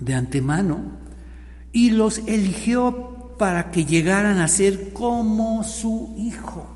de 0.00 0.14
antemano 0.14 1.02
y 1.72 1.90
los 1.90 2.18
eligió 2.26 3.34
para 3.38 3.70
que 3.70 3.84
llegaran 3.84 4.38
a 4.38 4.48
ser 4.48 4.92
como 4.92 5.64
su 5.64 6.14
hijo. 6.18 6.66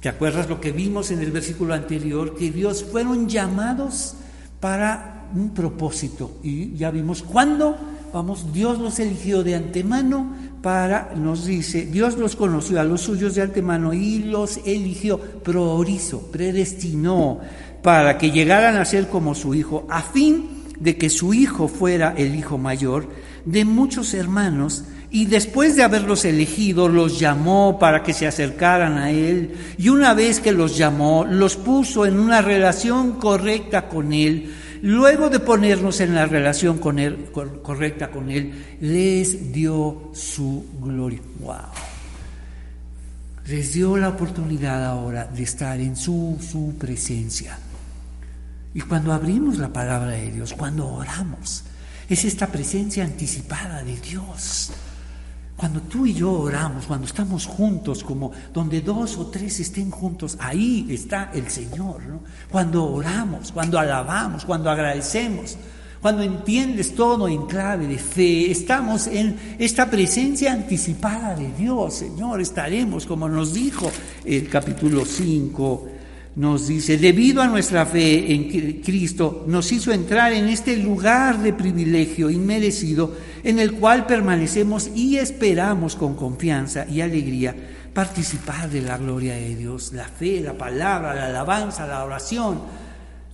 ¿Te 0.00 0.08
acuerdas 0.08 0.48
lo 0.48 0.60
que 0.60 0.70
vimos 0.70 1.10
en 1.10 1.20
el 1.20 1.32
versículo 1.32 1.74
anterior? 1.74 2.36
Que 2.36 2.50
Dios 2.50 2.84
fueron 2.84 3.28
llamados 3.28 4.16
para 4.60 5.28
un 5.34 5.54
propósito. 5.54 6.38
Y 6.42 6.74
ya 6.74 6.90
vimos 6.90 7.22
cuándo, 7.22 7.76
vamos, 8.12 8.52
Dios 8.52 8.78
los 8.78 8.98
eligió 8.98 9.42
de 9.42 9.54
antemano 9.54 10.36
para, 10.62 11.14
nos 11.16 11.46
dice, 11.46 11.86
Dios 11.86 12.18
los 12.18 12.36
conoció 12.36 12.80
a 12.80 12.84
los 12.84 13.00
suyos 13.00 13.34
de 13.34 13.42
antemano 13.42 13.92
y 13.92 14.18
los 14.20 14.60
eligió, 14.64 15.18
priorizó, 15.18 16.30
predestinó 16.30 17.40
para 17.82 18.16
que 18.16 18.30
llegaran 18.30 18.76
a 18.76 18.84
ser 18.84 19.08
como 19.08 19.34
su 19.34 19.54
hijo, 19.54 19.86
a 19.90 20.02
fin 20.02 20.64
de 20.78 20.96
que 20.96 21.10
su 21.10 21.34
hijo 21.34 21.68
fuera 21.68 22.14
el 22.16 22.34
hijo 22.34 22.56
mayor 22.58 23.08
de 23.44 23.64
muchos 23.64 24.14
hermanos 24.14 24.84
y 25.10 25.26
después 25.26 25.76
de 25.76 25.84
haberlos 25.84 26.24
elegido 26.24 26.88
los 26.88 27.20
llamó 27.20 27.78
para 27.78 28.02
que 28.02 28.12
se 28.12 28.26
acercaran 28.26 28.98
a 28.98 29.10
él 29.10 29.54
y 29.78 29.88
una 29.88 30.12
vez 30.12 30.40
que 30.40 30.52
los 30.52 30.76
llamó 30.76 31.24
los 31.24 31.56
puso 31.56 32.04
en 32.06 32.18
una 32.18 32.42
relación 32.42 33.12
correcta 33.20 33.88
con 33.88 34.12
él. 34.12 34.52
Luego 34.82 35.30
de 35.30 35.40
ponernos 35.40 36.00
en 36.00 36.14
la 36.14 36.26
relación 36.26 36.78
con 36.78 36.98
él, 36.98 37.30
correcta 37.62 38.10
con 38.10 38.28
él, 38.30 38.76
les 38.80 39.52
dio 39.52 40.10
su 40.12 40.66
gloria. 40.78 41.20
Wow. 41.40 41.56
Les 43.46 43.72
dio 43.72 43.96
la 43.96 44.10
oportunidad 44.10 44.84
ahora 44.84 45.26
de 45.26 45.42
estar 45.42 45.80
en 45.80 45.96
su, 45.96 46.38
su 46.38 46.76
presencia. 46.76 47.58
Y 48.74 48.80
cuando 48.80 49.12
abrimos 49.12 49.58
la 49.58 49.72
palabra 49.72 50.10
de 50.10 50.32
Dios, 50.32 50.52
cuando 50.52 50.86
oramos, 50.86 51.64
es 52.08 52.24
esta 52.24 52.46
presencia 52.46 53.04
anticipada 53.04 53.82
de 53.82 53.96
Dios. 53.96 54.70
Cuando 55.56 55.80
tú 55.82 56.04
y 56.04 56.14
yo 56.14 56.32
oramos, 56.32 56.86
cuando 56.86 57.06
estamos 57.06 57.46
juntos, 57.46 58.02
como 58.02 58.32
donde 58.52 58.80
dos 58.80 59.16
o 59.16 59.26
tres 59.28 59.60
estén 59.60 59.90
juntos, 59.90 60.36
ahí 60.40 60.86
está 60.90 61.30
el 61.32 61.48
Señor. 61.48 62.00
Cuando 62.50 62.84
oramos, 62.92 63.52
cuando 63.52 63.78
alabamos, 63.78 64.44
cuando 64.44 64.68
agradecemos, 64.68 65.56
cuando 66.02 66.22
entiendes 66.22 66.94
todo 66.94 67.28
en 67.28 67.46
clave 67.46 67.86
de 67.86 67.98
fe, 67.98 68.50
estamos 68.50 69.06
en 69.06 69.56
esta 69.58 69.88
presencia 69.88 70.52
anticipada 70.52 71.34
de 71.34 71.50
Dios, 71.52 71.94
Señor, 71.94 72.42
estaremos, 72.42 73.06
como 73.06 73.26
nos 73.26 73.54
dijo 73.54 73.90
el 74.24 74.48
capítulo 74.50 75.06
5, 75.06 75.88
nos 76.36 76.66
dice, 76.66 76.98
debido 76.98 77.42
a 77.42 77.46
nuestra 77.46 77.86
fe 77.86 78.34
en 78.34 78.80
Cristo, 78.82 79.44
nos 79.46 79.70
hizo 79.70 79.92
entrar 79.92 80.32
en 80.32 80.48
este 80.48 80.76
lugar 80.76 81.38
de 81.38 81.52
privilegio 81.52 82.28
inmerecido 82.28 83.14
en 83.44 83.60
el 83.60 83.74
cual 83.74 84.06
permanecemos 84.06 84.90
y 84.94 85.16
esperamos 85.18 85.94
con 85.94 86.16
confianza 86.16 86.86
y 86.88 87.00
alegría 87.00 87.54
participar 87.94 88.68
de 88.68 88.82
la 88.82 88.98
gloria 88.98 89.34
de 89.34 89.54
Dios. 89.54 89.92
La 89.92 90.08
fe, 90.08 90.40
la 90.40 90.54
palabra, 90.54 91.14
la 91.14 91.26
alabanza, 91.26 91.86
la 91.86 92.04
oración, 92.04 92.60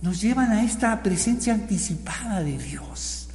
nos 0.01 0.21
llevan 0.21 0.51
a 0.51 0.63
esta 0.63 1.01
presencia 1.01 1.53
anticipada 1.53 2.41
de 2.41 2.57
Dios. 2.57 3.29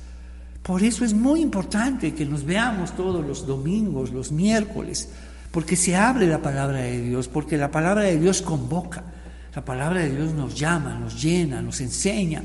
Por 0.63 0.83
eso 0.83 1.05
es 1.05 1.13
muy 1.13 1.41
importante 1.41 2.15
que 2.15 2.25
nos 2.25 2.45
veamos 2.45 2.95
todos 2.97 3.25
los 3.25 3.47
domingos, 3.47 4.13
los 4.13 4.33
miércoles, 4.33 5.09
porque 5.51 5.77
se 5.77 5.97
abre 5.97 6.27
la 6.27 6.43
palabra 6.43 6.79
de 6.79 7.01
Dios, 7.03 7.29
porque 7.29 7.57
la 7.57 7.71
palabra 7.71 8.03
de 8.03 8.19
Dios 8.19 8.43
convoca, 8.43 9.05
la 9.57 9.65
palabra 9.65 10.03
de 10.03 10.11
Dios 10.11 10.35
nos 10.35 10.55
llama, 10.55 10.99
nos 10.99 11.21
llena, 11.21 11.63
nos 11.63 11.81
enseña 11.81 12.45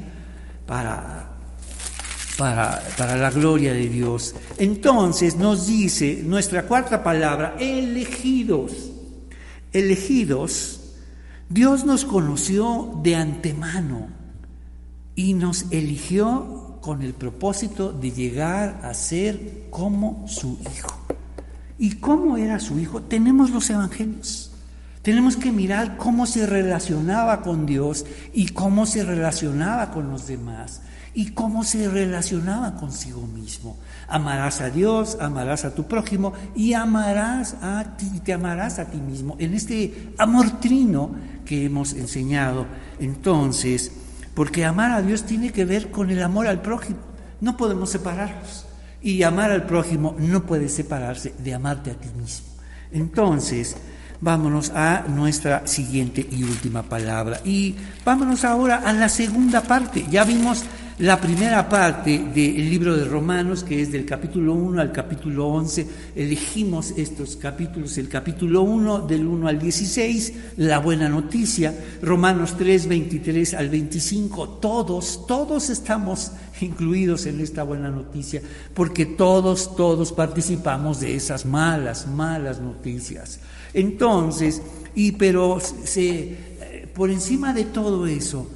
para, 0.66 1.30
para, 2.38 2.82
para 2.98 3.18
la 3.18 3.30
gloria 3.30 3.74
de 3.74 3.90
Dios. 3.90 4.34
Entonces 4.58 5.36
nos 5.36 5.68
dice 5.68 6.24
nuestra 6.24 6.64
cuarta 6.64 7.04
palabra, 7.04 7.58
elegidos. 7.60 8.72
Elegidos 9.74 10.80
Dios 11.50 11.84
nos 11.84 12.06
conoció 12.06 12.98
de 13.04 13.18
antemano 13.18 14.08
y 15.14 15.34
nos 15.34 15.66
eligió 15.70 16.78
con 16.80 17.02
el 17.02 17.14
propósito 17.14 17.92
de 17.92 18.12
llegar 18.12 18.80
a 18.84 18.94
ser 18.94 19.68
como 19.70 20.26
su 20.30 20.58
Hijo. 20.74 20.98
¿Y 21.78 21.96
cómo 21.96 22.38
era 22.38 22.58
su 22.58 22.80
Hijo? 22.80 23.02
Tenemos 23.02 23.50
los 23.50 23.70
evangelios. 23.70 24.51
Tenemos 25.02 25.36
que 25.36 25.52
mirar 25.52 25.98
cómo 25.98 26.26
se 26.28 26.46
relacionaba 26.46 27.42
con 27.42 27.66
Dios 27.66 28.06
y 28.34 28.50
cómo 28.50 28.86
se 28.86 29.04
relacionaba 29.04 29.92
con 29.92 30.10
los 30.10 30.28
demás 30.28 30.82
y 31.14 31.32
cómo 31.32 31.64
se 31.64 31.90
relacionaba 31.90 32.76
consigo 32.76 33.26
mismo. 33.28 33.78
Amarás 34.08 34.62
a 34.62 34.70
Dios, 34.70 35.18
amarás 35.20 35.66
a 35.66 35.74
tu 35.74 35.88
prójimo 35.88 36.34
y 36.56 36.74
amarás 36.74 37.56
a 37.62 37.98
ti, 37.98 38.22
te 38.24 38.34
amarás 38.34 38.80
a 38.80 38.86
ti 38.86 38.98
mismo. 38.98 39.36
En 39.40 39.54
este 39.54 40.14
amor 40.18 40.60
trino 40.60 41.12
que 41.46 41.66
hemos 41.66 41.94
enseñado, 41.94 42.68
entonces, 43.00 43.92
porque 44.36 44.66
amar 44.66 44.92
a 44.92 45.02
Dios 45.02 45.24
tiene 45.24 45.52
que 45.52 45.66
ver 45.66 45.92
con 45.92 46.12
el 46.12 46.22
amor 46.22 46.48
al 46.48 46.62
prójimo. 46.62 47.00
No 47.42 47.58
podemos 47.58 47.90
separarlos. 47.90 48.68
Y 49.04 49.24
amar 49.24 49.50
al 49.50 49.66
prójimo 49.66 50.16
no 50.20 50.46
puede 50.46 50.70
separarse 50.70 51.34
de 51.40 51.56
amarte 51.56 51.90
a 51.90 51.96
ti 51.96 52.08
mismo. 52.16 52.46
Entonces, 52.92 53.76
vámonos 54.22 54.70
a 54.70 55.06
nuestra 55.10 55.68
siguiente 55.68 56.26
y 56.32 56.44
última 56.44 56.84
palabra. 56.84 57.42
Y 57.44 57.76
vámonos 58.06 58.46
ahora 58.46 58.78
a 58.86 58.94
la 58.94 59.10
segunda 59.10 59.62
parte. 59.62 60.06
Ya 60.10 60.24
vimos 60.24 60.64
la 61.00 61.20
primera 61.20 61.68
parte 61.68 62.20
del 62.20 62.70
libro 62.70 62.96
de 62.96 63.06
Romanos, 63.06 63.64
que 63.64 63.82
es 63.82 63.92
del 63.92 64.06
capítulo 64.06 64.54
1 64.54 64.82
al 64.82 64.92
capítulo 64.92 65.48
11, 65.48 65.88
elegimos 66.16 66.94
estos 66.96 67.38
capítulos, 67.38 67.98
el 67.98 68.08
capítulo 68.08 68.62
1 68.62 69.08
del 69.08 69.26
1 69.26 69.48
al 69.48 69.58
16, 69.58 70.34
la 70.58 70.78
buena 70.78 71.10
noticia, 71.10 71.74
Romanos 72.04 72.56
3, 72.56 72.88
23 72.88 73.56
al 73.56 73.70
25, 73.70 74.48
todos, 74.62 75.26
todos 75.26 75.72
estamos 75.72 76.34
incluidos 76.62 77.26
en 77.26 77.40
esta 77.40 77.64
buena 77.64 77.90
noticia, 77.90 78.44
porque 78.76 79.08
todos, 79.08 79.76
todos 79.76 80.12
participamos 80.12 81.00
de 81.00 81.16
esas 81.16 81.48
malas, 81.48 82.06
malas 82.06 82.60
noticias. 82.60 83.40
Entonces, 83.74 84.62
y 84.96 85.14
pero 85.14 85.60
se, 85.60 86.36
por 86.94 87.10
encima 87.10 87.54
de 87.54 87.66
todo 87.66 88.08
eso, 88.08 88.48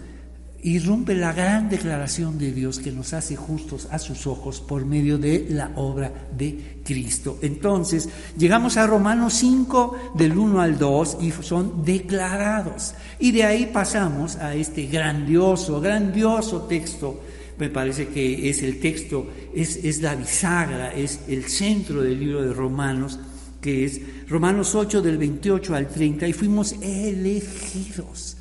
irrumpe 0.65 1.13
la 1.13 1.31
gran 1.31 1.69
declaración 1.69 2.39
de 2.39 2.51
Dios 2.51 2.79
que 2.79 2.91
nos 2.91 3.13
hace 3.13 3.35
justos 3.35 3.87
a 3.91 3.99
sus 3.99 4.25
ojos 4.25 4.61
por 4.61 4.83
medio 4.83 5.19
de 5.19 5.45
la 5.49 5.71
obra 5.75 6.11
de 6.35 6.79
Cristo. 6.83 7.37
Entonces, 7.43 8.09
llegamos 8.35 8.75
a 8.75 8.87
Romanos 8.87 9.35
5 9.35 10.13
del 10.15 10.35
1 10.35 10.59
al 10.59 10.79
2 10.79 11.17
y 11.21 11.31
son 11.31 11.85
declarados. 11.85 12.95
Y 13.19 13.31
de 13.31 13.43
ahí 13.43 13.69
pasamos 13.71 14.37
a 14.37 14.55
este 14.55 14.87
grandioso, 14.87 15.79
grandioso 15.79 16.63
texto. 16.63 17.21
Me 17.59 17.69
parece 17.69 18.07
que 18.07 18.49
es 18.49 18.63
el 18.63 18.79
texto, 18.79 19.27
es, 19.53 19.77
es 19.77 20.01
la 20.01 20.15
bisagra, 20.15 20.91
es 20.93 21.19
el 21.27 21.45
centro 21.45 22.01
del 22.01 22.19
libro 22.19 22.41
de 22.41 22.51
Romanos, 22.51 23.19
que 23.61 23.85
es 23.85 24.01
Romanos 24.27 24.75
8 24.75 25.01
del 25.01 25.17
28 25.17 25.75
al 25.75 25.87
30, 25.87 26.27
y 26.27 26.33
fuimos 26.33 26.73
elegidos 26.81 28.37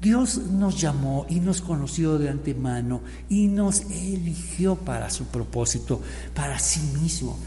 Dios 0.00 0.38
nos 0.38 0.80
llamó 0.80 1.26
y 1.28 1.40
nos 1.40 1.62
conoció 1.62 2.18
de 2.18 2.28
antemano 2.28 3.00
y 3.28 3.46
nos 3.46 3.80
eligió 3.90 4.76
para 4.76 5.08
su 5.10 5.24
propósito, 5.26 6.02
para 6.34 6.58
sí 6.58 6.80
mismo, 7.00 7.38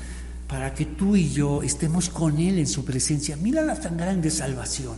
para 0.47 0.73
que 0.73 0.85
tú 0.85 1.15
y 1.15 1.29
yo 1.29 1.61
estemos 1.61 2.09
con 2.09 2.39
Él 2.39 2.57
en 2.57 2.67
su 2.67 2.83
presencia. 2.83 3.37
Mira 3.37 3.61
la 3.61 3.79
tan 3.79 3.97
grande 3.97 4.31
salvación. 4.31 4.95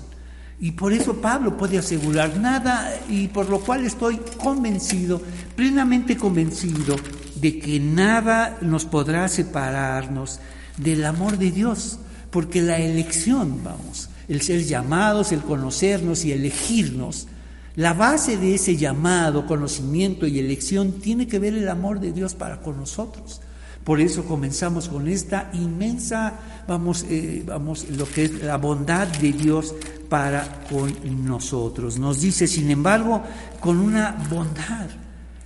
Y 0.62 0.72
por 0.72 0.94
eso 0.94 1.22
Pablo 1.22 1.58
puede 1.58 1.78
asegurar 1.78 2.38
nada 2.38 2.96
y 3.10 3.28
por 3.28 3.50
lo 3.50 3.60
cual 3.60 3.84
estoy 3.84 4.20
convencido, 4.38 5.22
plenamente 5.56 6.16
convencido, 6.16 6.96
de 7.36 7.60
que 7.60 7.80
nada 7.80 8.60
nos 8.62 8.86
podrá 8.86 9.28
separarnos 9.28 10.40
del 10.78 11.04
amor 11.04 11.38
de 11.38 11.52
Dios, 11.52 12.00
porque 12.32 12.62
la 12.62 12.80
elección, 12.80 13.62
vamos, 13.64 14.10
el 14.28 14.42
ser 14.42 14.64
llamados, 14.64 15.32
el 15.32 15.42
conocernos 15.42 16.26
y 16.26 16.32
elegirnos, 16.32 17.28
la 17.76 17.94
base 17.94 18.38
de 18.38 18.56
ese 18.56 18.76
llamado, 18.76 19.46
conocimiento 19.46 20.28
y 20.28 20.40
elección 20.40 20.94
tiene 20.94 21.28
que 21.28 21.40
ver 21.40 21.54
el 21.54 21.70
amor 21.70 22.00
de 22.00 22.12
Dios 22.12 22.34
para 22.34 22.62
con 22.62 22.78
nosotros. 22.78 23.42
Por 23.84 24.00
eso 24.00 24.26
comenzamos 24.26 24.90
con 24.90 25.08
esta 25.08 25.50
inmensa, 25.54 26.34
vamos, 26.68 27.06
eh, 27.10 27.44
vamos, 27.46 27.90
lo 27.90 28.08
que 28.08 28.26
es 28.26 28.44
la 28.44 28.58
bondad 28.58 29.08
de 29.08 29.32
Dios 29.32 29.74
para 30.08 30.64
con 30.70 30.94
nosotros. 31.26 31.98
Nos 31.98 32.22
dice, 32.22 32.48
sin 32.48 32.70
embargo, 32.70 33.24
con 33.60 33.80
una 33.80 34.16
bondad 34.30 34.88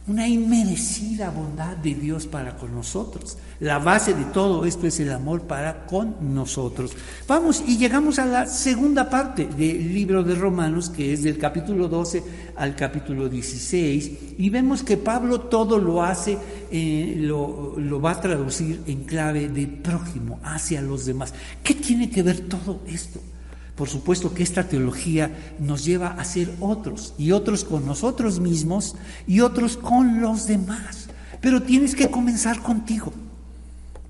una 0.07 0.27
inmerecida 0.27 1.31
bondad 1.31 1.77
de 1.77 1.95
Dios 1.95 2.27
para 2.27 2.57
con 2.57 2.75
nosotros. 2.75 3.37
La 3.59 3.79
base 3.79 4.13
de 4.13 4.25
todo 4.25 4.65
esto 4.65 4.85
es 4.85 4.99
el 4.99 5.11
amor 5.11 5.43
para 5.43 5.87
con 5.87 6.35
nosotros. 6.35 6.91
Vamos 7.27 7.63
y 7.65 7.77
llegamos 7.77 8.19
a 8.19 8.25
la 8.25 8.45
segunda 8.45 9.09
parte 9.09 9.47
del 9.47 9.93
libro 9.93 10.23
de 10.23 10.35
Romanos, 10.35 10.89
que 10.89 11.13
es 11.13 11.23
del 11.23 11.39
capítulo 11.39 11.87
12 11.87 12.23
al 12.55 12.75
capítulo 12.75 13.29
16, 13.29 14.11
y 14.37 14.49
vemos 14.49 14.83
que 14.83 14.97
Pablo 14.97 15.41
todo 15.41 15.79
lo 15.79 16.03
hace, 16.03 16.37
eh, 16.71 17.15
lo, 17.17 17.73
lo 17.77 17.99
va 17.99 18.11
a 18.11 18.21
traducir 18.21 18.81
en 18.85 19.05
clave 19.05 19.49
de 19.49 19.65
prójimo, 19.65 20.39
hacia 20.43 20.81
los 20.81 21.05
demás. 21.05 21.33
¿Qué 21.63 21.73
tiene 21.73 22.11
que 22.11 22.21
ver 22.21 22.41
todo 22.41 22.81
esto? 22.87 23.19
Por 23.75 23.89
supuesto 23.89 24.33
que 24.33 24.43
esta 24.43 24.67
teología 24.67 25.31
nos 25.59 25.83
lleva 25.83 26.09
a 26.09 26.23
ser 26.23 26.53
otros, 26.61 27.13
y 27.17 27.31
otros 27.31 27.65
con 27.65 27.85
nosotros 27.85 28.39
mismos, 28.39 28.95
y 29.27 29.41
otros 29.41 29.75
con 29.75 30.21
los 30.21 30.47
demás. 30.47 31.07
Pero 31.41 31.61
tienes 31.61 31.93
que 31.93 32.09
comenzar 32.09 32.61
contigo. 32.61 33.11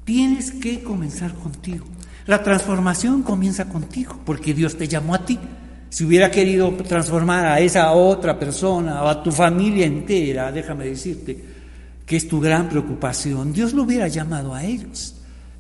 Tienes 0.03 0.51
que 0.51 0.83
comenzar 0.83 1.33
contigo. 1.33 1.85
La 2.27 2.43
transformación 2.43 3.23
comienza 3.23 3.67
contigo, 3.67 4.19
porque 4.23 4.53
Dios 4.53 4.77
te 4.77 4.87
llamó 4.87 5.15
a 5.15 5.25
ti. 5.25 5.39
Si 5.89 6.03
hubiera 6.03 6.29
querido 6.29 6.71
transformar 6.87 7.45
a 7.45 7.59
esa 7.59 7.91
otra 7.93 8.37
persona 8.37 9.01
o 9.01 9.07
a 9.07 9.23
tu 9.23 9.31
familia 9.31 9.85
entera, 9.85 10.51
déjame 10.51 10.85
decirte 10.85 11.43
que 12.05 12.17
es 12.17 12.27
tu 12.27 12.39
gran 12.39 12.69
preocupación, 12.69 13.51
Dios 13.51 13.73
lo 13.73 13.83
hubiera 13.83 14.07
llamado 14.07 14.53
a 14.53 14.63
ellos. 14.63 15.14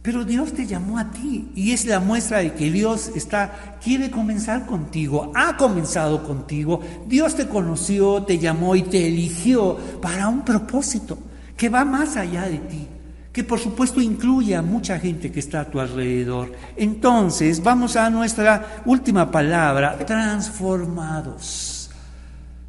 Pero 0.05 0.23
Dios 0.23 0.53
te 0.53 0.67
llamó 0.67 0.99
a 0.99 1.09
ti 1.09 1.49
y 1.55 1.71
es 1.71 1.87
la 1.87 1.99
muestra 1.99 2.37
de 2.37 2.53
que 2.53 2.69
Dios 2.69 3.11
está 3.15 3.79
quiere 3.83 4.11
comenzar 4.11 4.67
contigo, 4.67 5.31
ha 5.33 5.57
comenzado 5.57 6.21
contigo. 6.23 6.79
Dios 7.07 7.33
te 7.35 7.47
conoció, 7.47 8.21
te 8.21 8.37
llamó 8.37 8.75
y 8.75 8.83
te 8.83 9.07
eligió 9.07 9.75
para 10.03 10.27
un 10.27 10.45
propósito 10.45 11.17
que 11.57 11.69
va 11.69 11.83
más 11.83 12.17
allá 12.17 12.43
de 12.43 12.59
ti, 12.59 12.87
que 13.33 13.43
por 13.43 13.57
supuesto 13.57 13.99
incluye 13.99 14.55
a 14.55 14.61
mucha 14.61 14.99
gente 14.99 15.31
que 15.31 15.39
está 15.39 15.61
a 15.61 15.71
tu 15.71 15.79
alrededor. 15.79 16.53
Entonces, 16.77 17.63
vamos 17.63 17.95
a 17.95 18.07
nuestra 18.11 18.83
última 18.85 19.31
palabra, 19.31 19.97
transformados. 20.05 21.89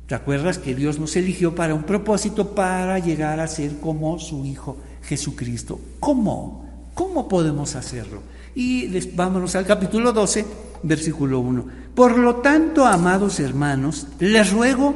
¿Te 0.07 0.15
acuerdas 0.15 0.57
que 0.57 0.75
Dios 0.75 0.99
nos 0.99 1.15
eligió 1.17 1.55
para 1.55 1.75
un 1.75 1.83
propósito 1.83 2.55
para 2.55 2.99
llegar 2.99 3.41
a 3.41 3.47
ser 3.47 3.79
como 3.79 4.19
su 4.19 4.47
Hijo 4.47 4.79
Jesucristo? 5.03 5.79
¿Cómo? 6.01 6.66
¿Cómo 6.97 7.29
podemos 7.29 7.75
hacerlo? 7.75 8.23
Y 8.55 8.89
vámonos 9.11 9.55
al 9.55 9.67
capítulo 9.67 10.15
12, 10.15 10.47
versículo 10.83 11.41
1. 11.41 11.67
Por 11.95 12.17
lo 12.17 12.37
tanto, 12.37 12.87
amados 12.87 13.39
hermanos, 13.39 14.07
les 14.19 14.51
ruego 14.51 14.95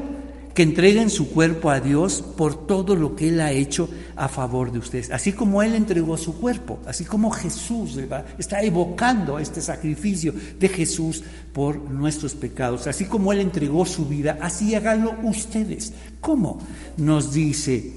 que 0.54 0.62
entreguen 0.62 1.10
su 1.10 1.28
cuerpo 1.28 1.68
a 1.68 1.78
Dios 1.78 2.24
por 2.38 2.66
todo 2.66 2.96
lo 2.96 3.14
que 3.14 3.28
Él 3.28 3.38
ha 3.42 3.52
hecho 3.52 3.90
a 4.16 4.28
favor 4.28 4.72
de 4.72 4.78
ustedes. 4.78 5.10
Así 5.10 5.34
como 5.34 5.62
Él 5.62 5.74
entregó 5.74 6.16
su 6.16 6.40
cuerpo, 6.40 6.78
así 6.86 7.04
como 7.04 7.30
Jesús 7.30 7.98
está 8.38 8.62
evocando 8.62 9.38
este 9.38 9.60
sacrificio 9.60 10.32
de 10.58 10.68
Jesús 10.70 11.22
por 11.52 11.78
nuestros 11.90 12.32
pecados, 12.32 12.86
así 12.86 13.04
como 13.04 13.30
Él 13.30 13.40
entregó 13.40 13.84
su 13.84 14.06
vida, 14.06 14.38
así 14.40 14.74
háganlo 14.74 15.16
ustedes. 15.22 15.92
¿Cómo? 16.18 16.60
Nos 16.96 17.34
dice... 17.34 17.92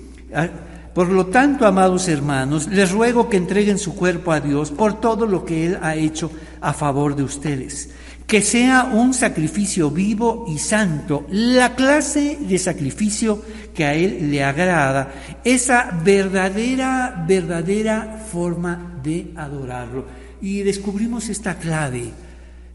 Por 0.94 1.10
lo 1.10 1.28
tanto, 1.28 1.66
amados 1.66 2.08
hermanos, 2.08 2.68
les 2.68 2.91
ruego 2.91 3.30
que 3.30 3.38
entreguen 3.38 3.80
su 3.80 3.96
cuerpo 3.96 4.32
a 4.32 4.39
Dios 4.39 4.72
por 4.72 5.00
todo 5.00 5.26
lo 5.26 5.44
que 5.44 5.66
Él 5.66 5.80
ha 5.82 5.96
hecho 5.96 6.32
a 6.62 6.74
favor 6.74 7.16
de 7.16 7.24
ustedes 7.24 7.89
que 8.28 8.41
sea 8.41 8.86
un 8.86 9.14
sacrificio 9.14 9.91
vivo 9.91 10.46
y 10.48 10.58
santo, 10.58 11.26
la 11.30 11.76
clase 11.76 12.38
de 12.39 12.58
sacrificio 12.58 13.44
que 13.74 13.86
a 13.86 13.94
Él 13.94 14.32
le 14.32 14.44
agrada, 14.44 15.14
esa 15.44 16.00
verdadera, 16.04 17.26
verdadera 17.28 18.26
forma 18.32 19.00
de 19.04 19.34
adorarlo. 19.36 20.06
Y 20.41 20.62
descubrimos 20.62 21.30
esta 21.30 21.56
clave, 21.56 22.12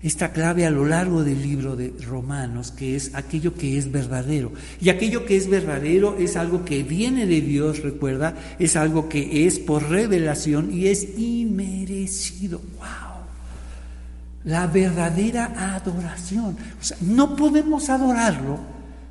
esta 0.03 0.33
clave 0.33 0.65
a 0.65 0.71
lo 0.71 0.85
largo 0.85 1.25
del 1.25 1.43
libro 1.43 1.75
de 1.75 1.93
Romanos, 2.07 2.71
que 2.71 2.95
es 2.95 3.15
aquello 3.15 3.55
que 3.55 3.79
es 3.79 3.91
verdadero. 3.91 4.53
Y 4.81 4.91
aquello 4.91 5.27
que 5.27 5.37
es 5.37 5.49
verdadero 5.49 6.17
es 6.19 6.37
algo 6.37 6.65
que 6.65 6.83
viene 6.83 7.27
de 7.27 7.41
Dios, 7.41 7.83
recuerda, 7.83 8.35
es 8.59 8.77
algo 8.77 9.09
que 9.09 9.47
es 9.47 9.59
por 9.59 9.89
revelación 9.89 10.73
y 10.73 10.87
es 10.87 11.19
inmerecido. 11.19 12.61
¡Wow! 12.79 13.09
la 14.49 14.67
verdadera 14.67 15.75
adoración. 15.75 16.57
no 17.03 17.37
podemos 17.37 17.91
adorarlo, 17.91 18.59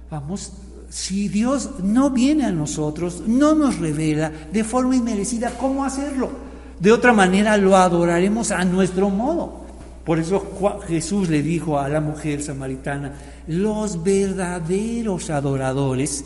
vamos, 0.09 0.51
si 0.89 1.27
Dios 1.27 1.71
no 1.83 2.09
viene 2.09 2.45
a 2.45 2.51
nosotros, 2.51 3.23
no 3.27 3.53
nos 3.53 3.77
revela 3.77 4.31
de 4.51 4.63
forma 4.63 4.95
inmerecida 4.95 5.51
cómo 5.51 5.85
hacerlo. 5.85 6.31
De 6.79 6.91
otra 6.91 7.13
manera 7.13 7.55
lo 7.57 7.75
adoraremos 7.75 8.49
a 8.49 8.65
nuestro 8.65 9.09
modo. 9.09 9.66
Por 10.07 10.19
eso 10.19 10.81
Jesús 10.87 11.27
le 11.27 11.43
dijo 11.43 11.79
a 11.79 11.89
la 11.89 11.99
mujer 11.99 12.41
samaritana, 12.41 13.11
los 13.45 14.03
verdaderos 14.03 15.29
adoradores, 15.29 16.23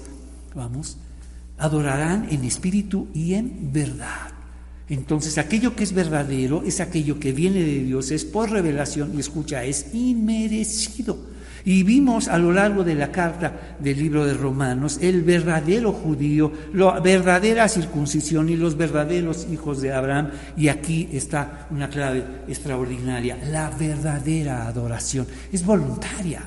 vamos, 0.54 0.98
adorarán 1.58 2.28
en 2.30 2.44
espíritu 2.44 3.08
y 3.12 3.34
en 3.34 3.74
verdad. 3.74 4.34
Entonces 4.88 5.40
aquello 5.40 5.76
que 5.76 5.84
es 5.84 5.94
verdadero 5.94 6.62
es 6.64 6.80
aquello 6.80 7.20
que 7.20 7.32
viene 7.32 7.64
de 7.64 7.84
Dios, 7.84 8.12
es 8.12 8.24
por 8.24 8.52
revelación 8.52 9.14
y 9.16 9.20
escucha, 9.20 9.64
es 9.64 9.96
inmerecido. 9.96 11.18
Y 11.66 11.84
vimos 11.84 12.28
a 12.28 12.38
lo 12.38 12.52
largo 12.52 12.84
de 12.84 12.96
la 12.96 13.12
carta 13.12 13.76
del 13.80 13.98
libro 13.98 14.26
de 14.26 14.34
Romanos 14.34 15.00
el 15.02 15.24
verdadero 15.24 15.92
judío, 15.92 16.52
la 16.74 17.00
verdadera 17.00 17.68
circuncisión 17.68 18.50
y 18.50 18.56
los 18.56 18.78
verdaderos 18.78 19.48
hijos 19.52 19.82
de 19.82 19.94
Abraham. 19.94 20.32
Y 20.58 20.68
aquí 20.68 21.10
está 21.12 21.68
una 21.72 21.90
clave 21.90 22.24
extraordinaria, 22.48 23.38
la 23.50 23.70
verdadera 23.70 24.68
adoración. 24.68 25.28
Es 25.52 25.66
voluntaria. 25.66 26.42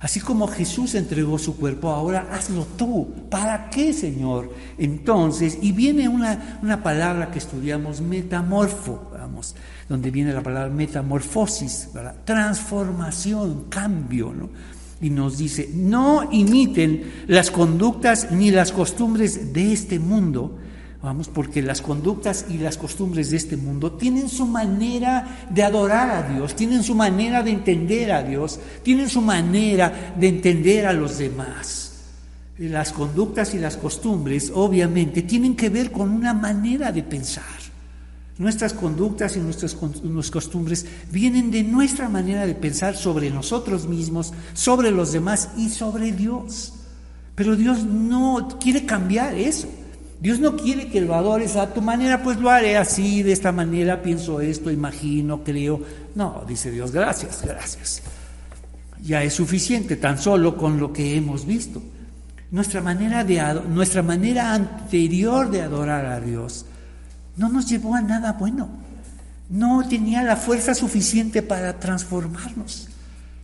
Así 0.00 0.20
como 0.20 0.46
Jesús 0.46 0.94
entregó 0.94 1.38
su 1.38 1.56
cuerpo, 1.56 1.90
ahora 1.90 2.28
hazlo 2.30 2.64
tú. 2.76 3.12
¿Para 3.28 3.68
qué, 3.68 3.92
Señor? 3.92 4.54
Entonces, 4.78 5.58
y 5.60 5.72
viene 5.72 6.08
una, 6.08 6.60
una 6.62 6.84
palabra 6.84 7.32
que 7.32 7.40
estudiamos, 7.40 8.00
metamorfo, 8.00 9.10
vamos, 9.12 9.56
donde 9.88 10.10
viene 10.10 10.32
la 10.32 10.42
palabra 10.42 10.72
metamorfosis, 10.72 11.90
transformación, 12.24 13.64
cambio, 13.68 14.32
¿no? 14.32 14.50
Y 15.00 15.10
nos 15.10 15.38
dice, 15.38 15.70
no 15.72 16.28
imiten 16.32 17.24
las 17.28 17.50
conductas 17.50 18.32
ni 18.32 18.50
las 18.50 18.72
costumbres 18.72 19.52
de 19.52 19.72
este 19.72 19.98
mundo, 19.98 20.58
Vamos, 21.00 21.28
porque 21.28 21.62
las 21.62 21.80
conductas 21.80 22.46
y 22.48 22.58
las 22.58 22.76
costumbres 22.76 23.30
de 23.30 23.36
este 23.36 23.56
mundo 23.56 23.92
tienen 23.92 24.28
su 24.28 24.46
manera 24.46 25.46
de 25.48 25.62
adorar 25.62 26.10
a 26.10 26.28
Dios, 26.28 26.56
tienen 26.56 26.82
su 26.82 26.96
manera 26.96 27.44
de 27.44 27.52
entender 27.52 28.10
a 28.10 28.24
Dios, 28.24 28.58
tienen 28.82 29.08
su 29.08 29.20
manera 29.20 30.14
de 30.18 30.26
entender 30.26 30.86
a 30.86 30.92
los 30.92 31.18
demás. 31.18 31.92
Las 32.58 32.90
conductas 32.90 33.54
y 33.54 33.58
las 33.58 33.76
costumbres, 33.76 34.50
obviamente, 34.52 35.22
tienen 35.22 35.54
que 35.54 35.68
ver 35.68 35.92
con 35.92 36.10
una 36.10 36.34
manera 36.34 36.90
de 36.90 37.04
pensar. 37.04 37.44
Nuestras 38.38 38.72
conductas 38.72 39.36
y 39.36 39.40
nuestras, 39.40 39.74
costumbres 40.30 40.86
vienen 41.10 41.50
de 41.50 41.64
nuestra 41.64 42.08
manera 42.08 42.46
de 42.46 42.54
pensar 42.54 42.96
sobre 42.96 43.30
nosotros 43.30 43.88
mismos, 43.88 44.32
sobre 44.54 44.92
los 44.92 45.10
demás 45.10 45.50
y 45.56 45.70
sobre 45.70 46.12
Dios. 46.12 46.72
Pero 47.34 47.56
Dios 47.56 47.82
no 47.82 48.58
quiere 48.60 48.86
cambiar 48.86 49.34
eso. 49.34 49.68
Dios 50.20 50.38
no 50.38 50.56
quiere 50.56 50.88
que 50.88 51.00
lo 51.00 51.16
adores 51.16 51.56
a 51.56 51.74
tu 51.74 51.82
manera, 51.82 52.22
pues 52.22 52.38
lo 52.38 52.48
haré 52.50 52.76
así, 52.76 53.24
de 53.24 53.32
esta 53.32 53.50
manera, 53.50 54.02
pienso 54.02 54.40
esto, 54.40 54.70
imagino, 54.70 55.42
creo. 55.42 55.80
No, 56.14 56.44
dice 56.46 56.70
Dios, 56.70 56.92
gracias, 56.92 57.42
gracias. 57.44 58.02
Ya 59.02 59.22
es 59.24 59.34
suficiente 59.34 59.96
tan 59.96 60.16
solo 60.16 60.56
con 60.56 60.78
lo 60.78 60.92
que 60.92 61.16
hemos 61.16 61.44
visto. 61.44 61.82
Nuestra 62.52 62.82
manera, 62.82 63.24
de, 63.24 63.62
nuestra 63.68 64.02
manera 64.02 64.54
anterior 64.54 65.50
de 65.50 65.62
adorar 65.62 66.06
a 66.06 66.20
Dios 66.20 66.66
no 67.38 67.48
nos 67.48 67.68
llevó 67.68 67.94
a 67.94 68.02
nada 68.02 68.32
bueno. 68.32 68.68
No 69.48 69.88
tenía 69.88 70.22
la 70.22 70.36
fuerza 70.36 70.74
suficiente 70.74 71.42
para 71.42 71.78
transformarnos. 71.78 72.88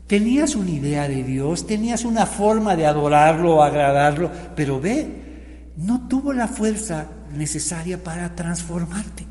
Tenías 0.07 0.55
una 0.55 0.71
idea 0.71 1.09
de 1.09 1.23
Dios, 1.23 1.67
tenías 1.67 2.05
una 2.05 2.27
forma 2.27 2.77
de 2.77 2.85
adorarlo 2.85 3.63
agradarlo, 3.63 4.31
pero 4.55 4.79
ve, 4.79 5.73
no 5.79 6.07
tuvo 6.09 6.35
la 6.35 6.47
fuerza 6.47 7.07
necesaria 7.35 8.03
para 8.03 8.35
transformarte. 8.35 9.27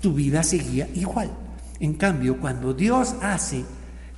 Tu 0.00 0.14
vida 0.14 0.42
seguía 0.42 0.88
igual. 0.94 1.30
En 1.80 1.94
cambio, 1.94 2.40
cuando 2.40 2.72
Dios 2.72 3.16
hace 3.20 3.64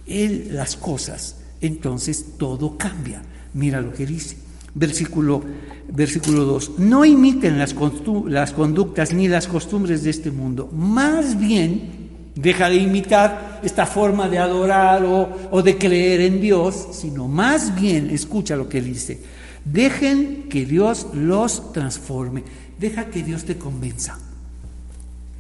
Él 0.07 0.51
las 0.53 0.77
cosas, 0.77 1.37
entonces 1.61 2.37
todo 2.39 2.79
cambia. 2.79 3.23
Mira 3.55 3.81
lo 3.81 3.93
que 3.93 4.07
dice. 4.07 4.37
Versículo, 4.79 5.43
versículo 5.89 6.45
2. 6.45 6.79
No 6.79 7.07
imiten 7.07 7.59
las, 7.59 7.73
conductas 7.73 9.15
ni 9.15 9.27
las 9.27 9.49
costumbres 9.49 10.05
de 10.05 10.11
este 10.11 10.31
mundo. 10.31 10.69
Más 10.71 11.39
bien, 11.41 12.11
deja 12.35 12.69
de 12.69 12.77
imitar 12.77 13.61
esta 13.65 13.87
forma 13.87 14.29
de 14.29 14.39
adorar 14.39 15.03
o, 15.03 15.31
o 15.51 15.63
de 15.63 15.79
creer 15.79 16.21
en 16.21 16.43
Dios, 16.43 16.89
sino 16.93 17.27
más 17.27 17.75
bien, 17.75 18.11
escucha 18.11 18.55
lo 18.55 18.69
que 18.69 18.83
dice 18.83 19.19
Dejen 19.65 20.49
que 20.49 20.65
Dios 20.65 21.09
los 21.13 21.73
transforme. 21.73 22.45
Deja 22.79 23.07
que 23.07 23.23
Dios 23.23 23.45
te 23.45 23.57
convenza. 23.57 24.19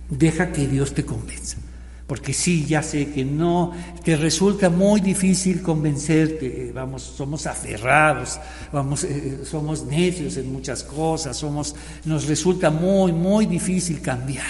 Deja 0.08 0.50
que 0.50 0.66
Dios 0.66 0.94
te 0.94 1.04
convenza. 1.04 1.58
Porque 2.06 2.32
sí, 2.32 2.64
ya 2.66 2.82
sé 2.82 3.10
que 3.10 3.24
no, 3.24 3.72
te 4.04 4.16
resulta 4.16 4.70
muy 4.70 5.00
difícil 5.00 5.60
convencerte, 5.60 6.70
vamos, 6.72 7.02
somos 7.02 7.46
aferrados, 7.48 8.38
vamos, 8.72 9.02
eh, 9.02 9.40
somos 9.44 9.84
necios 9.84 10.36
en 10.36 10.52
muchas 10.52 10.84
cosas, 10.84 11.36
somos, 11.36 11.74
nos 12.04 12.28
resulta 12.28 12.70
muy, 12.70 13.12
muy 13.12 13.46
difícil 13.46 14.00
cambiar. 14.00 14.46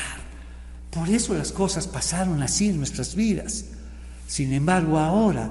Por 0.90 1.08
eso 1.08 1.32
las 1.34 1.50
cosas 1.50 1.86
pasaron 1.86 2.42
así 2.42 2.68
en 2.68 2.76
nuestras 2.76 3.14
vidas. 3.14 3.64
Sin 4.26 4.52
embargo, 4.52 4.98
ahora, 4.98 5.50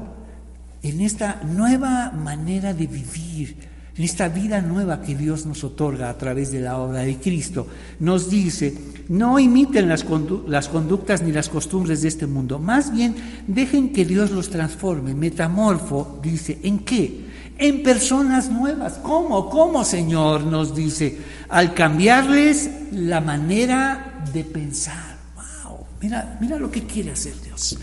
en 0.83 1.01
esta 1.01 1.41
nueva 1.43 2.11
manera 2.11 2.73
de 2.75 2.85
vivir, 2.85 3.57
en 3.97 4.03
esta 4.03 4.27
vida 4.27 4.61
nueva 4.61 5.01
que 5.01 5.15
Dios 5.15 5.45
nos 5.45 5.63
otorga 5.63 6.09
a 6.09 6.17
través 6.17 6.51
de 6.51 6.59
la 6.59 6.77
obra 6.77 6.99
de 6.99 7.17
Cristo, 7.17 7.67
nos 7.99 8.29
dice, 8.29 8.75
no 9.07 9.39
imiten 9.39 9.87
las, 9.87 10.03
conductas 10.03 11.21
ni 11.21 11.31
las 11.31 11.47
costumbres 11.47 12.01
de 12.01 12.09
este 12.09 12.27
mundo, 12.27 12.59
más 12.59 12.91
bien 12.91 13.15
dejen 13.47 13.93
que 13.93 14.03
Dios 14.03 14.31
los 14.31 14.49
transforme. 14.49 15.13
Metamorfo 15.13 16.19
dice, 16.21 16.59
¿en 16.63 16.79
qué? 16.79 17.25
En 17.57 17.83
personas 17.83 18.49
nuevas. 18.49 18.99
¿Cómo? 19.01 19.49
¿Cómo, 19.49 19.85
Señor? 19.85 20.43
Nos 20.43 20.75
dice, 20.75 21.17
al 21.47 21.73
cambiarles 21.73 22.69
la 22.91 23.21
manera 23.21 24.25
de 24.33 24.43
pensar. 24.43 25.15
¡Wow! 25.35 25.77
Mira, 26.01 26.37
mira 26.41 26.59
lo 26.59 26.69
que 26.69 26.83
quiere 26.83 27.11
hacer 27.11 27.33
Dios. 27.41 27.77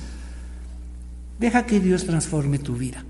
Deja 1.39 1.65
que 1.65 1.81
Dios 1.81 2.05
transforme 2.05 2.59
tu 2.59 2.75
vida. 2.75 3.03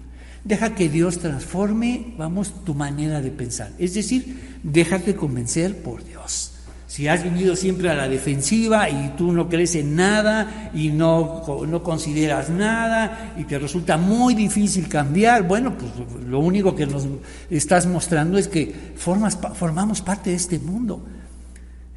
Deja 0.44 0.74
que 0.74 0.88
Dios 0.88 1.18
transforme, 1.18 2.14
vamos, 2.18 2.64
tu 2.64 2.74
manera 2.74 3.20
de 3.20 3.30
pensar. 3.30 3.70
Es 3.78 3.94
decir, 3.94 4.58
déjate 4.62 5.14
convencer 5.14 5.82
por 5.82 6.04
Dios. 6.04 6.52
Si 6.92 7.08
has 7.08 7.22
vivido 7.22 7.56
siempre 7.56 7.88
a 7.88 7.94
la 7.94 8.06
defensiva 8.06 8.90
y 8.90 9.14
tú 9.16 9.32
no 9.32 9.48
crees 9.48 9.76
en 9.76 9.96
nada 9.96 10.70
y 10.74 10.90
no, 10.90 11.42
no 11.66 11.82
consideras 11.82 12.50
nada 12.50 13.32
y 13.38 13.44
te 13.44 13.58
resulta 13.58 13.96
muy 13.96 14.34
difícil 14.34 14.88
cambiar, 14.88 15.48
bueno, 15.48 15.72
pues 15.78 15.90
lo 16.28 16.40
único 16.40 16.74
que 16.76 16.86
nos 16.86 17.06
estás 17.48 17.86
mostrando 17.86 18.36
es 18.36 18.46
que 18.46 18.74
formas, 18.96 19.38
formamos 19.54 20.02
parte 20.02 20.30
de 20.30 20.36
este 20.36 20.58
mundo. 20.58 21.02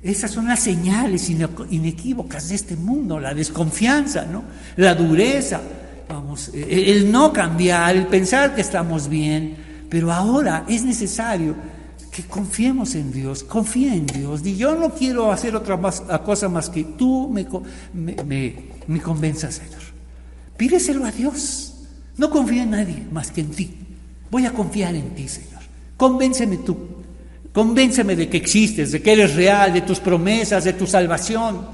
Esas 0.02 0.32
son 0.32 0.48
las 0.48 0.62
señales 0.62 1.30
inequívocas 1.30 2.48
de 2.48 2.56
este 2.56 2.78
mundo, 2.78 3.20
la 3.20 3.34
desconfianza, 3.34 4.26
¿no? 4.26 4.43
la 4.78 4.96
dureza, 4.96 5.60
vamos, 6.08 6.49
e-, 6.53 6.91
el 6.91 7.12
no 7.12 7.34
cambiar, 7.34 7.95
el 7.95 8.08
pensar 8.08 8.56
que 8.56 8.62
estamos 8.62 9.08
bien. 9.08 9.58
Pero 9.89 10.12
ahora 10.12 10.66
es 10.68 10.84
necesario 10.84 11.56
que 12.12 12.24
confiemos 12.24 12.95
en 12.95 13.12
Dios, 13.12 13.43
confía 13.43 13.93
en 13.93 14.06
Dios. 14.06 14.41
Y 14.45 14.56
yo 14.56 14.76
no 14.76 14.89
quiero 14.93 15.32
hacer 15.32 15.56
otra 15.56 15.80
cosa 16.24 16.49
más 16.49 16.70
que 16.70 16.84
tú 16.84 17.30
me, 17.30 17.45
me, 18.24 18.56
me 18.88 19.01
convenzas, 19.01 19.56
Señor. 19.56 19.82
Pídeselo 20.58 21.06
a 21.06 21.12
Dios. 21.12 21.74
No 22.18 22.30
confío 22.30 22.64
en 22.64 22.72
nadie 22.72 23.03
más 23.12 23.32
que 23.32 23.41
en 23.41 23.51
ti. 23.51 23.76
Voy 24.32 24.45
a 24.45 24.51
confiar 24.51 24.95
en 24.95 25.10
ti, 25.14 25.28
Señor. 25.28 25.62
Convénceme 25.97 26.58
tú. 26.58 26.78
Convénceme 27.53 28.16
de 28.16 28.28
que 28.28 28.38
existes, 28.38 28.91
de 28.91 29.01
que 29.01 29.14
eres 29.14 29.36
real, 29.36 29.72
de 29.72 29.82
tus 29.82 29.99
promesas, 29.99 30.64
de 30.64 30.74
tu 30.74 30.86
salvación. 30.86 31.68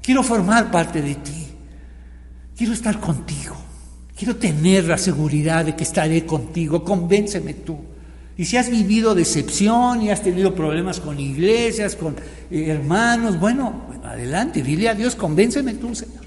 Quiero 0.00 0.22
formar 0.22 0.70
parte 0.70 1.02
de 1.02 1.14
ti. 1.16 1.41
Quiero 2.56 2.72
estar 2.72 3.00
contigo. 3.00 3.56
Quiero 4.16 4.36
tener 4.36 4.84
la 4.84 4.98
seguridad 4.98 5.64
de 5.64 5.74
que 5.74 5.84
estaré 5.84 6.24
contigo. 6.26 6.84
Convénceme 6.84 7.54
tú. 7.54 7.78
Y 8.36 8.44
si 8.44 8.56
has 8.56 8.70
vivido 8.70 9.14
decepción 9.14 10.02
y 10.02 10.10
has 10.10 10.22
tenido 10.22 10.54
problemas 10.54 11.00
con 11.00 11.18
iglesias, 11.20 11.96
con 11.96 12.16
eh, 12.50 12.66
hermanos, 12.68 13.38
bueno, 13.38 13.86
adelante, 14.04 14.62
dile 14.62 14.88
a 14.88 14.94
Dios, 14.94 15.14
convénceme 15.14 15.74
tú, 15.74 15.94
Señor. 15.94 16.22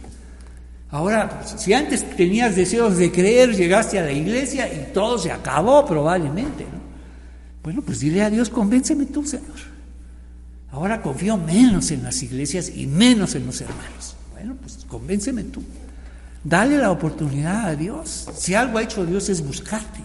Ahora, 0.91 1.41
si 1.43 1.73
antes 1.73 2.09
tenías 2.15 2.55
deseos 2.55 2.97
de 2.97 3.11
creer, 3.11 3.55
llegaste 3.55 3.99
a 3.99 4.03
la 4.03 4.11
iglesia 4.11 4.67
y 4.71 4.93
todo 4.93 5.17
se 5.17 5.32
acabó 5.32 5.86
probablemente. 5.86 6.63
¿no? 6.63 6.80
Bueno, 7.63 7.82
pues 7.82 7.99
dile 7.99 8.21
a 8.21 8.30
Dios, 8.30 8.49
convénceme 8.49 9.05
tú, 9.07 9.26
Señor. 9.26 9.76
Ahora 10.71 11.01
confío 11.01 11.38
menos 11.38 11.91
en 11.91 12.03
las 12.03 12.21
iglesias 12.21 12.71
y 12.76 12.86
menos 12.86 13.34
en 13.36 13.45
los 13.45 13.59
hermanos. 13.61 14.15
Bueno, 14.34 14.55
pues 14.61 14.86
convénceme 14.88 15.43
tú. 15.43 15.63
Dale 16.45 16.77
la 16.77 16.91
oportunidad 16.91 17.65
a 17.65 17.75
Dios. 17.75 18.29
Si 18.37 18.53
algo 18.53 18.77
ha 18.77 18.83
hecho 18.83 19.05
Dios 19.05 19.27
es 19.27 19.45
buscarte. 19.45 19.99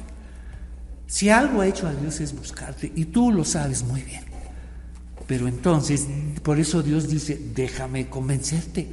Si 1.07 1.29
algo 1.29 1.61
ha 1.61 1.69
hecho 1.69 1.87
a 1.87 1.95
Dios 1.95 2.19
es 2.21 2.35
buscarte. 2.35 2.91
Y 2.97 3.05
tú 3.05 3.31
lo 3.31 3.45
sabes 3.45 3.85
muy 3.85 4.03
bien. 4.03 4.25
Pero 5.29 5.47
entonces, 5.47 6.09
por 6.43 6.59
eso 6.59 6.83
Dios 6.83 7.09
dice, 7.09 7.39
déjame 7.55 8.09
convencerte 8.09 8.89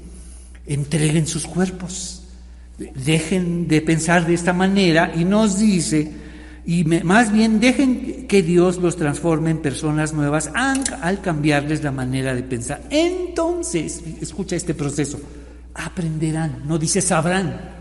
entreguen 0.67 1.25
sus 1.25 1.47
cuerpos. 1.47 2.23
Dejen 2.77 3.67
de 3.67 3.81
pensar 3.81 4.27
de 4.27 4.35
esta 4.35 4.53
manera 4.53 5.11
y 5.15 5.25
nos 5.25 5.57
dice, 5.57 6.11
y 6.63 6.83
más 6.83 7.31
bien 7.31 7.59
dejen 7.59 8.27
que 8.27 8.43
Dios 8.43 8.77
los 8.77 8.97
transforme 8.97 9.49
en 9.49 9.57
personas 9.59 10.13
nuevas 10.13 10.51
al 10.53 11.21
cambiarles 11.21 11.83
la 11.83 11.91
manera 11.91 12.35
de 12.35 12.43
pensar. 12.43 12.83
Entonces, 12.91 14.03
escucha 14.21 14.55
este 14.55 14.75
proceso, 14.75 15.19
aprenderán, 15.78 16.63
no 16.65 16.78
dice 16.78 17.01
sabrán. 17.01 17.78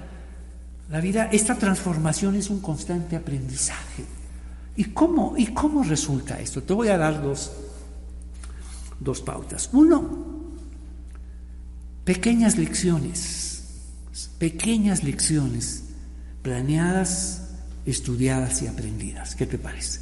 La 0.89 1.01
vida, 1.01 1.29
esta 1.33 1.57
transformación 1.57 2.37
es 2.37 2.49
un 2.49 2.61
constante 2.61 3.17
aprendizaje. 3.17 4.05
¿Y 4.77 4.85
cómo, 4.85 5.35
y 5.37 5.47
cómo 5.49 5.83
resulta 5.83 6.39
esto? 6.39 6.63
Te 6.63 6.73
voy 6.73 6.89
a 6.89 6.99
dar 6.99 7.23
dos, 7.23 7.51
dos 9.01 9.21
pautas. 9.21 9.71
Uno, 9.73 10.37
Pequeñas 12.07 12.57
lecciones, 12.57 13.65
pequeñas 14.39 15.03
lecciones 15.03 15.83
planeadas, 16.41 17.49
estudiadas 17.85 18.63
y 18.63 18.69
aprendidas. 18.69 19.35
¿Qué 19.35 19.45
te 19.45 19.59
parece? 19.59 19.99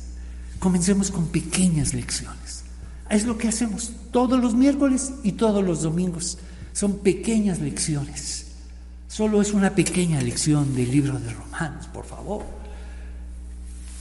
Comencemos 0.59 1.11
con 1.11 1.29
pequeñas 1.29 1.95
lecciones. 1.95 2.65
Es 3.09 3.25
lo 3.25 3.39
que 3.39 3.49
hacemos 3.49 3.93
todos 4.13 4.39
los 4.39 4.55
miércoles 4.55 5.15
y 5.23 5.33
todos 5.33 5.65
los 5.65 5.81
domingos. 5.81 6.37
Son 6.75 6.99
pequeñas 6.99 7.61
lecciones. 7.61 8.47
Solo 9.07 9.41
es 9.41 9.55
una 9.55 9.71
pequeña 9.71 10.21
lección 10.21 10.75
del 10.75 10.91
libro 10.91 11.19
de 11.21 11.33
Romanos, 11.33 11.87
por 11.87 12.05
favor. 12.05 12.45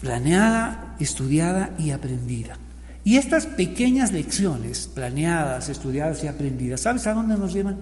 Planeada, 0.02 0.96
estudiada 1.00 1.70
y 1.78 1.92
aprendida. 1.92 2.58
Y 3.06 3.18
estas 3.18 3.46
pequeñas 3.46 4.12
lecciones, 4.12 4.88
planeadas, 4.88 5.70
estudiadas 5.70 6.24
y 6.24 6.28
aprendidas, 6.28 6.82
¿sabes 6.82 7.06
a 7.06 7.14
dónde 7.14 7.38
nos 7.38 7.54
llevan? 7.54 7.78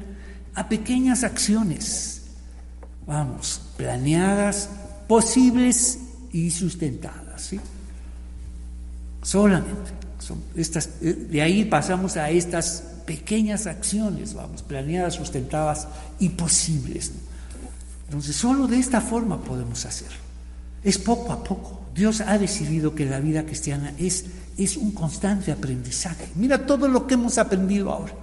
A 0.55 0.67
pequeñas 0.67 1.23
acciones, 1.23 2.23
vamos, 3.07 3.61
planeadas, 3.77 4.69
posibles 5.07 5.99
y 6.33 6.51
sustentadas. 6.51 7.41
¿sí? 7.41 7.61
Solamente. 9.21 10.00
Estas, 10.55 10.89
eh, 11.01 11.13
de 11.29 11.41
ahí 11.41 11.65
pasamos 11.65 12.17
a 12.17 12.29
estas 12.29 12.83
pequeñas 13.05 13.67
acciones, 13.67 14.33
vamos, 14.33 14.61
planeadas, 14.61 15.15
sustentadas 15.15 15.87
y 16.19 16.29
posibles. 16.29 17.11
Entonces, 18.05 18.35
solo 18.35 18.67
de 18.67 18.77
esta 18.77 19.01
forma 19.01 19.41
podemos 19.41 19.85
hacerlo. 19.85 20.19
Es 20.83 20.97
poco 20.97 21.31
a 21.31 21.43
poco. 21.43 21.81
Dios 21.95 22.21
ha 22.21 22.37
decidido 22.37 22.95
que 22.95 23.05
la 23.05 23.19
vida 23.19 23.45
cristiana 23.45 23.93
es 23.97 24.25
es 24.57 24.77
un 24.77 24.91
constante 24.91 25.51
aprendizaje. 25.51 26.29
Mira 26.35 26.65
todo 26.65 26.87
lo 26.87 27.07
que 27.07 27.15
hemos 27.15 27.37
aprendido 27.37 27.91
ahora. 27.91 28.13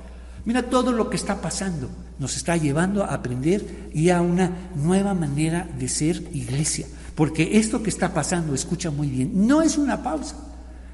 Mira 0.44 0.62
todo 0.68 0.92
lo 0.92 1.10
que 1.10 1.16
está 1.16 1.40
pasando. 1.40 1.88
Nos 2.18 2.36
está 2.36 2.56
llevando 2.56 3.04
a 3.04 3.14
aprender 3.14 3.90
y 3.92 4.10
a 4.10 4.20
una 4.20 4.70
nueva 4.74 5.14
manera 5.14 5.68
de 5.78 5.88
ser 5.88 6.22
iglesia. 6.32 6.86
Porque 7.14 7.58
esto 7.58 7.82
que 7.82 7.90
está 7.90 8.14
pasando, 8.14 8.54
escucha 8.54 8.90
muy 8.90 9.08
bien, 9.08 9.46
no 9.46 9.62
es 9.62 9.76
una 9.76 10.02
pausa. 10.02 10.36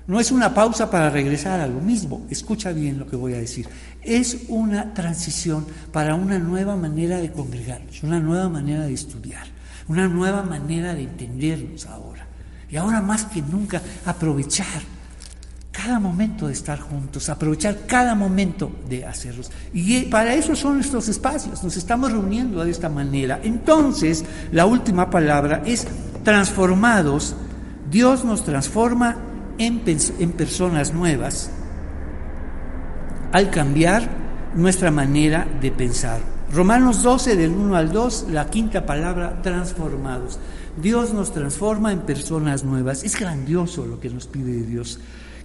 No 0.06 0.20
es 0.20 0.30
una 0.30 0.52
pausa 0.52 0.90
para 0.90 1.08
regresar 1.08 1.60
a 1.60 1.66
lo 1.66 1.80
mismo. 1.80 2.26
Escucha 2.28 2.72
bien 2.72 2.98
lo 2.98 3.06
que 3.06 3.16
voy 3.16 3.32
a 3.32 3.38
decir. 3.38 3.66
Es 4.02 4.38
una 4.48 4.92
transición 4.92 5.66
para 5.92 6.14
una 6.14 6.38
nueva 6.38 6.76
manera 6.76 7.18
de 7.18 7.32
congregarnos, 7.32 8.02
una 8.02 8.20
nueva 8.20 8.50
manera 8.50 8.84
de 8.84 8.92
estudiar, 8.92 9.46
una 9.88 10.06
nueva 10.06 10.42
manera 10.42 10.94
de 10.94 11.04
entendernos 11.04 11.86
ahora. 11.86 12.26
Y 12.70 12.76
ahora 12.76 13.00
más 13.00 13.24
que 13.24 13.40
nunca 13.40 13.80
aprovechar 14.04 14.82
cada 15.70 15.98
momento 15.98 16.46
de 16.46 16.52
estar 16.52 16.78
juntos, 16.78 17.28
aprovechar 17.28 17.86
cada 17.86 18.14
momento 18.14 18.70
de 18.88 19.04
hacerlos. 19.06 19.50
Y 19.72 20.02
para 20.02 20.34
eso 20.34 20.54
son 20.54 20.80
estos 20.80 21.08
espacios, 21.08 21.64
nos 21.64 21.76
estamos 21.76 22.12
reuniendo 22.12 22.64
de 22.64 22.70
esta 22.70 22.88
manera. 22.88 23.40
Entonces, 23.42 24.24
la 24.52 24.66
última 24.66 25.10
palabra 25.10 25.62
es 25.66 25.86
transformados. 26.22 27.34
Dios 27.90 28.24
nos 28.24 28.44
transforma 28.44 29.16
en, 29.58 29.82
en 29.86 30.32
personas 30.32 30.92
nuevas 30.92 31.50
al 33.32 33.50
cambiar 33.50 34.08
nuestra 34.54 34.90
manera 34.90 35.46
de 35.60 35.72
pensar. 35.72 36.20
Romanos 36.52 37.02
12, 37.02 37.34
del 37.34 37.50
1 37.50 37.76
al 37.76 37.92
2, 37.92 38.26
la 38.30 38.48
quinta 38.48 38.86
palabra, 38.86 39.42
transformados. 39.42 40.38
Dios 40.80 41.12
nos 41.12 41.32
transforma 41.32 41.92
en 41.92 42.00
personas 42.00 42.62
nuevas. 42.62 43.02
Es 43.02 43.18
grandioso 43.18 43.86
lo 43.86 43.98
que 43.98 44.10
nos 44.10 44.26
pide 44.26 44.62
Dios 44.62 45.00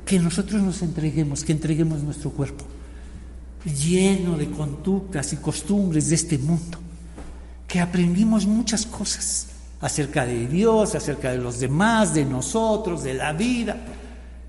que 0.09 0.17
nosotros 0.17 0.59
nos 0.63 0.81
entreguemos, 0.81 1.43
que 1.43 1.51
entreguemos 1.51 2.01
nuestro 2.01 2.31
cuerpo, 2.31 2.65
lleno 3.63 4.37
de 4.37 4.49
conductas 4.49 5.33
y 5.33 5.35
costumbres 5.37 6.09
de 6.09 6.15
este 6.15 6.39
mundo, 6.39 6.79
que 7.67 7.79
aprendimos 7.79 8.47
muchas 8.47 8.87
cosas 8.87 9.48
acerca 9.81 10.25
de 10.25 10.47
Dios, 10.47 10.95
acerca 10.95 11.31
de 11.31 11.37
los 11.37 11.59
demás, 11.59 12.13
de 12.13 12.25
nosotros, 12.25 13.03
de 13.03 13.13
la 13.13 13.33
vida, 13.33 13.77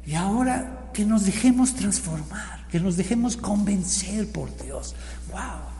y 0.06 0.14
ahora 0.14 0.90
que 0.92 1.04
nos 1.04 1.24
dejemos 1.24 1.74
transformar, 1.74 2.66
que 2.68 2.80
nos 2.80 2.96
dejemos 2.96 3.36
convencer 3.36 4.30
por 4.30 4.50
Dios. 4.62 4.94
¡Wow! 5.30 5.70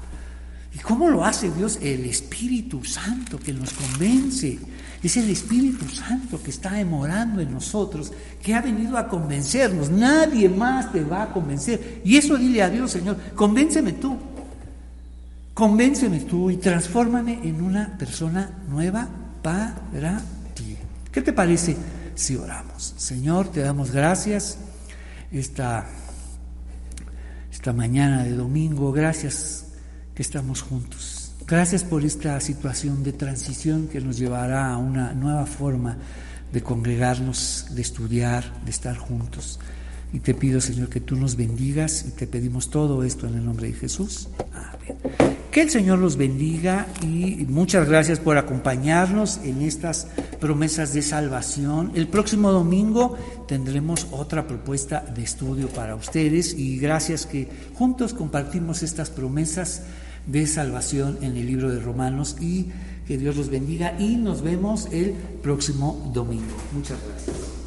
¿Y 0.72 0.78
cómo 0.78 1.09
lo 1.09 1.24
hace 1.24 1.51
Dios? 1.51 1.78
El 1.82 2.05
Espíritu 2.05 2.84
Santo 2.84 3.38
que 3.38 3.53
nos 3.53 3.72
convence. 3.72 4.59
Es 5.03 5.16
el 5.16 5.28
Espíritu 5.30 5.88
Santo 5.88 6.40
que 6.40 6.51
está 6.51 6.72
morando 6.84 7.40
en 7.40 7.51
nosotros, 7.51 8.12
que 8.40 8.55
ha 8.55 8.61
venido 8.61 8.96
a 8.96 9.09
convencernos. 9.09 9.90
Nadie 9.90 10.48
más 10.48 10.92
te 10.92 11.03
va 11.03 11.24
a 11.24 11.32
convencer. 11.32 12.03
Y 12.05 12.16
eso 12.16 12.36
dile 12.36 12.62
a 12.62 12.70
Dios, 12.70 12.92
Señor, 12.92 13.16
convénceme 13.34 13.94
tú. 13.94 14.16
Convénceme 15.55 16.20
tú 16.20 16.51
y 16.51 16.59
transfórmame 16.59 17.40
en 17.42 17.61
una 17.61 17.98
persona 17.98 18.62
nueva 18.68 19.09
para 19.43 20.20
ti. 20.55 20.76
¿Qué 21.11 21.22
te 21.22 21.32
parece 21.32 21.76
si 22.14 22.36
oramos? 22.36 22.95
Señor, 22.97 23.49
te 23.51 23.61
damos 23.61 23.91
gracias 23.91 24.59
esta, 25.32 25.86
esta 27.51 27.72
mañana 27.72 28.24
de 28.24 28.32
domingo. 28.32 28.93
Gracias 28.93 29.66
estamos 30.20 30.62
juntos. 30.62 31.32
Gracias 31.47 31.82
por 31.82 32.05
esta 32.05 32.38
situación 32.41 33.03
de 33.03 33.12
transición 33.12 33.88
que 33.88 34.01
nos 34.01 34.18
llevará 34.18 34.70
a 34.70 34.76
una 34.76 35.12
nueva 35.14 35.47
forma 35.47 35.97
de 36.53 36.62
congregarnos, 36.62 37.66
de 37.70 37.82
estudiar, 37.82 38.45
de 38.64 38.70
estar 38.70 38.97
juntos. 38.97 39.59
Y 40.13 40.21
te 40.21 40.35
pido, 40.35 40.61
Señor, 40.61 40.89
que 40.89 41.01
tú 41.01 41.17
nos 41.17 41.37
bendigas 41.37 42.05
y 42.09 42.11
te 42.13 42.27
pedimos 42.27 42.71
todo 42.71 43.05
esto 43.05 43.27
en 43.27 43.35
el 43.35 43.45
nombre 43.45 43.69
de 43.69 43.75
Jesús. 43.75 44.29
Amén. 44.53 44.99
Que 45.51 45.63
el 45.63 45.71
Señor 45.71 45.99
los 45.99 46.17
bendiga 46.17 46.87
y 47.03 47.45
muchas 47.49 47.89
gracias 47.89 48.21
por 48.21 48.39
acompañarnos 48.39 49.41
en 49.43 49.63
estas 49.63 50.07
promesas 50.41 50.95
de 50.95 51.03
salvación. 51.03 51.91
El 51.97 52.07
próximo 52.07 52.53
domingo 52.53 53.17
tendremos 53.49 54.07
otra 54.13 54.47
propuesta 54.47 55.05
de 55.13 55.25
estudio 55.25 55.67
para 55.69 55.97
ustedes 55.97 56.55
y 56.57 56.79
gracias 56.79 57.27
que 57.27 57.49
juntos 57.75 58.15
compartimos 58.15 58.85
estas 58.85 59.11
promesas 59.11 59.83
de 60.27 60.47
salvación 60.47 61.19
en 61.21 61.37
el 61.37 61.47
libro 61.47 61.69
de 61.71 61.81
Romanos 61.81 62.37
y 62.41 62.67
que 63.09 63.19
Dios 63.19 63.37
los 63.37 63.51
bendiga 63.51 63.97
y 63.99 64.15
nos 64.17 64.43
vemos 64.43 64.87
el 64.93 65.15
próximo 65.43 66.13
domingo. 66.15 66.55
Muchas 66.73 66.99
gracias. 67.09 67.60